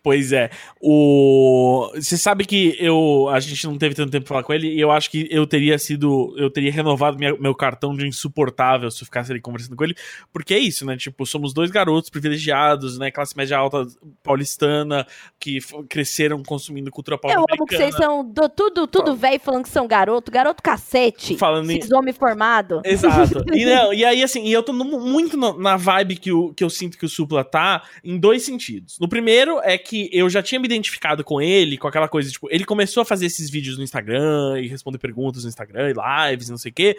Pois 0.04 0.32
é. 0.32 0.50
O 0.82 1.92
você 1.96 2.18
sabe 2.18 2.46
que 2.46 2.76
eu 2.80 3.28
a 3.30 3.40
gente 3.40 3.66
não 3.66 3.78
teve 3.78 3.96
tanto 3.96 4.12
tempo 4.12 4.26
pra 4.26 4.36
falar 4.36 4.44
com 4.44 4.54
ele 4.54 4.74
e 4.74 4.80
eu 4.80 4.92
acho 4.92 5.10
que 5.10 5.28
eu 5.30 5.46
teria 5.46 5.78
sido 5.78 6.34
eu 6.38 6.50
teria 6.50 6.72
renovado 6.72 7.18
minha, 7.18 7.36
meu 7.38 7.56
cartão 7.56 7.96
de 7.96 8.08
insuportável 8.08 8.90
se 8.92 9.02
eu 9.02 9.06
ficasse 9.06 9.32
ali 9.32 9.42
conversando 9.42 9.76
com 9.76 9.84
ele, 9.84 9.96
porque 10.32 10.54
é 10.54 10.60
isso, 10.60 10.86
né? 10.86 10.98
Tipo, 10.98 11.26
somos 11.26 11.54
dois 11.54 11.72
garotos 11.72 12.10
privilegiados, 12.10 12.98
né, 12.98 13.12
classe 13.12 13.36
média 13.36 13.58
alta 13.58 13.86
paulistana 14.24 15.06
que 15.40 15.60
cresceram 15.90 16.42
consumindo 16.44 16.92
cultura 16.92 17.18
paulista. 17.18 17.42
Eu 17.42 17.56
amo 17.56 17.66
que 17.66 17.78
vocês 17.78 17.96
são 17.96 18.24
do, 18.24 18.50
tudo 18.50 18.88
tudo 18.88 19.16
velho 19.16 19.40
falando 19.40 19.64
que 19.64 19.70
são 19.70 19.88
garoto, 19.88 20.32
garoto 20.32 20.62
cacete. 20.62 21.38
Falando 21.38 21.70
em... 21.72 21.80
homem 21.94 22.14
formado. 22.14 22.82
Exato. 22.84 23.44
E, 23.54 23.66
não, 23.66 23.94
e 23.96 24.06
aí, 24.06 24.24
assim, 24.24 24.44
e 24.44 24.52
eu 24.52 24.62
tô 24.62 24.74
no, 24.74 24.86
muito 25.00 25.38
no, 25.38 25.58
na 25.58 25.78
vibe 25.78 26.18
que, 26.18 26.32
o, 26.32 26.54
que 26.54 26.64
eu 26.64 26.70
sinto 26.70 26.98
que 26.98 27.06
o 27.06 27.10
Supla 27.10 27.44
tá, 27.44 27.84
em 28.04 28.18
dois 28.18 28.44
sentidos. 28.44 29.00
No 29.00 29.08
primeiro 29.08 29.60
é 29.64 29.78
que 29.78 30.10
eu 30.12 30.30
já 30.30 30.44
tinha 30.44 30.60
me 30.60 30.66
identificado 30.66 31.24
com 31.24 31.42
ele, 31.42 31.78
com 31.78 31.88
aquela 31.88 32.08
coisa, 32.08 32.30
tipo, 32.30 32.48
ele 32.52 32.66
começou 32.66 33.02
a 33.02 33.06
fazer 33.06 33.26
esses 33.26 33.50
vídeos 33.50 33.78
no 33.78 33.84
Instagram 33.84 34.60
e 34.62 34.68
responder 34.68 34.98
perguntas 34.98 35.44
no 35.44 35.50
Instagram 35.50 35.92
e 35.92 36.30
lives 36.30 36.48
e 36.48 36.52
não 36.52 36.58
sei 36.58 36.72
o 36.72 36.74
quê. 36.74 36.98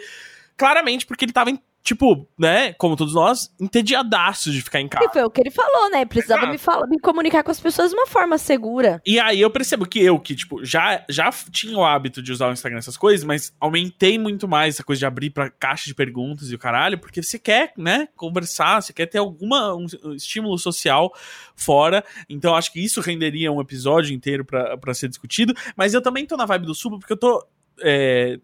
Claramente 0.57 1.05
porque 1.05 1.25
ele 1.25 1.31
tava 1.31 1.51
em 1.51 1.59
tipo, 1.87 2.27
né, 2.37 2.73
como 2.73 2.97
todos 2.97 3.13
nós, 3.13 3.49
entediadaço 3.57 4.51
de 4.51 4.61
ficar 4.61 4.81
em 4.81 4.89
casa. 4.89 5.05
E 5.05 5.13
foi 5.13 5.23
o 5.23 5.29
que 5.29 5.39
ele 5.39 5.49
falou, 5.49 5.89
né? 5.89 6.03
Precisava 6.03 6.45
me, 6.47 6.57
falar, 6.57 6.85
me 6.85 6.99
comunicar 6.99 7.43
com 7.43 7.51
as 7.51 7.61
pessoas 7.61 7.91
de 7.91 7.95
uma 7.95 8.05
forma 8.05 8.37
segura. 8.37 9.01
E 9.05 9.17
aí 9.17 9.39
eu 9.39 9.49
percebo 9.49 9.85
que 9.85 10.03
eu, 10.03 10.19
que, 10.19 10.35
tipo, 10.35 10.65
já, 10.65 11.05
já 11.09 11.31
tinha 11.49 11.77
o 11.77 11.85
hábito 11.85 12.21
de 12.21 12.29
usar 12.29 12.49
o 12.49 12.51
Instagram 12.51 12.79
essas 12.79 12.97
coisas, 12.97 13.25
mas 13.25 13.55
aumentei 13.57 14.19
muito 14.19 14.49
mais 14.49 14.75
essa 14.75 14.83
coisa 14.83 14.99
de 14.99 15.05
abrir 15.05 15.29
pra 15.29 15.49
caixa 15.49 15.85
de 15.85 15.95
perguntas 15.95 16.51
e 16.51 16.55
o 16.55 16.59
caralho, 16.59 16.97
porque 16.97 17.23
você 17.23 17.39
quer, 17.39 17.71
né, 17.77 18.09
conversar, 18.17 18.81
você 18.81 18.91
quer 18.91 19.05
ter 19.05 19.19
alguma 19.19 19.73
um 19.73 19.85
estímulo 20.13 20.57
social 20.57 21.13
fora. 21.55 22.03
Então 22.27 22.53
acho 22.53 22.73
que 22.73 22.83
isso 22.83 22.99
renderia 22.99 23.49
um 23.49 23.61
episódio 23.61 24.13
inteiro 24.13 24.43
para 24.43 24.93
ser 24.93 25.07
discutido. 25.07 25.53
Mas 25.77 25.93
eu 25.93 26.01
também 26.01 26.25
tô 26.25 26.35
na 26.35 26.45
vibe 26.45 26.65
do 26.65 26.75
Subo, 26.75 26.99
porque 26.99 27.13
eu 27.13 27.17
tô. 27.17 27.47
É, 27.79 28.37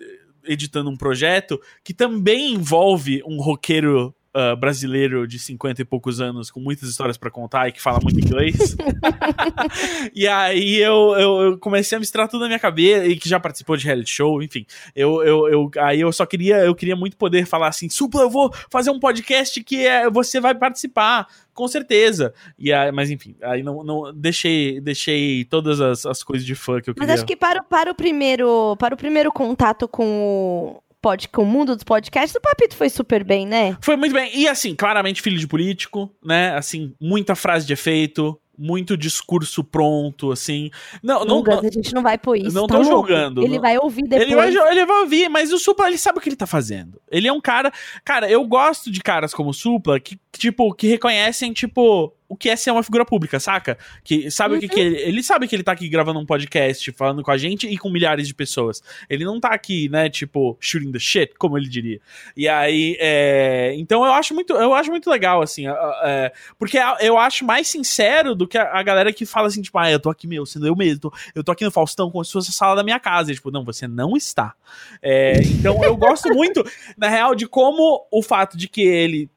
editando 0.45 0.89
um 0.89 0.97
projeto 0.97 1.59
que 1.83 1.93
também 1.93 2.53
envolve 2.53 3.21
um 3.25 3.41
roqueiro 3.41 4.15
uh, 4.35 4.55
brasileiro 4.55 5.27
de 5.27 5.39
50 5.39 5.81
e 5.81 5.85
poucos 5.85 6.19
anos 6.19 6.49
com 6.49 6.59
muitas 6.59 6.89
histórias 6.89 7.17
para 7.17 7.29
contar 7.29 7.67
e 7.67 7.71
que 7.71 7.81
fala 7.81 7.99
muito 8.01 8.19
inglês. 8.19 8.75
e 10.13 10.27
aí 10.27 10.77
eu, 10.79 11.15
eu, 11.17 11.41
eu, 11.41 11.57
comecei 11.57 11.95
a 11.95 11.99
misturar 11.99 12.27
tudo 12.27 12.41
na 12.41 12.47
minha 12.47 12.59
cabeça 12.59 13.05
e 13.05 13.15
que 13.15 13.29
já 13.29 13.39
participou 13.39 13.77
de 13.77 13.85
reality 13.85 14.11
show, 14.11 14.41
enfim. 14.41 14.65
Eu, 14.95 15.23
eu, 15.23 15.47
eu, 15.47 15.71
aí 15.79 16.01
eu 16.01 16.11
só 16.11 16.25
queria, 16.25 16.57
eu 16.57 16.75
queria 16.75 16.95
muito 16.95 17.17
poder 17.17 17.45
falar 17.45 17.67
assim, 17.67 17.89
Supla, 17.89 18.21
eu 18.21 18.29
vou 18.29 18.51
fazer 18.69 18.91
um 18.91 18.99
podcast 18.99 19.63
que 19.63 19.85
é, 19.85 20.09
você 20.09 20.39
vai 20.39 20.55
participar, 20.55 21.27
com 21.53 21.67
certeza. 21.67 22.33
E 22.57 22.73
aí, 22.73 22.91
mas 22.91 23.09
enfim, 23.09 23.35
aí 23.41 23.61
não, 23.61 23.83
não 23.83 24.13
deixei, 24.13 24.81
deixei 24.81 25.45
todas 25.45 25.79
as, 25.79 26.05
as 26.05 26.23
coisas 26.23 26.45
de 26.45 26.55
fã 26.55 26.81
que 26.81 26.89
eu 26.89 26.93
queria. 26.93 27.07
Mas 27.07 27.19
acho 27.19 27.25
que 27.25 27.35
para, 27.35 27.63
para 27.63 27.91
o 27.91 27.95
primeiro, 27.95 28.75
para 28.77 28.95
o 28.95 28.97
primeiro 28.97 29.31
contato 29.31 29.87
com 29.87 30.81
pod, 31.03 31.27
com 31.27 31.43
o 31.43 31.45
mundo 31.45 31.75
dos 31.75 31.83
podcasts, 31.83 32.33
o 32.33 32.39
Papito 32.39 32.77
foi 32.77 32.89
super 32.89 33.25
bem, 33.25 33.45
né? 33.45 33.77
Foi 33.81 33.97
muito 33.97 34.13
bem. 34.13 34.31
E 34.33 34.47
assim, 34.47 34.73
claramente 34.73 35.21
filho 35.21 35.37
de 35.37 35.45
político, 35.45 36.09
né? 36.23 36.55
Assim, 36.55 36.95
muita 36.99 37.35
frase 37.35 37.67
de 37.67 37.73
efeito, 37.73 38.39
muito 38.57 38.95
discurso 38.95 39.63
pronto, 39.63 40.31
assim. 40.31 40.71
Não, 41.01 41.25
não, 41.25 41.43
não, 41.43 41.59
a 41.59 41.69
gente 41.69 41.93
não 41.93 42.01
vai 42.01 42.17
pôr 42.17 42.37
isso. 42.37 42.55
Não 42.55 42.67
tá 42.67 42.77
tô 42.77 42.83
julgando. 42.85 43.43
Ele 43.43 43.59
vai 43.59 43.77
ouvir 43.77 44.03
depois. 44.03 44.21
Ele 44.21 44.35
vai, 44.35 44.71
ele 44.71 44.85
vai 44.85 44.99
ouvir, 45.01 45.29
mas 45.29 45.51
o 45.51 45.59
Supla, 45.59 45.87
ele 45.87 45.97
sabe 45.97 46.19
o 46.19 46.21
que 46.21 46.29
ele 46.29 46.35
tá 46.37 46.47
fazendo. 46.47 47.01
Ele 47.11 47.27
é 47.27 47.33
um 47.33 47.41
cara. 47.41 47.71
Cara, 48.05 48.29
eu 48.29 48.45
gosto 48.45 48.89
de 48.89 49.01
caras 49.01 49.33
como 49.33 49.49
o 49.49 49.53
Supla 49.53 49.99
que, 49.99 50.17
tipo, 50.39 50.73
que 50.73 50.87
reconhecem, 50.87 51.53
tipo, 51.53 52.13
o 52.33 52.35
que 52.35 52.49
é 52.49 52.55
ser 52.55 52.71
uma 52.71 52.81
figura 52.81 53.05
pública, 53.05 53.39
saca? 53.39 53.77
Que 54.03 54.31
sabe 54.31 54.53
uhum. 54.53 54.57
o 54.57 54.61
que, 54.61 54.67
que 54.67 54.79
ele, 54.79 54.97
ele 54.97 55.23
sabe 55.23 55.47
que 55.47 55.55
ele 55.55 55.61
tá 55.61 55.71
aqui 55.71 55.87
gravando 55.87 56.19
um 56.19 56.25
podcast, 56.25 56.91
falando 56.93 57.21
com 57.21 57.29
a 57.29 57.37
gente 57.37 57.67
e 57.67 57.77
com 57.77 57.91
milhares 57.91 58.27
de 58.27 58.33
pessoas. 58.33 58.81
Ele 59.07 59.23
não 59.23 59.39
tá 59.39 59.49
aqui, 59.49 59.87
né, 59.87 60.09
tipo, 60.09 60.57
shooting 60.59 60.91
the 60.91 60.97
shit, 60.97 61.35
como 61.37 61.57
ele 61.57 61.69
diria. 61.69 62.01
E 62.35 62.49
aí, 62.49 62.97
é... 62.99 63.75
então 63.77 64.03
eu 64.03 64.11
acho 64.11 64.33
muito, 64.33 64.51
eu 64.53 64.73
acho 64.73 64.89
muito 64.89 65.07
legal, 65.09 65.43
assim, 65.43 65.65
é... 66.03 66.33
porque 66.57 66.79
eu 67.01 67.19
acho 67.19 67.45
mais 67.45 67.67
sincero 67.67 68.33
do 68.33 68.47
que 68.47 68.57
a, 68.57 68.81
galera 68.81 69.13
que 69.13 69.27
fala 69.27 69.47
assim, 69.47 69.61
tipo, 69.61 69.77
ah, 69.77 69.91
eu 69.91 69.99
tô 69.99 70.09
aqui, 70.09 70.25
meu, 70.25 70.43
sendo 70.45 70.65
eu 70.65 70.75
mesmo, 70.75 71.13
eu 71.35 71.43
tô 71.43 71.51
aqui 71.51 71.63
no 71.63 71.71
Faustão 71.71 72.09
como 72.09 72.25
se 72.25 72.31
fosse 72.31 72.49
a 72.49 72.53
sala 72.53 72.75
da 72.75 72.83
minha 72.83 72.99
casa. 72.99 73.31
E, 73.31 73.35
tipo, 73.35 73.51
não, 73.51 73.63
você 73.63 73.87
não 73.87 74.17
está. 74.17 74.55
É... 75.03 75.33
então 75.43 75.83
eu 75.83 75.95
gosto 75.95 76.33
muito, 76.33 76.65
na 76.97 77.09
real, 77.09 77.35
de 77.35 77.45
como 77.45 78.07
o 78.11 78.23
fato 78.23 78.57
de 78.57 78.67
que 78.67 78.81
ele 78.81 79.29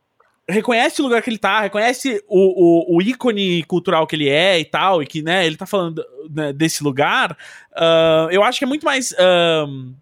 reconhece 0.49 1.01
o 1.01 1.05
lugar 1.05 1.23
que 1.23 1.31
ele 1.31 1.39
tá, 1.39 1.63
reconhece 1.63 2.23
o, 2.29 2.95
o, 2.95 2.97
o, 2.97 3.03
ícone 3.03 3.65
cultural 3.65 4.07
que 4.07 4.15
ele 4.15 4.29
é 4.29 4.59
e 4.61 4.65
tal, 4.65 5.03
e 5.03 5.07
que, 5.07 5.23
né, 5.23 5.45
ele 5.45 5.57
tá 5.57 5.67
falando 5.67 6.05
né, 6.31 6.53
desse 6.53 6.85
lugar, 6.85 7.37
uh, 7.73 8.31
eu 8.31 8.43
acho 8.43 8.59
que 8.59 8.65
é 8.65 8.69
muito 8.69 8.85
mais. 8.85 9.13
Uh, 9.13 9.95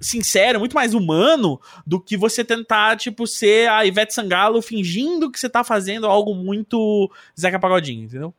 sincero, 0.00 0.58
muito 0.58 0.74
mais 0.74 0.94
humano 0.94 1.60
do 1.86 2.00
que 2.00 2.16
você 2.16 2.42
tentar, 2.42 2.96
tipo, 2.96 3.26
ser 3.26 3.68
a 3.68 3.84
Ivete 3.84 4.14
Sangalo 4.14 4.62
fingindo 4.62 5.30
que 5.30 5.38
você 5.38 5.46
tá 5.46 5.62
fazendo 5.62 6.06
algo 6.06 6.34
muito 6.34 7.10
Zeca 7.38 7.58
Pagodinho, 7.58 8.04
entendeu? 8.04 8.34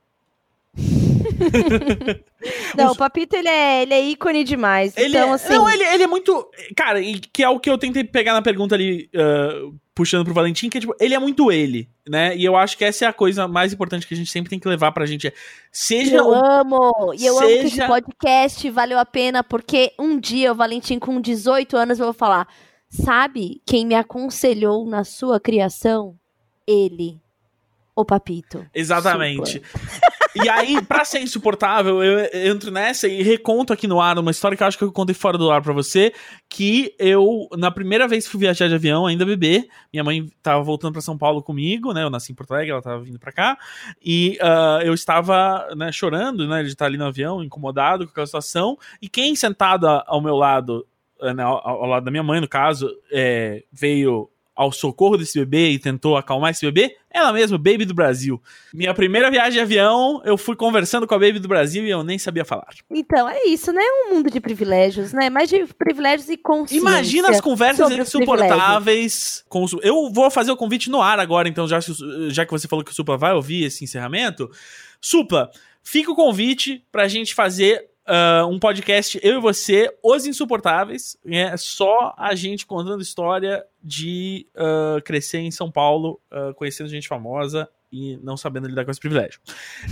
não, 2.77 2.91
o 2.91 2.95
Papito 2.95 3.35
ele 3.35 3.47
é, 3.47 3.83
ele 3.83 3.93
é 3.93 4.01
ícone 4.01 4.43
demais. 4.43 4.95
Ele 4.97 5.17
então, 5.17 5.29
é, 5.29 5.33
assim... 5.33 5.53
Não, 5.53 5.69
ele, 5.69 5.83
ele 5.83 6.03
é 6.03 6.07
muito. 6.07 6.49
Cara, 6.75 6.99
que 7.31 7.43
é 7.43 7.49
o 7.49 7.59
que 7.59 7.69
eu 7.69 7.77
tentei 7.77 8.03
pegar 8.03 8.33
na 8.33 8.41
pergunta 8.41 8.75
ali, 8.75 9.09
uh, 9.15 9.73
puxando 9.93 10.25
pro 10.25 10.33
Valentim, 10.33 10.69
que 10.69 10.77
é 10.77 10.81
tipo, 10.81 10.95
ele 10.99 11.13
é 11.13 11.19
muito 11.19 11.51
ele, 11.51 11.89
né? 12.07 12.35
E 12.35 12.43
eu 12.43 12.55
acho 12.55 12.77
que 12.77 12.85
essa 12.85 13.05
é 13.05 13.07
a 13.07 13.13
coisa 13.13 13.47
mais 13.47 13.73
importante 13.73 14.07
que 14.07 14.13
a 14.13 14.17
gente 14.17 14.31
sempre 14.31 14.49
tem 14.49 14.59
que 14.59 14.67
levar 14.67 14.91
pra 14.91 15.05
gente. 15.05 15.27
É, 15.27 15.33
seja. 15.71 16.17
Eu 16.17 16.33
amo! 16.33 17.13
E 17.17 17.25
eu 17.25 17.35
seja... 17.35 17.45
amo 17.45 17.61
que 17.61 17.67
esse 17.67 17.87
podcast 17.87 18.69
valeu 18.69 18.97
a 18.97 19.05
pena, 19.05 19.43
porque 19.43 19.93
um 19.99 20.19
dia 20.19 20.51
o 20.51 20.55
Valentim, 20.55 20.97
com 20.97 21.19
18 21.19 21.77
anos, 21.77 21.99
eu 21.99 22.05
vou 22.05 22.13
falar: 22.13 22.47
sabe 22.89 23.61
quem 23.65 23.85
me 23.85 23.95
aconselhou 23.95 24.87
na 24.87 25.03
sua 25.03 25.39
criação? 25.39 26.15
Ele. 26.67 27.19
O 27.95 28.05
Papito. 28.05 28.65
Exatamente. 28.73 29.61
E 30.33 30.47
aí, 30.47 30.81
pra 30.81 31.03
ser 31.03 31.19
insuportável, 31.19 32.01
eu 32.01 32.29
entro 32.49 32.71
nessa 32.71 33.07
e 33.07 33.21
reconto 33.21 33.73
aqui 33.73 33.85
no 33.85 33.99
ar 33.99 34.17
uma 34.17 34.31
história 34.31 34.55
que 34.55 34.63
eu 34.63 34.67
acho 34.67 34.77
que 34.77 34.83
eu 34.83 34.91
contei 34.91 35.13
fora 35.13 35.37
do 35.37 35.51
ar 35.51 35.61
pra 35.61 35.73
você. 35.73 36.13
Que 36.47 36.95
eu, 36.97 37.49
na 37.57 37.69
primeira 37.69 38.07
vez 38.07 38.25
que 38.25 38.31
fui 38.31 38.39
viajar 38.39 38.69
de 38.69 38.75
avião, 38.75 39.05
ainda 39.05 39.25
bebê, 39.25 39.67
minha 39.91 40.03
mãe 40.03 40.29
tava 40.41 40.63
voltando 40.63 40.93
pra 40.93 41.01
São 41.01 41.17
Paulo 41.17 41.43
comigo, 41.43 41.93
né? 41.93 42.03
Eu 42.03 42.09
nasci 42.09 42.31
em 42.31 42.35
Porto 42.35 42.53
Alegre, 42.53 42.71
ela 42.71 42.81
tava 42.81 43.01
vindo 43.03 43.19
pra 43.19 43.33
cá. 43.33 43.57
E 44.03 44.37
uh, 44.41 44.81
eu 44.83 44.93
estava, 44.93 45.67
né, 45.75 45.91
chorando, 45.91 46.47
né? 46.47 46.63
De 46.63 46.69
estar 46.69 46.85
ali 46.85 46.97
no 46.97 47.05
avião, 47.05 47.43
incomodado 47.43 48.05
com 48.05 48.11
aquela 48.11 48.25
situação. 48.25 48.77
E 49.01 49.09
quem 49.09 49.35
sentado 49.35 49.85
ao 49.85 50.21
meu 50.21 50.37
lado, 50.37 50.87
né, 51.35 51.43
ao, 51.43 51.67
ao 51.67 51.85
lado 51.87 52.05
da 52.05 52.11
minha 52.11 52.23
mãe, 52.23 52.39
no 52.39 52.47
caso, 52.47 52.89
é, 53.11 53.63
veio 53.69 54.30
ao 54.55 54.71
socorro 54.71 55.17
desse 55.17 55.39
bebê 55.39 55.69
e 55.69 55.79
tentou 55.79 56.17
acalmar 56.17 56.51
esse 56.51 56.65
bebê? 56.65 56.97
Ela 57.09 57.33
mesma, 57.33 57.57
Baby 57.57 57.85
do 57.85 57.93
Brasil. 57.93 58.41
Minha 58.73 58.93
primeira 58.93 59.29
viagem 59.29 59.53
de 59.53 59.59
avião, 59.59 60.21
eu 60.23 60.37
fui 60.37 60.55
conversando 60.55 61.05
com 61.05 61.13
a 61.15 61.19
Baby 61.19 61.39
do 61.39 61.47
Brasil 61.47 61.85
e 61.85 61.89
eu 61.89 62.03
nem 62.03 62.17
sabia 62.17 62.45
falar. 62.45 62.69
Então, 62.89 63.27
é 63.27 63.47
isso, 63.47 63.71
né? 63.73 63.81
É 63.81 64.05
um 64.05 64.15
mundo 64.15 64.29
de 64.29 64.39
privilégios, 64.39 65.13
né? 65.13 65.29
Mais 65.29 65.49
de 65.49 65.65
privilégios 65.77 66.29
e 66.29 66.37
consciência. 66.37 66.81
Imagina 66.81 67.29
as 67.29 67.41
conversas 67.41 67.91
insuportáveis. 67.91 69.43
Com 69.49 69.65
o... 69.65 69.67
Eu 69.81 70.09
vou 70.11 70.31
fazer 70.31 70.51
o 70.51 70.57
convite 70.57 70.89
no 70.89 71.01
ar 71.01 71.19
agora, 71.19 71.49
então, 71.49 71.67
já, 71.67 71.79
já 72.29 72.45
que 72.45 72.51
você 72.51 72.67
falou 72.67 72.85
que 72.85 72.91
o 72.91 72.95
Supla 72.95 73.17
vai 73.17 73.33
ouvir 73.33 73.65
esse 73.65 73.83
encerramento. 73.83 74.49
Supla, 75.01 75.49
fica 75.83 76.11
o 76.11 76.15
convite 76.15 76.85
pra 76.91 77.07
gente 77.07 77.33
fazer 77.33 77.90
Uh, 78.11 78.45
um 78.45 78.59
podcast, 78.59 79.17
eu 79.23 79.37
e 79.37 79.41
você, 79.41 79.89
Os 80.03 80.25
Insuportáveis. 80.25 81.15
É 81.25 81.55
só 81.55 82.13
a 82.17 82.35
gente 82.35 82.65
contando 82.65 83.01
história 83.01 83.65
de 83.81 84.45
uh, 84.53 85.01
crescer 85.01 85.37
em 85.37 85.49
São 85.49 85.71
Paulo, 85.71 86.19
uh, 86.29 86.53
conhecendo 86.55 86.89
gente 86.89 87.07
famosa 87.07 87.69
e 87.89 88.19
não 88.21 88.35
sabendo 88.35 88.67
lidar 88.67 88.83
com 88.83 88.91
esse 88.91 88.99
privilégio. 88.99 89.39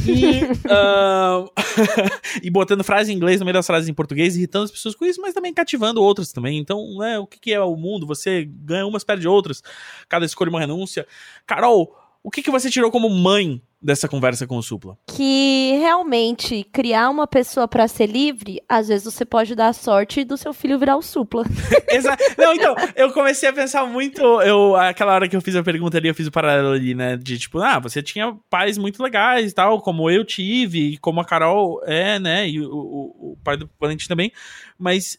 E, 0.06 0.42
e 2.44 2.50
botando 2.50 2.84
frases 2.84 3.10
em 3.10 3.16
inglês 3.16 3.40
no 3.40 3.46
meio 3.46 3.54
das 3.54 3.66
frases 3.66 3.88
em 3.88 3.94
português, 3.94 4.36
irritando 4.36 4.66
as 4.66 4.72
pessoas 4.72 4.96
com 4.96 5.06
isso, 5.06 5.22
mas 5.22 5.34
também 5.34 5.54
cativando 5.54 6.04
outras 6.04 6.34
também. 6.34 6.58
Então, 6.58 6.98
né, 6.98 7.18
o 7.20 7.26
que, 7.26 7.40
que 7.40 7.54
é 7.54 7.62
o 7.62 7.78
mundo? 7.78 8.06
Você 8.06 8.44
ganha 8.44 8.86
umas, 8.86 9.06
perde 9.06 9.30
outras. 9.30 9.64
Cada 10.10 10.26
escolha 10.26 10.50
uma 10.50 10.60
renúncia. 10.60 11.08
Carol, 11.48 11.96
o 12.30 12.32
que, 12.32 12.44
que 12.44 12.52
você 12.52 12.70
tirou 12.70 12.92
como 12.92 13.10
mãe 13.10 13.60
dessa 13.82 14.08
conversa 14.08 14.46
com 14.46 14.56
o 14.56 14.62
Supla? 14.62 14.96
Que 15.08 15.80
realmente 15.80 16.64
criar 16.72 17.10
uma 17.10 17.26
pessoa 17.26 17.68
para 17.68 17.88
ser 17.88 18.06
livre, 18.06 18.62
às 18.70 18.88
vezes 18.88 19.12
você 19.12 19.26
pode 19.26 19.56
dar 19.56 19.70
a 19.70 19.74
sorte 19.74 20.24
do 20.24 20.38
seu 20.38 20.54
filho 20.54 20.78
virar 20.78 20.96
o 20.96 21.02
Supla. 21.02 21.44
Exato. 21.90 22.24
Não, 22.38 22.54
então, 22.54 22.76
eu 22.96 23.12
comecei 23.14 23.50
a 23.50 23.54
pensar 23.54 23.84
muito, 23.88 24.22
eu 24.44 24.76
aquela 24.76 25.16
hora 25.16 25.28
que 25.28 25.36
eu 25.36 25.42
fiz 25.42 25.56
a 25.56 25.64
pergunta 25.64 25.98
ali, 25.98 26.08
eu 26.08 26.14
fiz 26.14 26.28
o 26.28 26.32
paralelo 26.32 26.74
ali, 26.74 26.94
né, 26.94 27.18
de 27.18 27.40
tipo, 27.40 27.58
ah, 27.58 27.80
você 27.80 28.04
tinha 28.04 28.38
pais 28.48 28.78
muito 28.78 29.02
legais 29.02 29.52
e 29.52 29.56
tal, 29.56 29.82
como 29.82 30.08
eu 30.08 30.24
tive, 30.24 30.92
e 30.92 30.98
como 31.00 31.20
a 31.22 31.26
Carol 31.26 31.82
é, 31.84 32.20
né, 32.20 32.48
e 32.48 32.62
o, 32.62 32.70
o, 32.72 33.32
o 33.32 33.38
pai 33.44 33.58
do 33.58 33.68
Valentim 33.80 34.08
também, 34.08 34.32
mas 34.78 35.18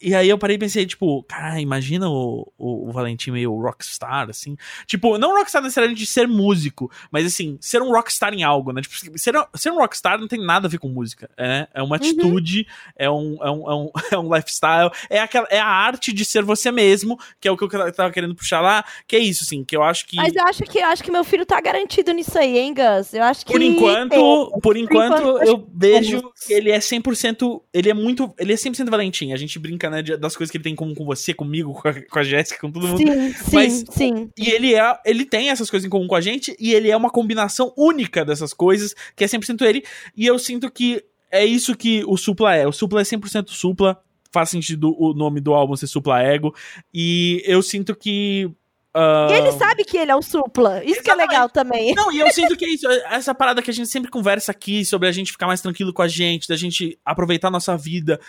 e 0.00 0.14
aí 0.14 0.28
eu 0.28 0.38
parei 0.38 0.56
e 0.56 0.58
pensei, 0.58 0.86
tipo, 0.86 1.22
cara, 1.24 1.60
imagina 1.60 2.08
o, 2.08 2.50
o, 2.56 2.88
o, 2.88 2.92
Valentim 2.92 3.32
meio 3.32 3.54
rockstar, 3.54 4.30
assim. 4.30 4.56
Tipo, 4.86 5.18
não 5.18 5.36
rockstar 5.36 5.62
necessariamente 5.62 6.00
de 6.00 6.06
ser 6.06 6.26
músico, 6.26 6.90
mas 7.10 7.26
assim, 7.26 7.58
ser 7.60 7.82
um 7.82 7.90
rockstar 7.90 8.32
em 8.32 8.42
algo, 8.42 8.72
né? 8.72 8.80
Tipo, 8.80 9.18
ser, 9.18 9.34
ser 9.54 9.70
um 9.70 9.76
rockstar 9.76 10.18
não 10.18 10.26
tem 10.26 10.42
nada 10.42 10.66
a 10.66 10.70
ver 10.70 10.78
com 10.78 10.88
música, 10.88 11.28
né? 11.38 11.68
É 11.74 11.82
uma 11.82 11.90
uhum. 11.90 11.94
atitude, 11.96 12.60
uhum. 12.60 12.92
é, 12.96 13.10
um, 13.10 13.38
é, 13.42 13.50
um, 13.50 13.70
é, 13.70 13.74
um, 13.74 13.90
é 14.12 14.18
um 14.18 14.34
lifestyle, 14.34 14.90
é, 15.10 15.20
aquela, 15.20 15.46
é 15.50 15.60
a 15.60 15.68
arte 15.68 16.14
de 16.14 16.24
ser 16.24 16.42
você 16.42 16.72
mesmo, 16.72 17.18
que 17.38 17.46
é 17.46 17.50
o 17.50 17.56
que 17.56 17.64
eu 17.64 17.92
tava 17.92 18.10
querendo 18.10 18.34
puxar 18.34 18.62
lá, 18.62 18.82
que 19.06 19.16
é 19.16 19.18
isso, 19.18 19.44
assim, 19.44 19.62
que 19.64 19.76
eu 19.76 19.82
acho 19.82 20.06
que... 20.06 20.16
Mas 20.16 20.34
eu 20.34 20.44
acho 20.44 20.62
que, 20.62 20.78
eu 20.78 20.86
acho 20.86 21.04
que 21.04 21.10
meu 21.10 21.24
filho 21.24 21.44
tá 21.44 21.60
garantido 21.60 22.12
nisso 22.12 22.38
aí, 22.38 22.58
hein, 22.58 22.72
Gus? 22.72 23.12
Eu 23.12 23.22
acho 23.22 23.44
que... 23.44 23.52
Por 23.52 23.60
enquanto, 23.60 24.14
é, 24.14 24.60
por 24.60 24.76
enquanto, 24.78 25.22
eu, 25.22 25.42
eu 25.42 25.68
vejo 25.74 26.22
que 26.46 26.54
ele 26.54 26.70
é 26.70 26.78
100%, 26.78 27.60
ele 27.74 27.90
é 27.90 27.94
muito, 27.94 28.32
ele 28.38 28.54
é 28.54 28.56
100% 28.56 28.88
Valentim, 28.88 29.32
a 29.32 29.36
gente 29.36 29.58
brinca 29.58 29.89
né, 29.90 30.02
das 30.02 30.36
coisas 30.36 30.50
que 30.50 30.56
ele 30.56 30.64
tem 30.64 30.72
em 30.72 30.76
comum 30.76 30.94
com 30.94 31.04
você, 31.04 31.34
comigo, 31.34 31.72
com 31.80 31.88
a, 31.88 32.02
com 32.02 32.18
a 32.18 32.22
Jéssica, 32.22 32.60
com 32.60 32.70
todo 32.70 32.86
mundo. 32.86 32.98
Sim, 32.98 33.34
Mas, 33.52 33.72
sim, 33.72 33.84
sim. 33.90 34.30
E 34.38 34.50
ele, 34.50 34.74
é, 34.74 34.98
ele 35.04 35.24
tem 35.24 35.50
essas 35.50 35.68
coisas 35.68 35.86
em 35.86 35.90
comum 35.90 36.06
com 36.06 36.14
a 36.14 36.20
gente, 36.20 36.56
e 36.58 36.72
ele 36.72 36.90
é 36.90 36.96
uma 36.96 37.10
combinação 37.10 37.72
única 37.76 38.24
dessas 38.24 38.52
coisas, 38.52 38.94
que 39.14 39.24
é 39.24 39.26
100% 39.26 39.62
ele. 39.62 39.84
E 40.16 40.26
eu 40.26 40.38
sinto 40.38 40.70
que 40.70 41.04
é 41.30 41.44
isso 41.44 41.76
que 41.76 42.02
o 42.06 42.16
Supla 42.16 42.54
é. 42.54 42.66
O 42.66 42.72
Supla 42.72 43.00
é 43.00 43.04
100% 43.04 43.48
Supla. 43.48 44.00
Faz 44.32 44.48
sentido 44.50 44.94
o 44.96 45.12
nome 45.12 45.40
do 45.40 45.52
álbum 45.52 45.74
ser 45.74 45.88
Supla 45.88 46.22
Ego. 46.22 46.54
E 46.94 47.42
eu 47.44 47.62
sinto 47.62 47.96
que 47.96 48.50
Uh... 48.94 49.30
E 49.30 49.34
ele 49.34 49.52
sabe 49.52 49.84
que 49.84 49.96
ele 49.96 50.10
é 50.10 50.16
o 50.16 50.22
supla. 50.22 50.82
Isso 50.82 50.98
Exatamente. 50.98 51.02
que 51.04 51.10
é 51.10 51.14
legal 51.14 51.48
também. 51.48 51.94
Não, 51.94 52.10
e 52.12 52.18
eu 52.18 52.28
sinto 52.32 52.56
que 52.56 52.64
é 52.64 52.68
isso. 52.70 52.88
Essa 53.08 53.34
parada 53.34 53.62
que 53.62 53.70
a 53.70 53.74
gente 53.74 53.88
sempre 53.88 54.10
conversa 54.10 54.50
aqui 54.50 54.84
sobre 54.84 55.06
a 55.08 55.12
gente 55.12 55.30
ficar 55.30 55.46
mais 55.46 55.60
tranquilo 55.60 55.92
com 55.92 56.02
a 56.02 56.08
gente, 56.08 56.48
da 56.48 56.56
gente 56.56 56.98
aproveitar 57.04 57.48
a 57.48 57.52
nossa 57.52 57.76
vida 57.76 58.20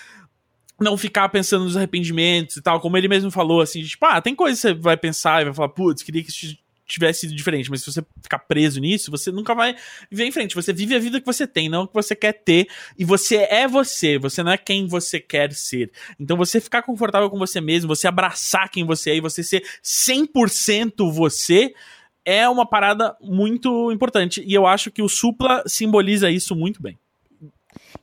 não 0.82 0.98
ficar 0.98 1.30
pensando 1.30 1.64
nos 1.66 1.78
arrependimentos 1.78 2.58
e 2.58 2.62
tal, 2.62 2.80
como 2.82 2.98
ele 2.98 3.08
mesmo 3.08 3.30
falou, 3.30 3.62
assim, 3.62 3.84
tipo, 3.84 4.06
ah, 4.06 4.20
tem 4.20 4.36
coisa 4.36 4.56
que 4.56 4.62
você 4.62 4.74
vai 4.74 4.98
pensar 4.98 5.42
e 5.42 5.46
vai 5.46 5.54
falar, 5.54 5.70
putz, 5.70 6.02
queria 6.02 6.24
que 6.24 6.30
isso 6.30 6.58
tivesse 6.92 7.22
sido 7.22 7.36
diferente, 7.36 7.70
mas 7.70 7.82
se 7.82 7.92
você 7.92 8.04
ficar 8.22 8.40
preso 8.40 8.80
nisso, 8.82 9.10
você 9.10 9.32
nunca 9.32 9.56
vai 9.56 9.76
viver 10.10 10.26
em 10.26 10.32
frente, 10.32 10.56
você 10.56 10.74
vive 10.74 10.94
a 10.96 11.00
vida 11.00 11.20
que 11.20 11.26
você 11.26 11.48
tem, 11.48 11.70
não 11.70 11.84
o 11.84 11.88
que 11.88 11.94
você 11.94 12.16
quer 12.16 12.34
ter, 12.34 12.68
e 12.98 13.06
você 13.06 13.38
é 13.50 13.68
você, 13.68 14.18
você 14.18 14.44
não 14.44 14.52
é 14.52 14.58
quem 14.58 14.88
você 14.88 15.20
quer 15.20 15.54
ser. 15.54 15.92
Então 16.20 16.36
você 16.36 16.60
ficar 16.60 16.82
confortável 16.82 17.30
com 17.30 17.38
você 17.38 17.62
mesmo, 17.62 17.88
você 17.88 18.08
abraçar 18.08 18.70
quem 18.70 18.84
você 18.84 19.12
é 19.12 19.16
e 19.16 19.22
você 19.22 19.42
ser 19.44 19.64
100% 19.84 21.12
você, 21.12 21.74
é 22.26 22.48
uma 22.48 22.68
parada 22.68 23.16
muito 23.22 23.92
importante, 23.92 24.44
e 24.46 24.54
eu 24.54 24.68
acho 24.68 24.92
que 24.92 25.02
o 25.02 25.10
Supla 25.10 25.64
simboliza 25.66 26.30
isso 26.30 26.56
muito 26.56 26.82
bem. 26.82 27.00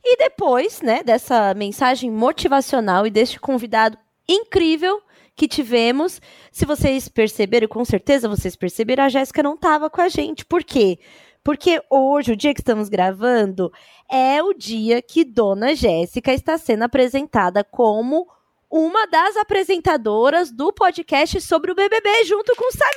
E 0.03 0.17
depois, 0.17 0.81
né, 0.81 1.03
dessa 1.03 1.53
mensagem 1.53 2.11
motivacional 2.11 3.05
e 3.05 3.11
deste 3.11 3.39
convidado 3.39 3.97
incrível 4.27 5.01
que 5.35 5.47
tivemos, 5.47 6.21
se 6.51 6.65
vocês 6.65 7.07
perceberam, 7.07 7.67
com 7.67 7.85
certeza 7.85 8.27
vocês 8.27 8.55
perceberam, 8.55 9.05
a 9.05 9.09
Jéssica 9.09 9.41
não 9.41 9.53
estava 9.55 9.89
com 9.89 10.01
a 10.01 10.09
gente. 10.09 10.45
Por 10.45 10.63
quê? 10.63 10.99
Porque 11.43 11.81
hoje, 11.89 12.33
o 12.33 12.35
dia 12.35 12.53
que 12.53 12.59
estamos 12.59 12.89
gravando, 12.89 13.71
é 14.11 14.43
o 14.43 14.53
dia 14.53 15.01
que 15.01 15.23
Dona 15.23 15.73
Jéssica 15.73 16.33
está 16.33 16.57
sendo 16.57 16.83
apresentada 16.83 17.63
como 17.63 18.27
uma 18.71 19.07
das 19.07 19.35
apresentadoras 19.37 20.51
do 20.51 20.71
podcast 20.71 21.41
sobre 21.41 21.71
o 21.71 21.75
BBB 21.75 22.23
junto 22.25 22.55
com 22.55 22.65
o 22.67 22.71
Samir. 22.71 22.89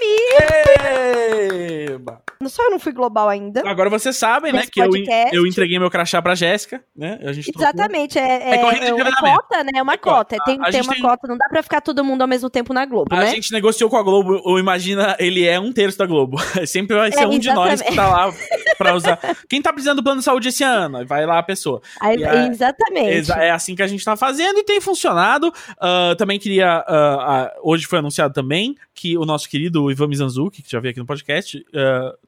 Eba. 1.92 2.20
Só 2.46 2.64
eu 2.64 2.70
não 2.72 2.78
fui 2.80 2.92
global 2.92 3.28
ainda. 3.28 3.62
Agora 3.64 3.88
vocês 3.88 4.16
sabem, 4.16 4.52
né, 4.52 4.64
que 4.70 4.80
eu, 4.80 4.90
eu 5.32 5.46
entreguei 5.46 5.78
meu 5.78 5.88
crachá 5.90 6.20
pra 6.20 6.34
Jéssica, 6.34 6.82
né? 6.94 7.18
A 7.22 7.32
gente 7.32 7.50
trocou. 7.52 7.62
Exatamente, 7.62 8.18
é, 8.18 8.22
É 8.22 8.56
é, 8.56 8.88
é 8.88 8.92
uma 8.94 9.16
cota, 9.16 9.62
né? 9.64 9.70
É 9.76 9.82
uma 9.82 9.94
É 9.94 9.96
cota. 9.96 10.36
cota. 10.36 10.44
Tem, 10.44 10.58
A 10.60 10.64
tem 10.64 10.72
gente 10.72 10.84
uma 10.88 10.94
tem- 10.94 11.02
cota, 11.02 11.28
não 11.28 11.38
dá 11.38 11.46
pra 11.48 11.62
ficar 11.62 11.80
todo 11.80 12.04
mundo 12.04 12.20
ao 12.22 12.28
mesmo 12.28 12.50
tempo 12.50 12.74
na 12.74 12.84
Globo, 12.84 13.14
A 13.14 13.20
né? 13.20 13.30
gente 13.30 13.52
negociou 13.52 13.88
com 13.88 13.96
a 13.96 14.02
Globo, 14.02 14.40
ou 14.44 14.58
imagina, 14.58 15.16
ele 15.20 15.46
é 15.46 15.58
um 15.60 15.72
terço 15.72 15.96
da 15.98 16.04
Globo. 16.06 16.36
Sempre 16.66 16.96
vai 16.96 17.12
ser 17.12 17.22
É, 17.22 17.26
um 17.26 17.38
de 17.38 17.48
nós 17.52 17.80
que 17.80 17.88
exatamente. 17.92 17.96
tá 17.96 18.08
lá 18.08 18.34
pra 18.76 18.94
usar. 18.94 19.18
Quem 19.48 19.60
tá 19.62 19.72
precisando 19.72 19.96
do 19.98 20.02
plano 20.02 20.18
de 20.20 20.24
saúde 20.24 20.48
esse 20.48 20.62
ano? 20.64 21.04
Vai 21.06 21.24
lá 21.26 21.38
a 21.38 21.42
pessoa. 21.42 21.80
Aí- 22.00 22.24
a- 22.24 22.46
exatamente. 22.46 23.10
Exa- 23.10 23.42
É 23.42 23.50
assim 23.50 23.74
que 23.74 23.82
a 23.82 23.86
gente 23.86 24.04
tá 24.04 24.16
fazendo 24.16 24.58
e 24.58 24.64
tem 24.64 24.80
funcionado. 24.80 25.52
Ah, 25.80 26.14
também 26.16 26.38
queria. 26.38 26.68
ah, 26.68 26.84
ah, 26.86 27.54
hoje 27.62 27.86
foi 27.86 27.98
anunciado 27.98 28.32
também 28.34 28.74
que 28.94 29.16
o 29.18 29.24
nosso 29.24 29.48
querido 29.48 29.90
Ivan 29.90 30.08
Mizanzuki, 30.08 30.62
que 30.62 30.70
já 30.70 30.78
veio 30.80 30.90
aqui 30.92 31.00
no 31.00 31.06
podcast, 31.06 31.64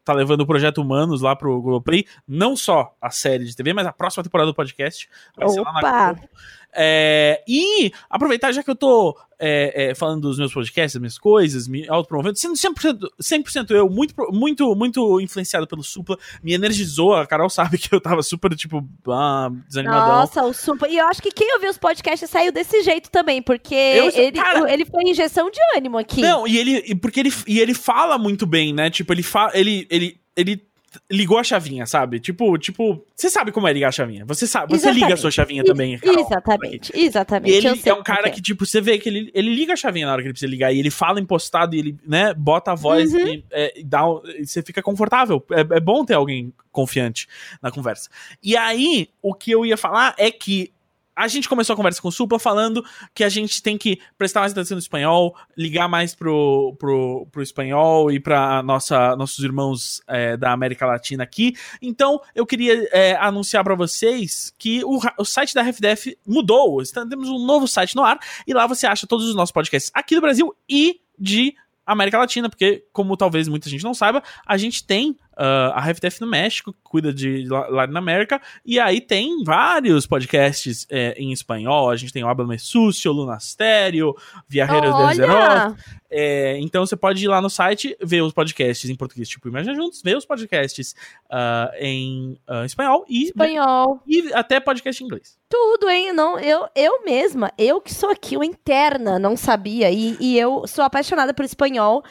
tá 0.04 0.12
levando 0.12 0.40
o 0.40 0.46
projeto 0.46 0.78
Humanos 0.80 1.20
lá 1.22 1.36
pro 1.36 1.60
Globoplay. 1.60 2.04
Não 2.26 2.56
só 2.56 2.94
a 3.00 3.10
série 3.10 3.44
de 3.44 3.54
TV, 3.54 3.72
mas 3.72 3.86
a 3.86 3.92
próxima 3.92 4.22
temporada 4.24 4.50
do 4.50 4.54
podcast. 4.54 5.08
Vai 5.36 5.48
ser 5.48 5.60
lá 5.60 5.72
na 5.72 5.78
Opa! 5.78 6.12
Globo. 6.14 6.28
É, 6.74 7.42
e 7.46 7.92
aproveitar, 8.10 8.52
já 8.52 8.62
que 8.62 8.70
eu 8.70 8.74
tô 8.74 9.16
é, 9.38 9.90
é, 9.90 9.94
falando 9.94 10.22
dos 10.22 10.38
meus 10.38 10.52
podcasts, 10.52 10.94
das 10.94 11.00
minhas 11.00 11.18
coisas, 11.18 11.68
me 11.68 11.88
autopromovendo, 11.88 12.36
sendo 12.38 12.54
100%, 12.54 12.98
100% 13.22 13.70
eu, 13.70 13.88
muito, 13.88 14.14
muito, 14.32 14.74
muito 14.74 15.20
influenciado 15.20 15.66
pelo 15.66 15.82
Supla, 15.82 16.18
me 16.42 16.52
energizou. 16.54 17.14
A 17.14 17.26
Carol 17.26 17.50
sabe 17.50 17.78
que 17.78 17.94
eu 17.94 18.00
tava 18.00 18.22
super, 18.22 18.54
tipo, 18.56 18.84
ah, 19.08 19.50
desanimadão. 19.68 20.08
Nossa, 20.08 20.42
o 20.44 20.52
super. 20.52 20.90
E 20.90 20.96
eu 20.98 21.06
acho 21.08 21.20
que 21.22 21.30
quem 21.30 21.54
ouviu 21.54 21.70
os 21.70 21.78
podcasts 21.78 22.28
saiu 22.30 22.52
desse 22.52 22.82
jeito 22.82 23.10
também, 23.10 23.42
porque 23.42 23.74
Eu- 23.74 24.10
ele, 24.10 24.32
cara- 24.32 24.72
ele 24.72 24.84
foi 24.84 25.02
injeção 25.04 25.50
de 25.50 25.60
ânimo 25.76 25.98
aqui. 25.98 26.20
Não, 26.20 26.46
e 26.46 26.58
ele. 26.58 26.94
Porque 26.96 27.20
ele, 27.20 27.32
e 27.46 27.60
ele 27.60 27.74
fala 27.74 28.16
muito 28.18 28.46
bem, 28.46 28.72
né? 28.72 28.90
Tipo, 28.90 29.12
ele 29.12 29.22
fala. 29.22 29.50
Ele, 29.54 29.86
ele, 29.90 30.18
ele 30.36 30.62
ligou 31.10 31.38
a 31.38 31.44
chavinha, 31.44 31.86
sabe? 31.86 32.20
Tipo, 32.20 32.56
tipo. 32.58 33.04
Você 33.14 33.30
sabe 33.30 33.52
como 33.52 33.66
é 33.68 33.72
ligar 33.72 33.88
a 33.88 33.92
chavinha. 33.92 34.24
Você 34.26 34.46
sabe. 34.46 34.72
Você 34.72 34.76
Exatamente. 34.76 35.02
liga 35.02 35.14
a 35.14 35.16
sua 35.16 35.30
chavinha 35.30 35.64
também, 35.64 35.98
Carol. 35.98 36.20
Exatamente, 36.20 36.92
E 36.94 37.06
exatamente. 37.06 37.54
ele 37.54 37.68
eu 37.68 37.76
sei 37.76 37.92
é 37.92 37.94
um 37.94 38.02
cara 38.02 38.28
que, 38.30 38.42
tipo, 38.42 38.66
você 38.66 38.80
vê 38.80 38.98
que 38.98 39.08
ele, 39.08 39.30
ele 39.34 39.54
liga 39.54 39.72
a 39.72 39.76
chavinha 39.76 40.06
na 40.06 40.12
hora 40.12 40.22
que 40.22 40.26
ele 40.26 40.32
precisa 40.34 40.50
ligar. 40.50 40.72
E 40.72 40.78
ele 40.78 40.90
fala 40.90 41.20
impostado 41.20 41.74
e 41.74 41.78
ele, 41.78 41.96
né, 42.06 42.34
bota 42.34 42.72
a 42.72 42.74
voz 42.74 43.12
Uhum. 43.12 43.26
e, 43.26 43.44
é, 43.50 43.80
e 43.80 43.84
dá, 43.84 44.02
e 44.38 44.46
você 44.46 44.62
fica 44.62 44.82
confortável. 44.82 45.44
É, 45.52 45.60
é 45.60 45.80
bom 45.80 46.04
ter 46.04 46.14
alguém 46.14 46.52
confiante 46.72 47.28
na 47.62 47.70
conversa. 47.70 48.10
E 48.42 48.56
aí, 48.56 49.08
o 49.22 49.32
que 49.32 49.50
eu 49.52 49.64
ia 49.64 49.76
falar 49.76 50.14
é 50.18 50.30
que 50.30 50.73
a 51.16 51.28
gente 51.28 51.48
começou 51.48 51.74
a 51.74 51.76
conversa 51.76 52.02
com 52.02 52.08
o 52.08 52.12
Supla 52.12 52.38
falando 52.38 52.84
que 53.14 53.22
a 53.22 53.28
gente 53.28 53.62
tem 53.62 53.78
que 53.78 54.00
prestar 54.18 54.40
mais 54.40 54.52
atenção 54.52 54.74
no 54.74 54.80
espanhol, 54.80 55.36
ligar 55.56 55.88
mais 55.88 56.14
pro, 56.14 56.74
pro, 56.78 57.26
pro 57.30 57.42
espanhol 57.42 58.10
e 58.10 58.18
para 58.18 58.62
nossos 58.62 59.38
irmãos 59.38 60.02
é, 60.08 60.36
da 60.36 60.52
América 60.52 60.86
Latina 60.86 61.22
aqui. 61.22 61.54
Então, 61.80 62.20
eu 62.34 62.44
queria 62.44 62.88
é, 62.92 63.16
anunciar 63.16 63.62
para 63.62 63.74
vocês 63.74 64.52
que 64.58 64.84
o, 64.84 65.00
o 65.18 65.24
site 65.24 65.54
da 65.54 65.62
RefDef 65.62 66.16
mudou. 66.26 66.82
Temos 67.08 67.28
um 67.28 67.44
novo 67.44 67.68
site 67.68 67.94
no 67.94 68.02
ar 68.02 68.18
e 68.46 68.52
lá 68.52 68.66
você 68.66 68.86
acha 68.86 69.06
todos 69.06 69.28
os 69.28 69.34
nossos 69.34 69.52
podcasts 69.52 69.90
aqui 69.94 70.14
do 70.14 70.20
Brasil 70.20 70.54
e 70.68 71.00
de 71.18 71.54
América 71.86 72.18
Latina, 72.18 72.48
porque, 72.48 72.84
como 72.92 73.16
talvez 73.16 73.46
muita 73.46 73.68
gente 73.68 73.84
não 73.84 73.94
saiba, 73.94 74.22
a 74.46 74.56
gente 74.56 74.84
tem 74.84 75.16
ah, 75.36 75.72
a 75.74 75.80
RefDef 75.80 76.20
no 76.20 76.26
México, 76.26 76.72
que 76.72 76.78
cuida 76.82 77.12
de 77.12 77.46
lá, 77.48 77.66
lá 77.68 77.86
na 77.86 77.98
América, 77.98 78.40
e 78.64 78.78
aí 78.78 79.00
tem 79.00 79.42
vários 79.44 80.06
podcasts 80.06 80.86
é, 80.90 81.14
em 81.16 81.32
espanhol. 81.32 81.90
A 81.90 81.96
gente 81.96 82.12
tem 82.12 82.22
o 82.22 82.28
Háblame 82.28 82.58
Sucio, 82.58 83.12
Lunastério, 83.12 84.14
Viajeros 84.48 84.94
de 85.08 85.14
Zeroth. 85.16 85.34
Olha, 85.34 85.76
É, 86.16 86.56
então 86.60 86.86
você 86.86 86.96
pode 86.96 87.24
ir 87.24 87.26
lá 87.26 87.40
no 87.40 87.50
site, 87.50 87.96
ver 88.00 88.22
os 88.22 88.32
podcasts 88.32 88.88
em 88.88 88.94
português, 88.94 89.28
tipo 89.28 89.48
Imagina 89.48 89.74
Juntos, 89.74 90.00
ver 90.00 90.16
os 90.16 90.24
podcasts 90.24 90.94
ah, 91.28 91.72
em 91.80 92.38
ah, 92.46 92.64
espanhol 92.64 93.04
e, 93.08 93.24
espanhol, 93.24 94.00
e 94.06 94.32
até 94.32 94.60
podcast 94.60 95.02
em 95.02 95.06
inglês. 95.06 95.36
tudo, 95.48 95.90
hein? 95.90 96.12
Não, 96.12 96.38
eu, 96.38 96.68
eu 96.76 97.04
mesma, 97.04 97.52
eu 97.58 97.80
que 97.80 97.92
sou 97.92 98.10
aqui 98.10 98.36
uma 98.36 98.46
interna, 98.46 99.18
não 99.18 99.36
sabia, 99.36 99.90
e, 99.90 100.16
e 100.20 100.38
eu 100.38 100.66
sou 100.68 100.84
apaixonada 100.84 101.34
por 101.34 101.44
espanhol. 101.44 102.04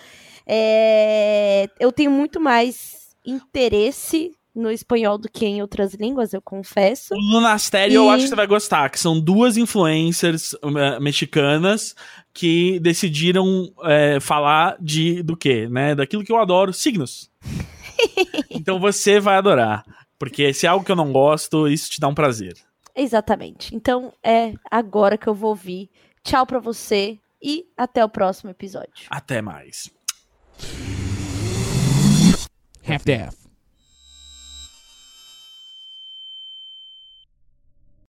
É, 0.45 1.69
eu 1.79 1.89
tenho 1.91 2.11
muito 2.11 2.41
mais 2.41 3.02
interesse 3.25 4.31
no 4.55 4.69
espanhol 4.69 5.17
do 5.17 5.27
que 5.29 5.45
em 5.45 5.61
outras 5.63 5.95
línguas, 5.95 6.31
eu 6.31 6.41
confesso. 6.41 7.13
O 7.15 7.17
Lunastério 7.17 7.95
eu 7.95 8.05
E- 8.05 8.09
acho 8.09 8.23
que 8.25 8.29
você 8.29 8.35
vai 8.35 8.45
gostar, 8.45 8.87
que 8.89 8.99
são 8.99 9.19
duas 9.19 9.57
influencers 9.57 10.53
eh, 10.53 10.99
mexicanas 10.99 11.95
que 12.31 12.79
decidiram 12.79 13.71
eh, 13.83 14.19
falar 14.19 14.77
de 14.79 15.23
do 15.23 15.35
quê, 15.35 15.67
né? 15.67 15.95
Daquilo 15.95 16.23
que 16.23 16.31
eu 16.31 16.37
adoro, 16.37 16.71
signos. 16.71 17.31
então 18.51 18.79
você 18.79 19.19
vai 19.19 19.37
adorar. 19.37 19.83
Porque 20.19 20.53
se 20.53 20.65
é 20.65 20.69
algo 20.69 20.85
que 20.85 20.91
eu 20.91 20.95
não 20.95 21.11
gosto, 21.11 21.67
isso 21.67 21.89
te 21.89 21.99
dá 21.99 22.07
um 22.07 22.13
prazer. 22.13 22.53
Exatamente. 22.95 23.75
Então 23.75 24.13
é 24.23 24.53
agora 24.69 25.17
que 25.17 25.27
eu 25.27 25.33
vou 25.33 25.49
ouvir. 25.49 25.89
Tchau 26.23 26.45
pra 26.45 26.59
você 26.59 27.17
e 27.41 27.65
até 27.75 28.05
o 28.05 28.09
próximo 28.09 28.51
episódio. 28.51 29.07
Até 29.09 29.41
mais. 29.41 29.91
half 32.83 33.03
daff. 33.03 33.42